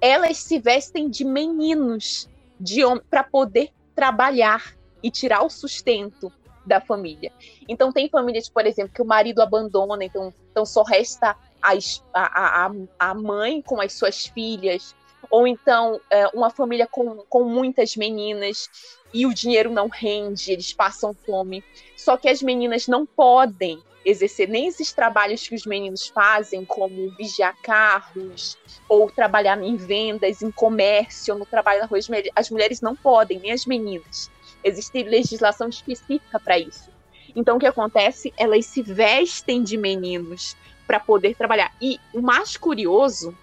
Elas 0.00 0.38
se 0.38 0.58
vestem 0.58 1.10
de 1.10 1.24
meninos, 1.24 2.28
de 2.60 2.80
para 3.10 3.24
poder 3.24 3.70
trabalhar 3.94 4.76
e 5.02 5.10
tirar 5.10 5.42
o 5.42 5.50
sustento 5.50 6.32
da 6.68 6.80
família. 6.80 7.32
Então 7.68 7.92
tem 7.92 8.08
famílias, 8.08 8.48
por 8.48 8.66
exemplo, 8.66 8.92
que 8.94 9.02
o 9.02 9.06
marido 9.06 9.40
abandona, 9.40 10.04
então, 10.04 10.32
então 10.50 10.64
só 10.64 10.82
resta 10.82 11.34
a, 11.62 11.72
a, 12.14 12.70
a 12.98 13.14
mãe 13.14 13.62
com 13.62 13.80
as 13.80 13.94
suas 13.94 14.26
filhas, 14.26 14.94
ou 15.30 15.46
então 15.46 16.00
é, 16.10 16.28
uma 16.28 16.50
família 16.50 16.86
com, 16.86 17.24
com 17.28 17.44
muitas 17.44 17.96
meninas 17.96 18.68
e 19.12 19.26
o 19.26 19.34
dinheiro 19.34 19.70
não 19.70 19.88
rende, 19.88 20.52
eles 20.52 20.72
passam 20.72 21.12
fome. 21.12 21.64
Só 21.96 22.16
que 22.16 22.28
as 22.28 22.42
meninas 22.42 22.86
não 22.86 23.04
podem 23.04 23.82
exercer 24.04 24.48
nem 24.48 24.68
esses 24.68 24.92
trabalhos 24.92 25.46
que 25.46 25.54
os 25.54 25.66
meninos 25.66 26.08
fazem, 26.08 26.64
como 26.64 27.10
vigiar 27.16 27.56
carros, 27.62 28.56
ou 28.88 29.10
trabalhar 29.10 29.60
em 29.62 29.76
vendas, 29.76 30.40
em 30.40 30.50
comércio, 30.50 31.34
no 31.34 31.44
trabalho 31.44 31.80
na 31.80 31.86
rua. 31.86 31.98
As 32.34 32.50
mulheres 32.50 32.80
não 32.80 32.96
podem, 32.96 33.38
nem 33.38 33.52
as 33.52 33.66
meninas. 33.66 34.30
Existe 34.64 35.02
legislação 35.02 35.68
específica 35.68 36.38
para 36.40 36.58
isso. 36.58 36.90
Então, 37.34 37.56
o 37.56 37.60
que 37.60 37.66
acontece? 37.66 38.32
Elas 38.36 38.66
se 38.66 38.82
vestem 38.82 39.62
de 39.62 39.76
meninos 39.76 40.56
para 40.86 40.98
poder 40.98 41.36
trabalhar. 41.36 41.74
E 41.80 41.98
o 42.12 42.20
mais 42.20 42.56
curioso 42.56 43.36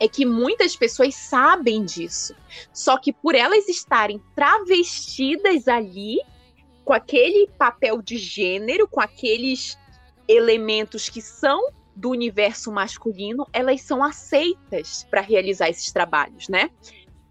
é 0.00 0.08
que 0.08 0.24
muitas 0.24 0.74
pessoas 0.74 1.14
sabem 1.14 1.84
disso. 1.84 2.34
Só 2.72 2.96
que 2.96 3.12
por 3.12 3.34
elas 3.34 3.68
estarem 3.68 4.20
travestidas 4.34 5.68
ali, 5.68 6.18
com 6.84 6.92
aquele 6.92 7.48
papel 7.58 8.02
de 8.02 8.16
gênero, 8.16 8.88
com 8.88 9.00
aqueles 9.00 9.78
elementos 10.26 11.08
que 11.08 11.20
são 11.20 11.70
do 11.94 12.10
universo 12.10 12.72
masculino, 12.72 13.46
elas 13.52 13.82
são 13.82 14.02
aceitas 14.02 15.06
para 15.10 15.20
realizar 15.20 15.68
esses 15.68 15.92
trabalhos, 15.92 16.48
né? 16.48 16.70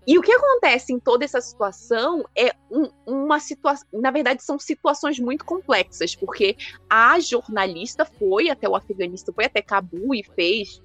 E 0.10 0.18
o 0.18 0.24
que 0.24 0.32
acontece 0.32 0.91
em 0.91 0.97
toda 0.97 1.24
essa 1.24 1.39
situação 1.39 2.28
é 2.36 2.51
um, 2.72 2.89
uma 3.05 3.39
situação. 3.39 3.88
Na 3.93 4.10
verdade, 4.10 4.41
são 4.41 4.57
situações 4.57 5.20
muito 5.20 5.45
complexas, 5.45 6.16
porque 6.16 6.57
a 6.89 7.20
jornalista 7.20 8.03
foi 8.03 8.49
até 8.49 8.68
o 8.68 8.76
Afeganistão, 8.76 9.36
foi 9.36 9.45
até 9.45 9.62
Cabul 9.62 10.16
e 10.16 10.24
fez 10.24 10.82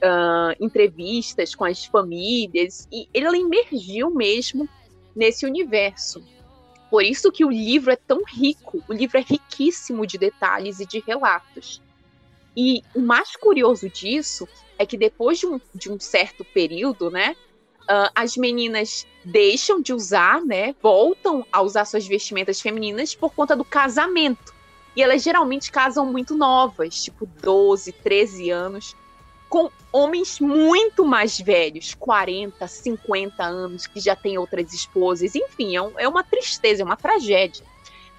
uh, 0.00 0.56
entrevistas 0.58 1.54
com 1.54 1.66
as 1.66 1.84
famílias, 1.84 2.88
e 2.90 3.06
ela 3.12 3.36
emergiu 3.36 4.10
mesmo 4.10 4.66
nesse 5.14 5.44
universo. 5.44 6.24
Por 6.90 7.02
isso 7.02 7.30
que 7.30 7.44
o 7.44 7.50
livro 7.50 7.92
é 7.92 7.96
tão 7.96 8.22
rico, 8.24 8.82
o 8.88 8.92
livro 8.94 9.18
é 9.18 9.20
riquíssimo 9.20 10.06
de 10.06 10.16
detalhes 10.16 10.80
e 10.80 10.86
de 10.86 10.98
relatos. 11.06 11.82
E 12.56 12.82
o 12.94 13.00
mais 13.00 13.36
curioso 13.36 13.90
disso 13.90 14.48
é 14.78 14.86
que 14.86 14.96
depois 14.96 15.38
de 15.38 15.46
um, 15.46 15.60
de 15.74 15.92
um 15.92 16.00
certo 16.00 16.42
período, 16.42 17.10
né, 17.10 17.36
uh, 17.82 18.10
as 18.14 18.36
meninas 18.36 19.06
deixam 19.24 19.80
de 19.80 19.92
usar, 19.92 20.40
né? 20.42 20.74
Voltam 20.82 21.46
a 21.52 21.62
usar 21.62 21.84
suas 21.84 22.06
vestimentas 22.06 22.60
femininas 22.60 23.14
por 23.14 23.32
conta 23.32 23.56
do 23.56 23.64
casamento. 23.64 24.52
E 24.94 25.02
elas 25.02 25.22
geralmente 25.22 25.70
casam 25.72 26.04
muito 26.06 26.36
novas, 26.36 27.02
tipo 27.02 27.26
12, 27.26 27.92
13 27.92 28.50
anos, 28.50 28.96
com 29.48 29.70
homens 29.92 30.40
muito 30.40 31.04
mais 31.04 31.38
velhos, 31.38 31.94
40, 31.94 32.66
50 32.66 33.44
anos, 33.44 33.86
que 33.86 34.00
já 34.00 34.16
têm 34.16 34.38
outras 34.38 34.72
esposas. 34.72 35.34
Enfim, 35.34 35.76
é, 35.76 35.82
um, 35.82 35.92
é 35.98 36.08
uma 36.08 36.22
tristeza, 36.22 36.82
é 36.82 36.84
uma 36.84 36.96
tragédia. 36.96 37.64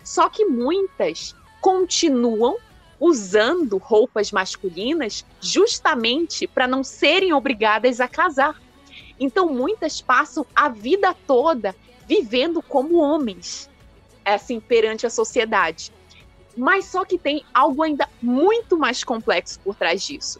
Só 0.03 0.29
que 0.29 0.45
muitas 0.45 1.35
continuam 1.61 2.57
usando 2.99 3.77
roupas 3.77 4.31
masculinas 4.31 5.25
justamente 5.41 6.47
para 6.47 6.67
não 6.67 6.83
serem 6.83 7.33
obrigadas 7.33 7.99
a 7.99 8.07
casar. 8.07 8.61
Então, 9.19 9.47
muitas 9.47 10.01
passam 10.01 10.45
a 10.55 10.69
vida 10.69 11.15
toda 11.27 11.75
vivendo 12.07 12.61
como 12.61 12.97
homens, 12.97 13.69
assim, 14.25 14.59
perante 14.59 15.05
a 15.05 15.09
sociedade. 15.09 15.91
Mas 16.55 16.85
só 16.85 17.03
que 17.03 17.17
tem 17.17 17.43
algo 17.53 17.81
ainda 17.83 18.07
muito 18.21 18.77
mais 18.77 19.03
complexo 19.03 19.59
por 19.59 19.75
trás 19.75 20.03
disso. 20.03 20.39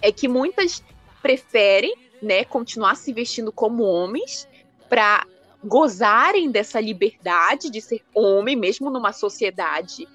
É 0.00 0.10
que 0.10 0.28
muitas 0.28 0.82
preferem, 1.20 1.94
né, 2.20 2.44
continuar 2.44 2.96
se 2.96 3.12
vestindo 3.12 3.52
como 3.52 3.84
homens 3.84 4.48
para 4.88 5.26
gozarem 5.62 6.50
dessa 6.50 6.80
liberdade 6.80 7.70
de 7.70 7.80
ser 7.80 8.02
homem, 8.14 8.56
mesmo 8.56 8.90
numa 8.90 9.12
sociedade, 9.12 10.08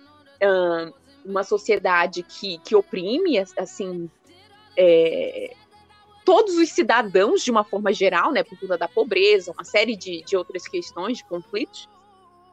uma 1.23 1.43
sociedade 1.43 2.23
que, 2.23 2.57
que 2.59 2.75
oprime, 2.75 3.37
assim, 3.57 4.09
é, 4.75 5.53
todos 6.28 6.57
os 6.57 6.71
cidadãos 6.71 7.41
de 7.41 7.49
uma 7.49 7.63
forma 7.63 7.93
geral, 7.93 8.34
né, 8.34 8.43
por 8.43 8.59
conta 8.59 8.78
da 8.78 8.86
pobreza, 8.86 9.53
uma 9.53 9.63
série 9.63 9.95
de, 9.95 10.21
de 10.25 10.36
outras 10.36 10.67
questões, 10.67 11.19
de 11.19 11.23
conflitos, 11.23 11.88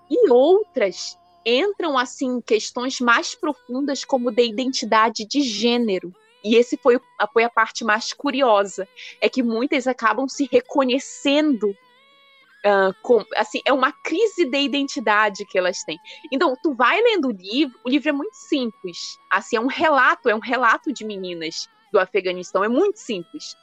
e 0.09 0.31
outras 0.31 1.19
entram 1.45 1.99
assim 1.99 2.41
questões 2.41 3.01
mais 3.01 3.35
profundas 3.35 4.05
como 4.05 4.31
da 4.31 4.43
identidade 4.43 5.27
de 5.27 5.41
gênero. 5.41 6.15
E 6.45 6.55
esse 6.55 6.77
foi, 6.77 7.01
foi 7.33 7.43
a 7.43 7.51
parte 7.51 7.83
mais 7.83 8.13
curiosa, 8.13 8.87
é 9.21 9.29
que 9.29 9.43
muitas 9.43 9.89
acabam 9.89 10.29
se 10.29 10.49
reconhecendo 10.53 11.71
uh, 11.71 12.95
com, 13.03 13.25
assim, 13.35 13.61
é 13.65 13.73
uma 13.73 13.91
crise 13.91 14.45
de 14.45 14.61
identidade 14.61 15.45
que 15.47 15.59
elas 15.59 15.83
têm. 15.83 15.99
Então, 16.31 16.57
tu 16.63 16.75
vai 16.75 17.03
lendo 17.03 17.27
o 17.27 17.33
livro, 17.33 17.77
o 17.85 17.89
livro 17.89 18.09
é 18.09 18.13
muito 18.13 18.37
simples, 18.37 19.19
assim, 19.29 19.57
é 19.57 19.61
um 19.61 19.67
relato, 19.67 20.29
é 20.29 20.35
um 20.35 20.41
relato 20.41 20.93
de 20.93 21.05
meninas 21.05 21.69
do 21.95 22.01
Afeganistão. 22.01 22.63
É 22.63 22.69
muito 22.69 22.99
simples. 22.99 23.57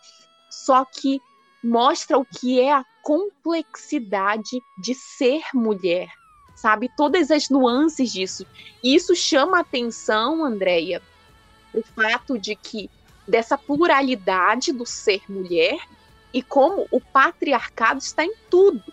Só 0.49 0.83
que 0.85 1.21
mostra 1.63 2.17
o 2.17 2.25
que 2.25 2.59
é 2.59 2.73
a 2.73 2.85
complexidade 3.03 4.61
de 4.77 4.95
ser 4.95 5.43
mulher, 5.53 6.09
sabe? 6.55 6.89
Todas 6.97 7.29
as 7.29 7.49
nuances 7.49 8.11
disso. 8.11 8.45
E 8.83 8.95
isso 8.95 9.15
chama 9.15 9.57
a 9.57 9.61
atenção, 9.61 10.43
Andréia, 10.43 11.01
o 11.73 11.83
fato 11.83 12.39
de 12.39 12.55
que 12.55 12.89
dessa 13.27 13.57
pluralidade 13.57 14.71
do 14.71 14.85
ser 14.85 15.21
mulher 15.29 15.79
e 16.33 16.41
como 16.41 16.87
o 16.89 16.99
patriarcado 16.99 17.99
está 17.99 18.25
em 18.25 18.33
tudo. 18.49 18.83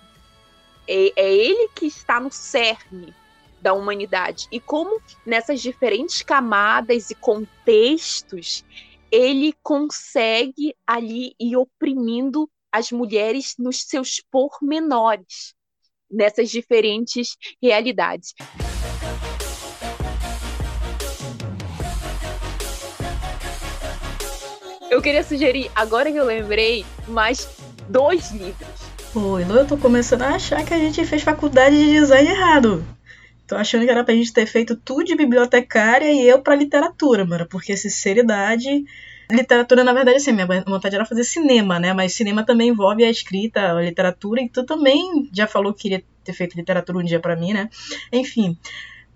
É, 0.86 1.12
é 1.16 1.34
ele 1.34 1.68
que 1.74 1.86
está 1.86 2.18
no 2.18 2.30
cerne 2.30 3.14
da 3.60 3.72
humanidade. 3.72 4.46
E 4.50 4.60
como 4.60 5.00
nessas 5.24 5.60
diferentes 5.60 6.22
camadas 6.22 7.10
e 7.10 7.14
contextos 7.14 8.64
ele 9.10 9.54
consegue 9.62 10.74
ali 10.86 11.34
ir 11.40 11.56
oprimindo 11.56 12.48
as 12.70 12.92
mulheres 12.92 13.54
nos 13.58 13.82
seus 13.84 14.22
pormenores, 14.30 15.54
nessas 16.10 16.50
diferentes 16.50 17.36
realidades. 17.62 18.34
Eu 24.90 25.02
queria 25.02 25.22
sugerir, 25.22 25.70
agora 25.74 26.10
que 26.10 26.16
eu 26.16 26.24
lembrei, 26.24 26.84
mais 27.06 27.46
dois 27.88 28.30
livros. 28.30 28.68
Pô, 29.12 29.38
eu 29.38 29.66
tô 29.66 29.76
começando 29.76 30.22
a 30.22 30.34
achar 30.34 30.64
que 30.64 30.72
a 30.72 30.78
gente 30.78 31.04
fez 31.04 31.22
faculdade 31.22 31.76
de 31.76 31.92
design 31.92 32.28
errado. 32.28 32.84
Tô 33.48 33.56
achando 33.56 33.86
que 33.86 33.90
era 33.90 34.04
pra 34.04 34.14
gente 34.14 34.30
ter 34.30 34.44
feito 34.44 34.76
tudo 34.76 35.04
de 35.04 35.16
bibliotecária 35.16 36.12
e 36.12 36.28
eu 36.28 36.42
pra 36.42 36.54
literatura, 36.54 37.24
mano. 37.24 37.46
Porque 37.48 37.74
sinceridade. 37.78 38.84
Literatura, 39.30 39.82
na 39.82 39.92
verdade, 39.94 40.18
assim, 40.18 40.32
minha 40.32 40.46
vontade 40.46 40.94
era 40.94 41.06
fazer 41.06 41.24
cinema, 41.24 41.78
né? 41.80 41.94
Mas 41.94 42.12
cinema 42.12 42.44
também 42.44 42.68
envolve 42.68 43.02
a 43.02 43.10
escrita, 43.10 43.72
a 43.72 43.80
literatura, 43.80 44.42
e 44.42 44.50
tu 44.50 44.64
também 44.64 45.30
já 45.34 45.46
falou 45.46 45.72
que 45.72 45.82
queria 45.82 46.04
ter 46.22 46.32
feito 46.34 46.56
literatura 46.56 46.98
um 46.98 47.02
dia 47.02 47.20
para 47.20 47.36
mim, 47.36 47.54
né? 47.54 47.70
Enfim. 48.12 48.56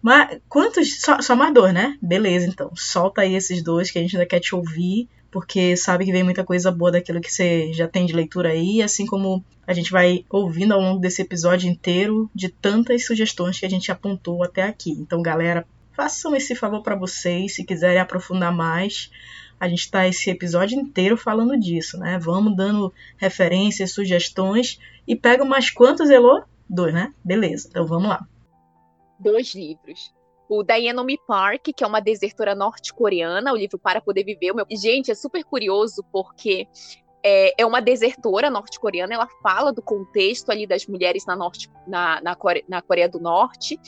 Mas 0.01 0.39
quantos. 0.49 1.01
Só, 1.01 1.20
só 1.20 1.37
mais 1.37 1.53
dois, 1.53 1.74
né? 1.74 1.99
Beleza, 2.01 2.47
então. 2.47 2.70
Solta 2.74 3.20
aí 3.20 3.35
esses 3.35 3.62
dois 3.62 3.91
que 3.91 3.99
a 3.99 4.03
gente 4.03 4.16
ainda 4.16 4.26
quer 4.26 4.41
te 4.41 4.55
ouvir 4.55 5.09
porque 5.33 5.74
sabe 5.78 6.05
que 6.05 6.12
vem 6.12 6.22
muita 6.22 6.45
coisa 6.45 6.70
boa 6.70 6.93
daquilo 6.93 7.20
que 7.20 7.33
você 7.33 7.72
já 7.72 7.89
tem 7.89 8.05
de 8.05 8.12
leitura 8.12 8.51
aí, 8.51 8.83
assim 8.83 9.07
como 9.07 9.43
a 9.66 9.72
gente 9.72 9.91
vai 9.91 10.26
ouvindo 10.28 10.74
ao 10.74 10.80
longo 10.80 11.01
desse 11.01 11.22
episódio 11.22 11.70
inteiro 11.70 12.30
de 12.35 12.51
tantas 12.51 13.07
sugestões 13.07 13.59
que 13.59 13.64
a 13.64 13.70
gente 13.70 13.91
apontou 13.91 14.45
até 14.45 14.62
aqui. 14.62 14.91
Então, 14.91 15.22
galera, 15.22 15.66
façam 15.95 16.37
esse 16.37 16.55
favor 16.55 16.83
para 16.83 16.95
vocês, 16.95 17.55
se 17.55 17.64
quiserem 17.64 17.99
aprofundar 17.99 18.55
mais. 18.55 19.11
A 19.59 19.68
gente 19.68 19.80
está 19.80 20.07
esse 20.07 20.28
episódio 20.28 20.78
inteiro 20.78 21.16
falando 21.16 21.59
disso, 21.59 21.97
né? 21.97 22.18
Vamos 22.18 22.55
dando 22.55 22.93
referências, 23.16 23.93
sugestões 23.93 24.78
e 25.09 25.16
pega 25.16 25.47
mais 25.47 25.70
quantos, 25.70 26.11
Elô? 26.11 26.43
Dois, 26.68 26.93
né? 26.93 27.11
Beleza, 27.24 27.68
então 27.70 27.87
vamos 27.87 28.11
lá. 28.11 28.26
Dois 29.18 29.55
livros 29.55 30.12
o 30.59 30.62
Dianomi 30.62 31.18
Park, 31.26 31.68
que 31.74 31.82
é 31.82 31.86
uma 31.86 32.00
desertora 32.00 32.55
norte-coreana, 32.55 33.53
o 33.53 33.57
livro 33.57 33.78
Para 33.78 34.00
Poder 34.00 34.24
Viver. 34.24 34.53
Meu... 34.53 34.66
Gente, 34.70 35.11
é 35.11 35.14
super 35.14 35.42
curioso 35.44 36.05
porque 36.12 36.68
é, 37.24 37.62
é 37.62 37.66
uma 37.66 37.80
desertora 37.80 38.50
norte-coreana, 38.50 39.14
ela 39.14 39.28
fala 39.42 39.72
do 39.72 39.80
contexto 39.80 40.50
ali 40.50 40.66
das 40.66 40.86
mulheres 40.86 41.24
na, 41.24 41.36
norte, 41.36 41.70
na, 41.86 42.20
na, 42.20 42.34
Coreia, 42.34 42.64
na 42.68 42.82
Coreia 42.82 43.09
do 43.09 43.20
Norte 43.20 43.78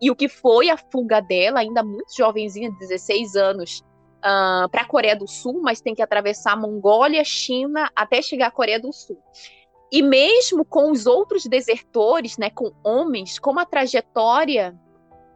e 0.00 0.10
o 0.10 0.16
que 0.16 0.28
foi 0.28 0.68
a 0.68 0.76
fuga 0.76 1.20
dela, 1.20 1.60
ainda 1.60 1.82
muito 1.82 2.16
jovenzinha, 2.16 2.70
16 2.78 3.36
anos, 3.36 3.84
uh, 4.18 4.68
para 4.68 4.82
a 4.82 4.86
Coreia 4.86 5.16
do 5.16 5.28
Sul, 5.28 5.60
mas 5.62 5.80
tem 5.80 5.94
que 5.94 6.02
atravessar 6.02 6.52
a 6.52 6.56
Mongólia, 6.56 7.24
China, 7.24 7.90
até 7.94 8.20
chegar 8.20 8.48
à 8.48 8.50
Coreia 8.50 8.80
do 8.80 8.92
Sul. 8.92 9.18
E 9.92 10.02
mesmo 10.02 10.64
com 10.64 10.90
os 10.90 11.06
outros 11.06 11.44
desertores, 11.44 12.36
né, 12.38 12.50
com 12.50 12.72
homens, 12.82 13.38
como 13.38 13.60
a 13.60 13.66
trajetória 13.66 14.74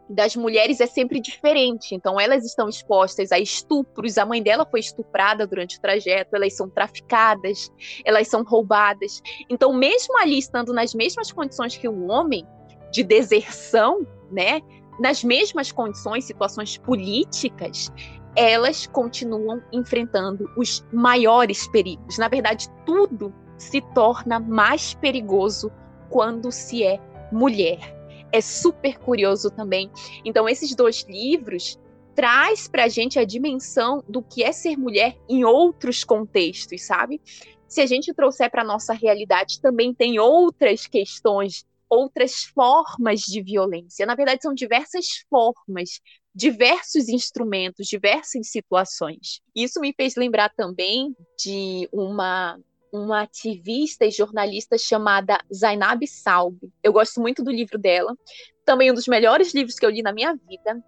das 0.08 0.36
mulheres 0.36 0.80
é 0.80 0.86
sempre 0.86 1.20
diferente. 1.20 1.94
Então, 1.94 2.18
elas 2.20 2.44
estão 2.44 2.68
expostas 2.68 3.32
a 3.32 3.38
estupros. 3.38 4.18
A 4.18 4.26
mãe 4.26 4.42
dela 4.42 4.64
foi 4.64 4.80
estuprada 4.80 5.46
durante 5.46 5.78
o 5.78 5.80
trajeto, 5.80 6.36
elas 6.36 6.54
são 6.54 6.68
traficadas, 6.68 7.72
elas 8.04 8.28
são 8.28 8.42
roubadas. 8.44 9.20
Então, 9.50 9.72
mesmo 9.72 10.18
ali 10.18 10.38
estando 10.38 10.72
nas 10.72 10.94
mesmas 10.94 11.32
condições 11.32 11.76
que 11.76 11.88
o 11.88 12.06
homem, 12.06 12.46
de 12.92 13.02
deserção, 13.02 14.06
né? 14.30 14.60
Nas 15.00 15.22
mesmas 15.22 15.70
condições, 15.72 16.24
situações 16.24 16.78
políticas, 16.78 17.92
elas 18.34 18.86
continuam 18.86 19.62
enfrentando 19.72 20.48
os 20.56 20.84
maiores 20.92 21.66
perigos. 21.68 22.16
Na 22.16 22.28
verdade, 22.28 22.68
tudo 22.84 23.34
se 23.58 23.80
torna 23.94 24.38
mais 24.38 24.94
perigoso 24.94 25.70
quando 26.08 26.52
se 26.52 26.84
é 26.84 27.00
mulher 27.32 27.95
é 28.32 28.40
super 28.40 28.98
curioso 28.98 29.50
também. 29.50 29.90
Então, 30.24 30.48
esses 30.48 30.74
dois 30.74 31.04
livros 31.08 31.78
traz 32.14 32.66
para 32.66 32.84
a 32.84 32.88
gente 32.88 33.18
a 33.18 33.24
dimensão 33.24 34.02
do 34.08 34.22
que 34.22 34.42
é 34.42 34.50
ser 34.50 34.76
mulher 34.76 35.16
em 35.28 35.44
outros 35.44 36.02
contextos, 36.02 36.82
sabe? 36.82 37.20
Se 37.68 37.80
a 37.80 37.86
gente 37.86 38.14
trouxer 38.14 38.50
para 38.50 38.64
nossa 38.64 38.94
realidade, 38.94 39.60
também 39.60 39.92
tem 39.92 40.18
outras 40.18 40.86
questões, 40.86 41.64
outras 41.88 42.44
formas 42.44 43.20
de 43.20 43.42
violência. 43.42 44.06
Na 44.06 44.14
verdade, 44.14 44.42
são 44.42 44.54
diversas 44.54 45.06
formas 45.28 46.00
diversos 46.34 47.08
instrumentos, 47.08 47.86
diversas 47.86 48.50
situações. 48.50 49.40
Isso 49.54 49.80
me 49.80 49.94
fez 49.94 50.16
lembrar 50.16 50.50
também 50.54 51.16
de 51.38 51.88
uma 51.90 52.58
uma 52.96 53.22
ativista 53.22 54.04
e 54.04 54.10
jornalista 54.10 54.78
chamada 54.78 55.38
Zainab 55.52 56.06
Salbi. 56.06 56.72
Eu 56.82 56.92
gosto 56.92 57.20
muito 57.20 57.42
do 57.42 57.50
livro 57.50 57.78
dela, 57.78 58.16
também 58.64 58.90
um 58.90 58.94
dos 58.94 59.06
melhores 59.06 59.54
livros 59.54 59.78
que 59.78 59.86
eu 59.86 59.90
li 59.90 60.02
na 60.02 60.12
minha 60.12 60.34
vida. 60.34 60.82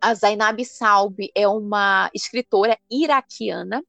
A 0.00 0.14
Zainab 0.14 0.62
Salbi 0.64 1.30
é 1.34 1.46
uma 1.48 2.10
escritora 2.14 2.78
iraquiana 2.90 3.82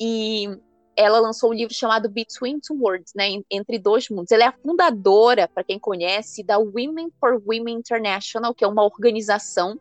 e 0.00 0.48
ela 0.96 1.18
lançou 1.18 1.50
um 1.50 1.54
livro 1.54 1.72
chamado 1.72 2.10
Between 2.10 2.60
Two 2.60 2.76
Worlds, 2.78 3.12
né, 3.14 3.28
Entre 3.50 3.78
Dois 3.78 4.08
Mundos. 4.10 4.32
Ela 4.32 4.44
é 4.44 4.46
a 4.48 4.52
fundadora, 4.52 5.48
para 5.48 5.64
quem 5.64 5.78
conhece, 5.78 6.42
da 6.42 6.58
Women 6.58 7.10
for 7.18 7.40
Women 7.46 7.76
International, 7.76 8.54
que 8.54 8.64
é 8.64 8.68
uma 8.68 8.84
organização 8.84 9.80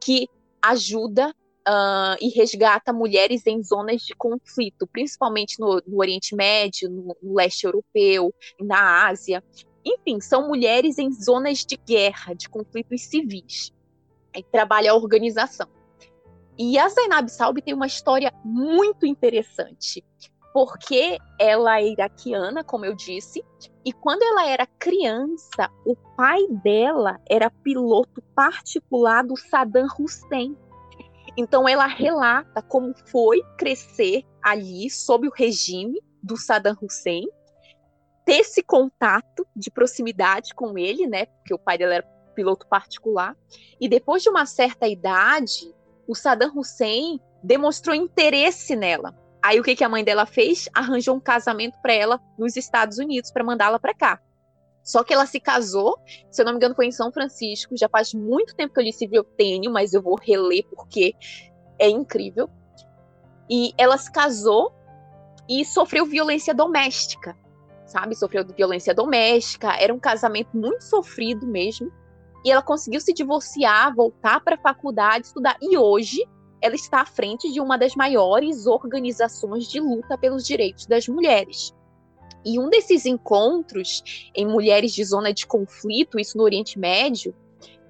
que 0.00 0.28
ajuda 0.62 1.34
uh, 1.66 2.16
e 2.20 2.28
resgata 2.28 2.92
mulheres 2.92 3.46
em 3.46 3.62
zonas 3.62 4.02
de 4.02 4.14
conflito, 4.14 4.86
principalmente 4.86 5.58
no, 5.58 5.82
no 5.86 5.98
Oriente 5.98 6.34
Médio, 6.34 6.88
no, 6.90 7.16
no 7.22 7.34
leste 7.34 7.64
europeu, 7.64 8.32
na 8.60 9.06
Ásia. 9.06 9.42
Enfim, 9.84 10.20
são 10.20 10.48
mulheres 10.48 10.98
em 10.98 11.12
zonas 11.12 11.64
de 11.64 11.76
guerra, 11.76 12.34
de 12.34 12.48
conflitos 12.48 13.02
civis. 13.02 13.72
E 14.34 14.42
trabalha 14.42 14.92
a 14.92 14.94
organização. 14.94 15.68
E 16.58 16.78
a 16.78 16.88
Zainab 16.88 17.28
Salbi 17.30 17.62
tem 17.62 17.74
uma 17.74 17.86
história 17.86 18.32
muito 18.44 19.06
interessante, 19.06 20.02
porque 20.52 21.18
ela 21.38 21.80
é 21.80 21.88
iraquiana, 21.88 22.64
como 22.64 22.84
eu 22.84 22.94
disse, 22.94 23.44
e 23.84 23.92
quando 23.92 24.22
ela 24.22 24.48
era 24.48 24.66
criança, 24.66 25.70
o 25.84 25.94
pai 26.16 26.46
dela 26.48 27.20
era 27.28 27.50
piloto 27.50 28.20
particular 28.34 29.22
do 29.22 29.36
Saddam 29.36 29.86
Hussein. 29.98 30.56
Então 31.36 31.68
ela 31.68 31.86
relata 31.86 32.62
como 32.62 32.94
foi 33.10 33.42
crescer 33.58 34.24
ali 34.42 34.88
sob 34.88 35.28
o 35.28 35.32
regime 35.32 36.00
do 36.22 36.36
Saddam 36.36 36.76
Hussein, 36.80 37.26
ter 38.24 38.40
esse 38.40 38.62
contato 38.62 39.46
de 39.54 39.70
proximidade 39.70 40.54
com 40.54 40.76
ele, 40.76 41.06
né? 41.06 41.26
Porque 41.26 41.54
o 41.54 41.58
pai 41.58 41.78
dela 41.78 41.94
era 41.94 42.16
piloto 42.34 42.66
particular. 42.66 43.36
E 43.80 43.88
depois 43.88 44.22
de 44.22 44.28
uma 44.28 44.46
certa 44.46 44.88
idade, 44.88 45.72
o 46.08 46.14
Saddam 46.14 46.52
Hussein 46.56 47.20
demonstrou 47.42 47.94
interesse 47.94 48.74
nela. 48.74 49.14
Aí 49.42 49.60
o 49.60 49.62
que, 49.62 49.76
que 49.76 49.84
a 49.84 49.88
mãe 49.88 50.02
dela 50.02 50.26
fez? 50.26 50.68
Arranjou 50.74 51.16
um 51.16 51.20
casamento 51.20 51.78
para 51.80 51.92
ela 51.92 52.20
nos 52.36 52.56
Estados 52.56 52.98
Unidos 52.98 53.30
para 53.30 53.44
mandá-la 53.44 53.78
para 53.78 53.94
cá. 53.94 54.20
Só 54.86 55.02
que 55.02 55.12
ela 55.12 55.26
se 55.26 55.40
casou, 55.40 55.98
se 56.30 56.40
eu 56.40 56.46
não 56.46 56.52
me 56.52 56.58
engano, 56.58 56.76
foi 56.76 56.86
em 56.86 56.92
São 56.92 57.10
Francisco. 57.10 57.76
Já 57.76 57.88
faz 57.88 58.14
muito 58.14 58.54
tempo 58.54 58.72
que 58.72 58.78
eu 58.78 58.84
li 58.84 58.94
eu 59.10 59.24
tenho, 59.24 59.72
mas 59.72 59.92
eu 59.92 60.00
vou 60.00 60.16
reler 60.16 60.64
porque 60.70 61.12
é 61.76 61.88
incrível. 61.88 62.48
E 63.50 63.72
ela 63.76 63.98
se 63.98 64.12
casou 64.12 64.72
e 65.48 65.64
sofreu 65.64 66.06
violência 66.06 66.54
doméstica, 66.54 67.36
sabe? 67.84 68.14
Sofreu 68.14 68.46
violência 68.46 68.94
doméstica. 68.94 69.74
Era 69.76 69.92
um 69.92 69.98
casamento 69.98 70.56
muito 70.56 70.82
sofrido 70.82 71.44
mesmo. 71.48 71.90
E 72.44 72.52
ela 72.52 72.62
conseguiu 72.62 73.00
se 73.00 73.12
divorciar, 73.12 73.92
voltar 73.92 74.38
para 74.38 74.54
a 74.54 74.58
faculdade, 74.58 75.26
estudar. 75.26 75.56
E 75.60 75.76
hoje 75.76 76.24
ela 76.62 76.76
está 76.76 77.00
à 77.00 77.06
frente 77.06 77.52
de 77.52 77.60
uma 77.60 77.76
das 77.76 77.96
maiores 77.96 78.68
organizações 78.68 79.66
de 79.66 79.80
luta 79.80 80.16
pelos 80.16 80.46
direitos 80.46 80.86
das 80.86 81.08
mulheres. 81.08 81.74
E 82.46 82.60
um 82.60 82.70
desses 82.70 83.04
encontros 83.04 84.30
em 84.32 84.46
mulheres 84.46 84.92
de 84.92 85.02
zona 85.02 85.34
de 85.34 85.44
conflito, 85.44 86.16
isso 86.16 86.38
no 86.38 86.44
Oriente 86.44 86.78
Médio, 86.78 87.34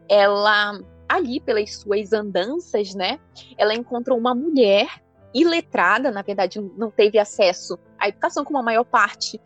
ela 0.08 0.80
ali 1.06 1.40
pelas 1.40 1.76
suas 1.76 2.10
andanças, 2.14 2.94
né, 2.94 3.20
ela 3.58 3.74
encontrou 3.74 4.18
uma 4.18 4.34
mulher 4.34 4.88
iletrada, 5.34 6.10
na 6.10 6.22
verdade 6.22 6.58
não 6.76 6.90
teve 6.90 7.18
acesso 7.18 7.78
à 7.98 8.08
educação 8.08 8.44
como 8.44 8.58
a 8.58 8.62
maior 8.62 8.84
parte 8.84 9.38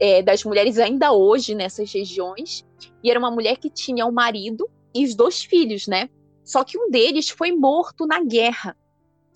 é, 0.00 0.22
das 0.22 0.42
mulheres 0.42 0.78
ainda 0.78 1.12
hoje 1.12 1.54
nessas 1.54 1.92
regiões, 1.92 2.64
e 3.02 3.10
era 3.10 3.18
uma 3.18 3.30
mulher 3.30 3.58
que 3.58 3.68
tinha 3.68 4.06
um 4.06 4.12
marido 4.12 4.68
e 4.94 5.04
os 5.04 5.14
dois 5.14 5.44
filhos, 5.44 5.86
né? 5.86 6.08
Só 6.42 6.64
que 6.64 6.78
um 6.78 6.90
deles 6.90 7.28
foi 7.28 7.52
morto 7.52 8.06
na 8.06 8.24
guerra, 8.24 8.74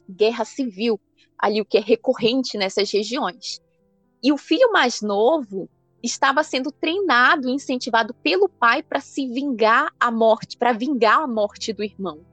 guerra 0.09 0.47
civil, 0.47 0.99
ali 1.39 1.61
o 1.61 1.67
que 1.67 1.77
é 1.77 1.81
recorrente 1.83 2.57
nessas 2.57 2.91
regiões. 2.91 3.61
E 4.23 4.33
o 4.33 4.37
filho 4.37 4.73
mais 4.73 5.01
novo 5.01 5.69
estava 6.03 6.43
sendo 6.43 6.71
treinado 6.71 7.49
incentivado 7.49 8.15
pelo 8.15 8.49
pai 8.49 8.83
para 8.83 9.01
se 9.01 9.27
vingar 9.27 9.93
a 9.99 10.11
morte, 10.11 10.57
para 10.57 10.73
vingar 10.73 11.21
a 11.23 11.27
morte 11.27 11.73
do 11.73 11.83
irmão. 11.83 12.25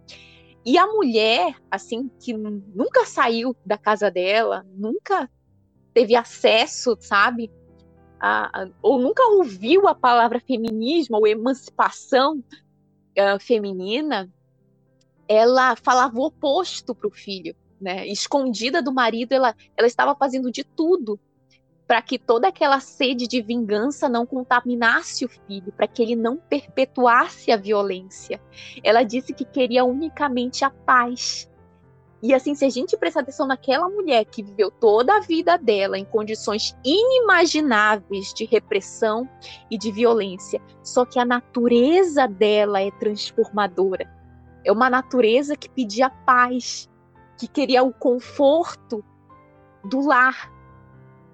E 0.65 0.77
a 0.77 0.88
mulher, 0.88 1.55
assim, 1.69 2.09
que 2.19 2.33
nunca 2.33 3.05
saiu 3.05 3.55
da 3.65 3.77
casa 3.77 4.09
dela, 4.09 4.65
nunca 4.75 5.29
teve 5.93 6.15
acesso, 6.15 6.97
sabe? 6.99 7.51
A, 8.19 8.63
a, 8.63 8.69
ou 8.81 8.99
nunca 8.99 9.23
ouviu 9.27 9.88
a 9.88 9.93
palavra 9.93 10.39
feminismo 10.39 11.17
ou 11.17 11.27
emancipação 11.27 12.38
uh, 12.39 13.39
feminina, 13.39 14.31
ela 15.27 15.75
falava 15.75 16.17
o 16.17 16.25
oposto 16.25 16.95
para 16.95 17.07
o 17.07 17.11
filho, 17.11 17.55
né? 17.79 18.07
Escondida 18.07 18.81
do 18.81 18.91
marido, 18.91 19.33
ela, 19.33 19.55
ela 19.77 19.88
estava 19.88 20.15
fazendo 20.15 20.51
de 20.51 20.63
tudo 20.63 21.19
para 21.88 22.01
que 22.01 22.17
toda 22.17 22.47
aquela 22.47 22.79
sede 22.79 23.27
de 23.27 23.41
vingança 23.41 24.09
não 24.09 24.25
contaminasse 24.25 25.23
o 25.25 25.29
filho, 25.29 25.71
para 25.71 25.88
que 25.88 26.01
ele 26.01 26.15
não 26.15 26.38
perpetuasse 26.38 27.51
a 27.51 27.57
violência. 27.57 28.41
Ela 28.83 29.03
disse 29.03 29.33
que 29.33 29.45
queria 29.45 29.86
unicamente 29.86 30.65
a 30.65 30.69
paz. 30.69 31.49
E 32.23 32.33
assim, 32.33 32.55
se 32.55 32.65
a 32.65 32.69
gente 32.69 32.97
prestar 32.97 33.19
atenção 33.19 33.45
naquela 33.45 33.88
mulher 33.88 34.25
que 34.25 34.41
viveu 34.41 34.71
toda 34.71 35.15
a 35.15 35.19
vida 35.19 35.57
dela 35.57 35.97
em 35.97 36.05
condições 36.05 36.75
inimagináveis 36.83 38.33
de 38.33 38.45
repressão 38.45 39.29
e 39.69 39.77
de 39.77 39.91
violência, 39.91 40.59
só 40.81 41.05
que 41.05 41.19
a 41.19 41.25
natureza 41.25 42.27
dela 42.27 42.81
é 42.81 42.89
transformadora. 42.91 44.11
É 44.63 44.71
uma 44.71 44.89
natureza 44.89 45.55
que 45.55 45.69
pedia 45.69 46.09
paz, 46.09 46.89
que 47.38 47.47
queria 47.47 47.83
o 47.83 47.93
conforto 47.93 49.05
do 49.83 50.07
lar, 50.07 50.51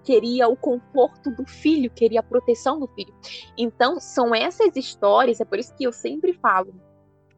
queria 0.03 0.47
o 0.47 0.55
conforto 0.55 1.31
do 1.31 1.45
filho, 1.45 1.91
queria 1.91 2.19
a 2.19 2.23
proteção 2.23 2.79
do 2.79 2.87
filho. 2.87 3.13
Então, 3.57 3.99
são 3.99 4.33
essas 4.33 4.75
histórias, 4.75 5.39
é 5.39 5.45
por 5.45 5.59
isso 5.59 5.73
que 5.75 5.83
eu 5.83 5.91
sempre 5.91 6.33
falo 6.33 6.73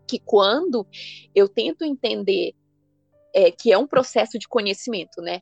que 0.07 0.19
quando 0.19 0.85
eu 1.33 1.47
tento 1.47 1.83
entender 1.83 2.53
é, 3.33 3.51
que 3.51 3.71
é 3.71 3.77
um 3.77 3.87
processo 3.87 4.37
de 4.37 4.47
conhecimento, 4.47 5.21
né, 5.21 5.41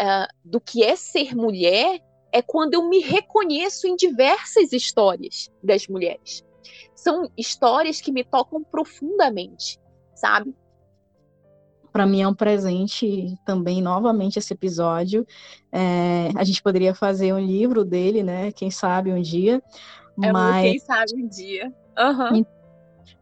uh, 0.00 0.26
do 0.44 0.60
que 0.60 0.82
é 0.84 0.94
ser 0.96 1.34
mulher, 1.34 2.00
é 2.32 2.42
quando 2.42 2.74
eu 2.74 2.88
me 2.88 3.00
reconheço 3.00 3.86
em 3.86 3.96
diversas 3.96 4.72
histórias 4.72 5.50
das 5.62 5.86
mulheres. 5.86 6.44
São 6.94 7.30
histórias 7.36 8.00
que 8.00 8.12
me 8.12 8.24
tocam 8.24 8.62
profundamente, 8.62 9.78
sabe? 10.14 10.54
Para 11.92 12.06
mim 12.06 12.22
é 12.22 12.28
um 12.28 12.34
presente 12.34 13.36
também, 13.44 13.82
novamente, 13.82 14.38
esse 14.38 14.54
episódio. 14.54 15.26
É, 15.70 16.30
a 16.34 16.44
gente 16.44 16.62
poderia 16.62 16.94
fazer 16.94 17.32
um 17.32 17.38
livro 17.38 17.84
dele, 17.84 18.22
né? 18.22 18.50
Quem 18.52 18.70
sabe 18.70 19.12
um 19.12 19.20
dia. 19.20 19.62
É 20.22 20.32
mas... 20.32 20.62
quem 20.62 20.78
sabe 20.78 21.14
um 21.16 21.28
dia. 21.28 21.72
Uhum. 21.98 22.44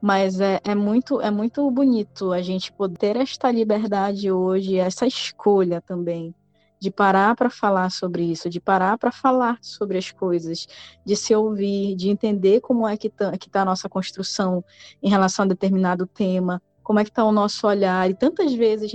Mas 0.00 0.40
é, 0.40 0.60
é, 0.64 0.74
muito, 0.74 1.20
é 1.20 1.30
muito 1.30 1.68
bonito 1.70 2.32
a 2.32 2.40
gente 2.40 2.72
poder 2.72 2.98
ter 2.98 3.16
esta 3.16 3.50
liberdade 3.50 4.30
hoje, 4.30 4.78
essa 4.78 5.06
escolha 5.06 5.80
também 5.80 6.34
de 6.80 6.90
parar 6.90 7.36
para 7.36 7.50
falar 7.50 7.90
sobre 7.90 8.22
isso, 8.24 8.48
de 8.48 8.58
parar 8.58 8.96
para 8.96 9.12
falar 9.12 9.58
sobre 9.60 9.98
as 9.98 10.10
coisas, 10.10 10.66
de 11.04 11.14
se 11.14 11.34
ouvir, 11.34 11.94
de 11.94 12.08
entender 12.08 12.62
como 12.62 12.88
é 12.88 12.96
que 12.96 13.08
está 13.08 13.32
tá 13.50 13.60
a 13.60 13.64
nossa 13.66 13.86
construção 13.86 14.64
em 15.02 15.10
relação 15.10 15.44
a 15.44 15.48
determinado 15.48 16.06
tema, 16.06 16.62
como 16.90 16.98
é 16.98 17.04
que 17.04 17.10
está 17.10 17.24
o 17.24 17.30
nosso 17.30 17.68
olhar, 17.68 18.10
e 18.10 18.14
tantas 18.14 18.52
vezes 18.52 18.90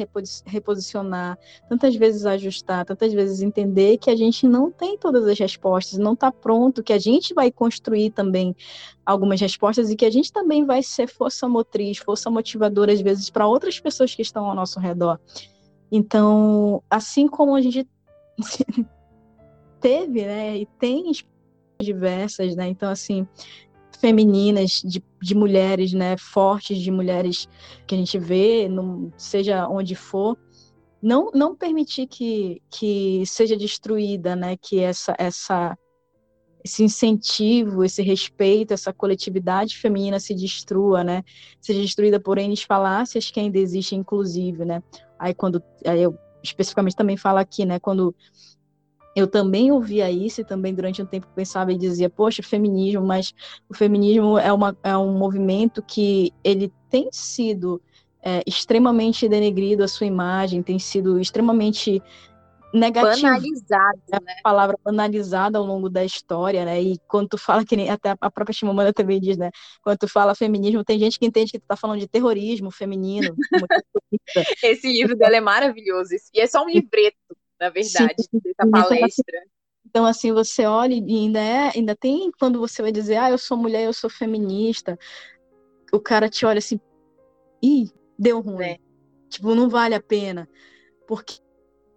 reposicionar, 0.45 1.39
tantas 1.69 1.95
vezes 1.95 2.25
ajustar, 2.25 2.83
tantas 2.83 3.13
vezes 3.13 3.41
entender 3.41 3.97
que 3.97 4.09
a 4.09 4.15
gente 4.17 4.45
não 4.45 4.69
tem 4.69 4.97
todas 4.97 5.25
as 5.25 5.39
respostas, 5.39 5.97
não 5.97 6.11
está 6.11 6.29
pronto, 6.29 6.83
que 6.83 6.91
a 6.91 6.99
gente 6.99 7.33
vai 7.33 7.49
construir 7.49 8.09
também 8.09 8.53
algumas 9.05 9.39
respostas 9.39 9.89
e 9.89 9.95
que 9.95 10.03
a 10.03 10.09
gente 10.09 10.29
também 10.29 10.65
vai 10.65 10.83
ser 10.83 11.07
força 11.07 11.47
motriz, 11.47 11.97
força 11.99 12.29
motivadora, 12.29 12.91
às 12.91 12.99
vezes, 12.99 13.29
para 13.29 13.47
outras 13.47 13.79
pessoas 13.79 14.13
que 14.13 14.21
estão 14.21 14.43
ao 14.43 14.53
nosso 14.53 14.77
redor. 14.77 15.17
Então, 15.89 16.83
assim 16.89 17.29
como 17.29 17.55
a 17.55 17.61
gente 17.61 17.87
teve, 19.79 20.25
né, 20.25 20.57
e 20.57 20.65
tem 20.65 21.13
diversas, 21.79 22.57
né, 22.57 22.67
então, 22.67 22.89
assim, 22.89 23.25
femininas, 23.99 24.81
de, 24.83 25.03
de 25.21 25.35
mulheres, 25.35 25.93
né, 25.93 26.15
fortes, 26.17 26.77
de 26.77 26.91
mulheres 26.91 27.47
que 27.87 27.95
a 27.95 27.97
gente 27.97 28.17
vê, 28.17 28.67
não, 28.69 29.11
seja 29.17 29.67
onde 29.67 29.95
for, 29.95 30.37
não, 31.01 31.31
não 31.33 31.55
permitir 31.55 32.07
que, 32.07 32.61
que 32.69 33.23
seja 33.25 33.55
destruída, 33.55 34.35
né, 34.35 34.57
que 34.57 34.79
essa, 34.79 35.15
essa, 35.17 35.77
esse 36.63 36.83
incentivo, 36.83 37.83
esse 37.83 38.01
respeito, 38.01 38.73
essa 38.73 38.91
coletividade 38.91 39.77
feminina 39.77 40.19
se 40.19 40.33
destrua, 40.33 41.03
né? 41.03 41.23
Seja 41.61 41.79
destruída 41.79 42.19
por 42.19 42.39
N 42.39 42.57
falácias 42.57 43.29
que 43.29 43.39
ainda 43.39 43.59
existem, 43.59 43.99
inclusive, 43.99 44.65
né? 44.65 44.81
Aí 45.19 45.31
quando, 45.35 45.61
aí 45.85 46.01
eu 46.01 46.17
especificamente 46.43 46.95
também 46.95 47.17
falo 47.17 47.37
aqui, 47.37 47.65
né? 47.65 47.79
Quando 47.79 48.15
eu 49.15 49.27
também 49.27 49.71
ouvia 49.71 50.11
isso 50.11 50.41
e 50.41 50.45
também 50.45 50.73
durante 50.73 51.01
um 51.01 51.05
tempo 51.05 51.27
pensava 51.33 51.71
e 51.71 51.77
dizia, 51.77 52.09
poxa, 52.09 52.43
feminismo, 52.43 53.05
mas 53.05 53.33
o 53.69 53.73
feminismo 53.73 54.37
é, 54.37 54.51
uma, 54.51 54.77
é 54.83 54.97
um 54.97 55.17
movimento 55.17 55.81
que 55.81 56.33
ele 56.43 56.71
tem 56.89 57.07
sido 57.11 57.81
é, 58.21 58.43
extremamente 58.45 59.29
denegrido 59.29 59.83
a 59.83 59.87
sua 59.87 60.05
imagem, 60.05 60.61
tem 60.61 60.77
sido 60.77 61.19
extremamente 61.19 62.03
negativo. 62.73 63.21
Banalizado, 63.21 64.01
né? 64.11 64.19
né? 64.21 64.35
A 64.39 64.43
palavra 64.43 64.77
banalizada 64.83 65.57
ao 65.57 65.63
longo 65.63 65.89
da 65.89 66.03
história, 66.03 66.65
né? 66.65 66.81
E 66.81 66.99
quando 67.07 67.29
tu 67.29 67.37
fala, 67.37 67.65
que 67.65 67.77
nem 67.77 67.89
até 67.89 68.15
a 68.19 68.29
própria 68.29 68.53
Chimamanda 68.53 68.91
também 68.91 69.21
diz, 69.21 69.37
né? 69.37 69.49
Quando 69.81 69.97
tu 69.97 70.07
fala 70.09 70.35
feminismo, 70.35 70.83
tem 70.83 70.99
gente 70.99 71.17
que 71.17 71.25
entende 71.25 71.51
que 71.51 71.59
tu 71.59 71.65
tá 71.65 71.77
falando 71.77 71.99
de 71.99 72.07
terrorismo 72.07 72.69
feminino. 72.69 73.33
Esse 74.61 74.91
livro 74.91 75.15
dela 75.15 75.37
é 75.37 75.41
maravilhoso. 75.41 76.09
E 76.33 76.41
é 76.41 76.47
só 76.47 76.63
um 76.63 76.69
livreto, 76.69 77.15
na 77.59 77.69
verdade, 77.69 78.15
Sim. 78.19 78.39
dessa 78.43 78.55
então, 78.65 78.69
assim, 78.73 78.89
palestra. 78.89 79.43
Então, 79.85 80.05
assim, 80.05 80.33
você 80.33 80.65
olha 80.65 80.93
e 80.93 81.15
ainda, 81.15 81.39
é, 81.39 81.71
ainda 81.75 81.95
tem 81.95 82.31
quando 82.39 82.59
você 82.59 82.81
vai 82.81 82.91
dizer, 82.91 83.17
ah, 83.17 83.29
eu 83.29 83.37
sou 83.37 83.55
mulher, 83.55 83.85
eu 83.85 83.93
sou 83.93 84.09
feminista, 84.09 84.97
o 85.91 85.99
cara 85.99 86.27
te 86.27 86.45
olha 86.45 86.57
assim, 86.57 86.79
ih, 87.63 87.89
deu 88.17 88.41
ruim. 88.41 88.65
É. 88.65 88.77
Tipo, 89.29 89.55
não 89.55 89.69
vale 89.69 89.95
a 89.95 90.01
pena. 90.01 90.49
Porque 91.07 91.35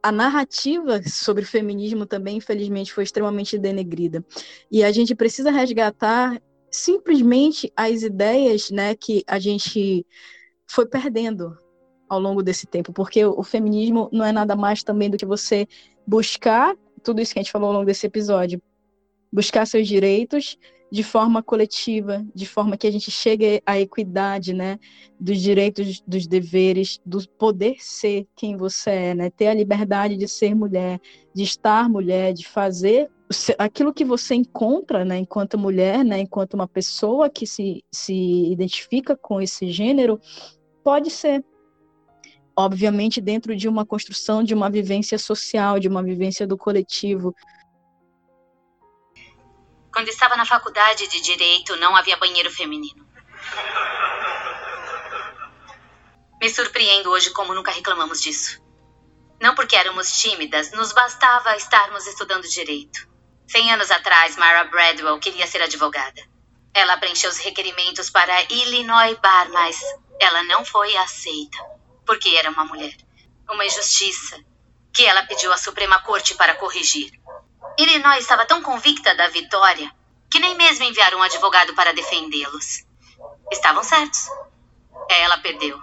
a 0.03 0.13
narrativa 0.13 1.03
sobre 1.07 1.45
o 1.45 1.47
feminismo 1.47 2.07
também, 2.07 2.37
infelizmente, 2.37 2.93
foi 2.93 3.05
extremamente 3.05 3.59
denegrida. 3.59 4.25
E 4.71 4.85
a 4.85 4.93
gente 4.93 5.15
precisa 5.15 5.51
resgatar 5.51 6.41
simplesmente 6.71 7.73
as 7.75 8.03
ideias 8.03 8.71
né, 8.71 8.95
que 8.95 9.25
a 9.27 9.39
gente 9.39 10.07
foi 10.67 10.87
perdendo 10.87 11.57
ao 12.09 12.21
longo 12.21 12.43
desse 12.43 12.67
tempo, 12.67 12.93
porque 12.93 13.25
o 13.25 13.43
feminismo 13.43 14.09
não 14.13 14.25
é 14.25 14.33
nada 14.33 14.57
mais 14.57 14.83
também 14.83 15.11
do 15.11 15.17
que 15.17 15.27
você 15.27 15.67
buscar 16.07 16.75
tudo 17.03 17.21
isso 17.21 17.33
que 17.33 17.39
a 17.39 17.43
gente 17.43 17.53
falou 17.53 17.69
ao 17.69 17.75
longo 17.75 17.87
desse 17.87 18.07
episódio, 18.07 18.61
buscar 19.33 19.67
seus 19.67 19.87
direitos 19.87 20.59
de 20.91 21.03
forma 21.03 21.43
coletiva, 21.43 22.25
de 22.35 22.47
forma 22.47 22.77
que 22.77 22.87
a 22.87 22.91
gente 22.91 23.11
chegue 23.11 23.63
à 23.67 23.79
equidade, 23.79 24.55
né, 24.55 24.79
dos 25.21 25.41
direitos, 25.41 26.03
dos 26.07 26.27
deveres, 26.27 26.99
do 27.05 27.27
poder 27.31 27.77
ser 27.79 28.27
quem 28.35 28.57
você 28.57 28.91
é, 28.91 29.15
né, 29.15 29.31
ter 29.31 29.49
a 29.49 29.55
liberdade 29.55 30.17
de 30.17 30.27
ser 30.27 30.55
mulher, 30.55 30.99
de 31.35 31.43
estar 31.43 31.89
mulher, 31.89 32.33
de 32.33 32.47
fazer 32.47 33.11
aquilo 33.59 33.93
que 33.93 34.05
você 34.05 34.35
encontra, 34.35 35.05
né, 35.05 35.19
enquanto 35.19 35.59
mulher, 35.59 36.03
né, 36.03 36.21
enquanto 36.21 36.55
uma 36.55 36.67
pessoa 36.67 37.29
que 37.29 37.47
se, 37.47 37.85
se 37.93 38.51
identifica 38.51 39.15
com 39.15 39.43
esse 39.43 39.71
gênero, 39.71 40.19
pode 40.83 41.11
ser 41.11 41.45
obviamente 42.59 43.21
dentro 43.21 43.55
de 43.55 43.69
uma 43.69 43.87
construção 43.87 44.43
de 44.43 44.53
uma 44.53 44.69
vivência 44.69 45.17
social, 45.17 45.79
de 45.79 45.87
uma 45.87 46.03
vivência 46.03 46.45
do 46.45 46.59
coletivo, 46.59 47.33
quando 49.93 50.09
estava 50.09 50.37
na 50.37 50.45
faculdade 50.45 51.07
de 51.07 51.21
direito, 51.21 51.77
não 51.77 51.95
havia 51.95 52.17
banheiro 52.17 52.51
feminino. 52.51 53.07
Me 56.41 56.51
surpreendo 56.51 57.11
hoje 57.11 57.31
como 57.31 57.55
nunca 57.55 57.71
reclamamos 57.71 58.21
disso. 58.21 58.61
Não 59.41 59.55
porque 59.55 59.77
éramos 59.77 60.21
tímidas, 60.21 60.73
nos 60.73 60.93
bastava 60.93 61.57
estarmos 61.57 62.07
estudando 62.07 62.49
direito. 62.49 63.09
Cem 63.47 63.73
anos 63.73 63.91
atrás, 63.91 64.37
Mara 64.37 64.65
Bradwell 64.65 65.19
queria 65.19 65.47
ser 65.47 65.63
advogada. 65.63 66.23
Ela 66.75 66.97
preencheu 66.97 67.31
os 67.31 67.39
requerimentos 67.39 68.11
para 68.11 68.43
Illinois 68.53 69.17
Bar, 69.19 69.49
mas 69.51 69.81
ela 70.21 70.43
não 70.45 70.65
foi 70.65 70.97
aceita, 70.97 71.59
porque 72.09 72.31
era 72.31 72.51
uma 72.51 72.65
mulher. 72.65 72.97
Uma 73.51 73.67
injustiça 73.67 74.43
que 74.95 75.05
ela 75.05 75.27
pediu 75.27 75.53
à 75.53 75.59
Suprema 75.59 76.01
Corte 76.01 76.35
para 76.37 76.55
corrigir. 76.55 77.13
Illinois 77.79 78.21
estava 78.21 78.47
tão 78.47 78.63
convicta 78.63 79.15
da 79.15 79.29
vitória 79.29 79.95
que 80.31 80.39
nem 80.39 80.55
mesmo 80.57 80.87
enviaram 80.87 81.19
um 81.19 81.23
advogado 81.23 81.75
para 81.75 81.93
defendê-los. 81.93 82.87
Estavam 83.53 83.85
certos. 83.85 84.27
Ela 85.11 85.37
perdeu. 85.39 85.79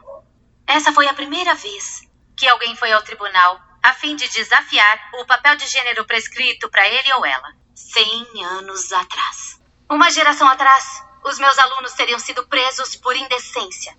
Essa 0.66 0.92
foi 0.92 1.08
a 1.08 1.14
primeira 1.14 1.54
vez 1.54 2.02
que 2.36 2.48
alguém 2.48 2.76
foi 2.76 2.92
ao 2.92 3.04
tribunal 3.04 3.62
a 3.84 3.94
fim 3.94 4.16
de 4.16 4.28
desafiar 4.30 5.12
o 5.22 5.26
papel 5.26 5.56
de 5.58 5.68
gênero 5.68 6.06
prescrito 6.06 6.68
para 6.72 6.88
ele 6.88 7.14
ou 7.14 7.26
ela. 7.26 7.54
Cem 7.76 8.44
anos 8.44 8.92
atrás. 8.92 9.62
Uma 9.88 10.10
geração 10.10 10.48
atrás, 10.48 11.04
os 11.24 11.38
meus 11.38 11.60
alunos 11.60 11.94
teriam 11.94 12.18
sido 12.18 12.48
presos 12.48 12.96
por 12.96 13.16
indecência 13.16 13.96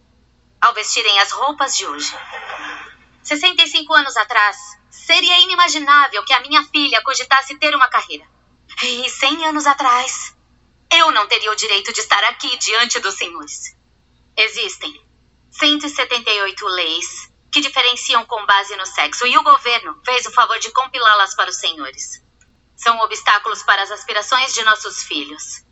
ao 0.66 0.74
vestirem 0.74 1.18
as 1.20 1.32
roupas 1.32 1.76
de 1.76 1.86
hoje. 1.86 2.14
65 3.22 3.94
anos 3.94 4.16
atrás, 4.16 4.56
Seria 5.06 5.38
inimaginável 5.38 6.24
que 6.24 6.32
a 6.32 6.40
minha 6.40 6.64
filha 6.64 7.00
cogitasse 7.00 7.56
ter 7.58 7.76
uma 7.76 7.88
carreira. 7.88 8.26
E 8.82 9.08
cem 9.08 9.46
anos 9.46 9.64
atrás, 9.64 10.34
eu 10.92 11.12
não 11.12 11.28
teria 11.28 11.52
o 11.52 11.54
direito 11.54 11.92
de 11.92 12.00
estar 12.00 12.24
aqui 12.24 12.56
diante 12.56 12.98
dos 12.98 13.14
senhores. 13.14 13.76
Existem 14.36 15.00
178 15.52 16.66
leis 16.66 17.32
que 17.52 17.60
diferenciam 17.60 18.26
com 18.26 18.44
base 18.46 18.74
no 18.74 18.84
sexo 18.84 19.28
e 19.28 19.38
o 19.38 19.44
governo 19.44 20.00
fez 20.04 20.26
o 20.26 20.32
favor 20.32 20.58
de 20.58 20.72
compilá-las 20.72 21.36
para 21.36 21.50
os 21.50 21.56
senhores. 21.56 22.20
São 22.76 22.98
obstáculos 22.98 23.62
para 23.62 23.82
as 23.82 23.92
aspirações 23.92 24.52
de 24.54 24.64
nossos 24.64 25.04
filhos. 25.04 25.64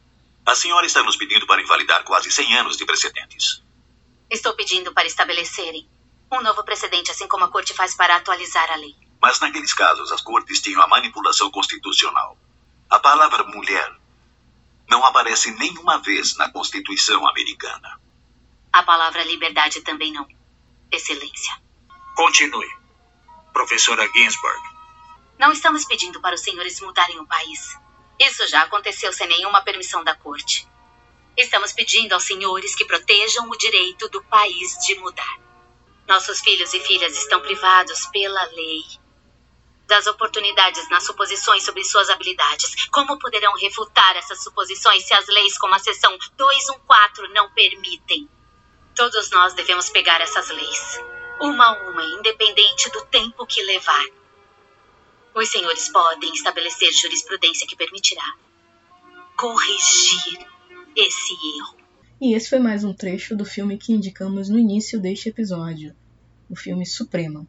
A 0.47 0.55
senhora 0.55 0.87
está 0.87 1.03
nos 1.03 1.17
pedindo 1.17 1.45
para 1.45 1.61
invalidar 1.61 2.05
quase 2.05 2.31
100 2.31 2.59
anos 2.59 2.77
de 2.77 2.87
precedentes. 2.87 3.64
Estou 4.35 4.53
pedindo 4.55 4.93
para 4.93 5.07
estabelecerem 5.07 5.89
um 6.33 6.43
novo 6.43 6.65
precedente, 6.65 7.09
assim 7.09 7.29
como 7.29 7.45
a 7.45 7.49
corte 7.49 7.73
faz 7.73 7.95
para 7.95 8.17
atualizar 8.17 8.69
a 8.73 8.75
lei. 8.75 8.93
Mas 9.23 9.39
naqueles 9.39 9.73
casos 9.73 10.11
as 10.11 10.21
cortes 10.21 10.61
tinham 10.61 10.83
a 10.83 10.89
manipulação 10.89 11.53
constitucional. 11.53 12.37
A 12.91 12.99
palavra 12.99 13.45
mulher 13.45 13.97
não 14.91 15.07
aparece 15.07 15.53
nenhuma 15.53 15.99
vez 15.99 16.37
na 16.37 16.51
Constituição 16.51 17.25
americana. 17.29 18.01
A 18.73 18.83
palavra 18.83 19.23
liberdade 19.23 19.83
também 19.83 20.13
não. 20.13 20.27
Excelência. 20.91 21.57
Continue. 22.17 22.69
Professora 23.53 24.05
Ginsburg. 24.17 24.63
Não 25.39 25.53
estamos 25.53 25.85
pedindo 25.85 26.21
para 26.21 26.35
os 26.35 26.41
senhores 26.41 26.81
mudarem 26.81 27.21
o 27.21 27.27
país. 27.27 27.79
Isso 28.19 28.45
já 28.49 28.63
aconteceu 28.63 29.13
sem 29.13 29.29
nenhuma 29.29 29.63
permissão 29.63 30.03
da 30.03 30.17
corte. 30.17 30.69
Estamos 31.37 31.73
pedindo 31.73 32.13
aos 32.13 32.23
senhores 32.23 32.77
que 32.77 32.85
protejam 32.85 33.51
o 33.51 33.57
direito 33.57 34.09
do 34.09 34.23
país 34.23 34.79
de 34.87 34.95
mudar. 34.97 35.39
Nossos 36.07 36.41
filhos 36.41 36.73
e 36.73 36.81
filhas 36.81 37.17
estão 37.17 37.41
privados 37.41 38.07
pela 38.07 38.45
lei 38.53 38.85
das 39.87 40.07
oportunidades 40.07 40.89
nas 40.89 41.05
suposições 41.05 41.65
sobre 41.65 41.85
suas 41.85 42.09
habilidades. 42.09 42.87
Como 42.87 43.19
poderão 43.19 43.53
refutar 43.55 44.17
essas 44.17 44.43
suposições 44.43 45.05
se 45.05 45.13
as 45.13 45.27
leis 45.27 45.59
como 45.59 45.75
a 45.75 45.79
seção 45.79 46.17
214 46.37 47.33
não 47.33 47.53
permitem? 47.53 48.29
Todos 48.95 49.31
nós 49.31 49.55
devemos 49.55 49.91
pegar 49.91 50.21
essas 50.21 50.49
leis, 50.51 51.01
uma 51.41 51.67
a 51.67 51.91
uma, 51.91 52.05
independente 52.05 52.91
do 52.91 53.05
tempo 53.07 53.45
que 53.45 53.61
levar. 53.63 54.07
Os 55.35 55.49
senhores 55.49 55.89
podem 55.89 56.33
estabelecer 56.33 56.93
jurisprudência 56.93 57.67
que 57.67 57.75
permitirá 57.75 58.25
corrigir 59.37 60.54
esse 60.97 61.33
erro. 61.33 61.77
E 62.21 62.35
esse 62.35 62.49
foi 62.49 62.59
mais 62.59 62.85
um 62.85 62.93
trecho 62.93 63.37
do 63.37 63.45
filme 63.45 63.77
que 63.77 63.93
indicamos 63.93 64.49
no 64.49 64.59
início 64.59 65.01
deste 65.01 65.29
episódio, 65.29 65.95
o 66.49 66.57
filme 66.57 66.87
Suprema. 66.87 67.47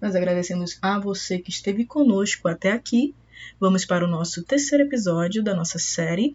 Nós 0.00 0.14
agradecemos 0.14 0.78
a 0.82 0.98
você 0.98 1.38
que 1.38 1.50
esteve 1.50 1.84
conosco 1.84 2.48
até 2.48 2.72
aqui. 2.72 3.14
Vamos 3.58 3.84
para 3.84 4.04
o 4.04 4.08
nosso 4.08 4.42
terceiro 4.42 4.84
episódio 4.84 5.42
da 5.42 5.54
nossa 5.54 5.78
série. 5.78 6.34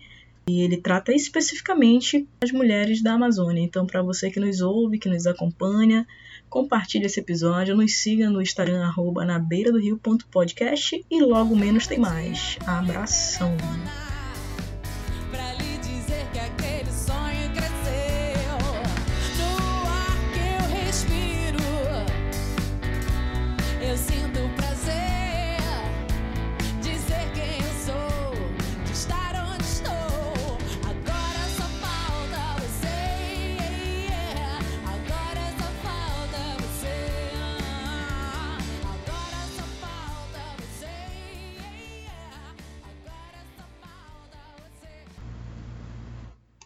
E 0.50 0.62
ele 0.62 0.78
trata 0.78 1.14
especificamente 1.14 2.26
as 2.42 2.52
mulheres 2.52 3.04
da 3.04 3.14
Amazônia. 3.14 3.62
Então, 3.62 3.86
para 3.86 4.02
você 4.02 4.32
que 4.32 4.40
nos 4.40 4.62
ouve, 4.62 4.98
que 4.98 5.10
nos 5.10 5.28
acompanha, 5.28 6.08
compartilhe 6.50 7.06
esse 7.06 7.20
episódio, 7.20 7.76
nos 7.76 7.98
siga 7.98 8.30
no 8.30 8.42
Instagram, 8.42 8.86
arroba 8.86 9.26
na 9.26 9.38
beira 9.38 9.72
do 9.74 9.80
e 9.82 11.22
logo 11.22 11.56
menos 11.56 11.86
tem 11.86 12.00
mais. 12.00 12.58
Abração! 12.66 13.58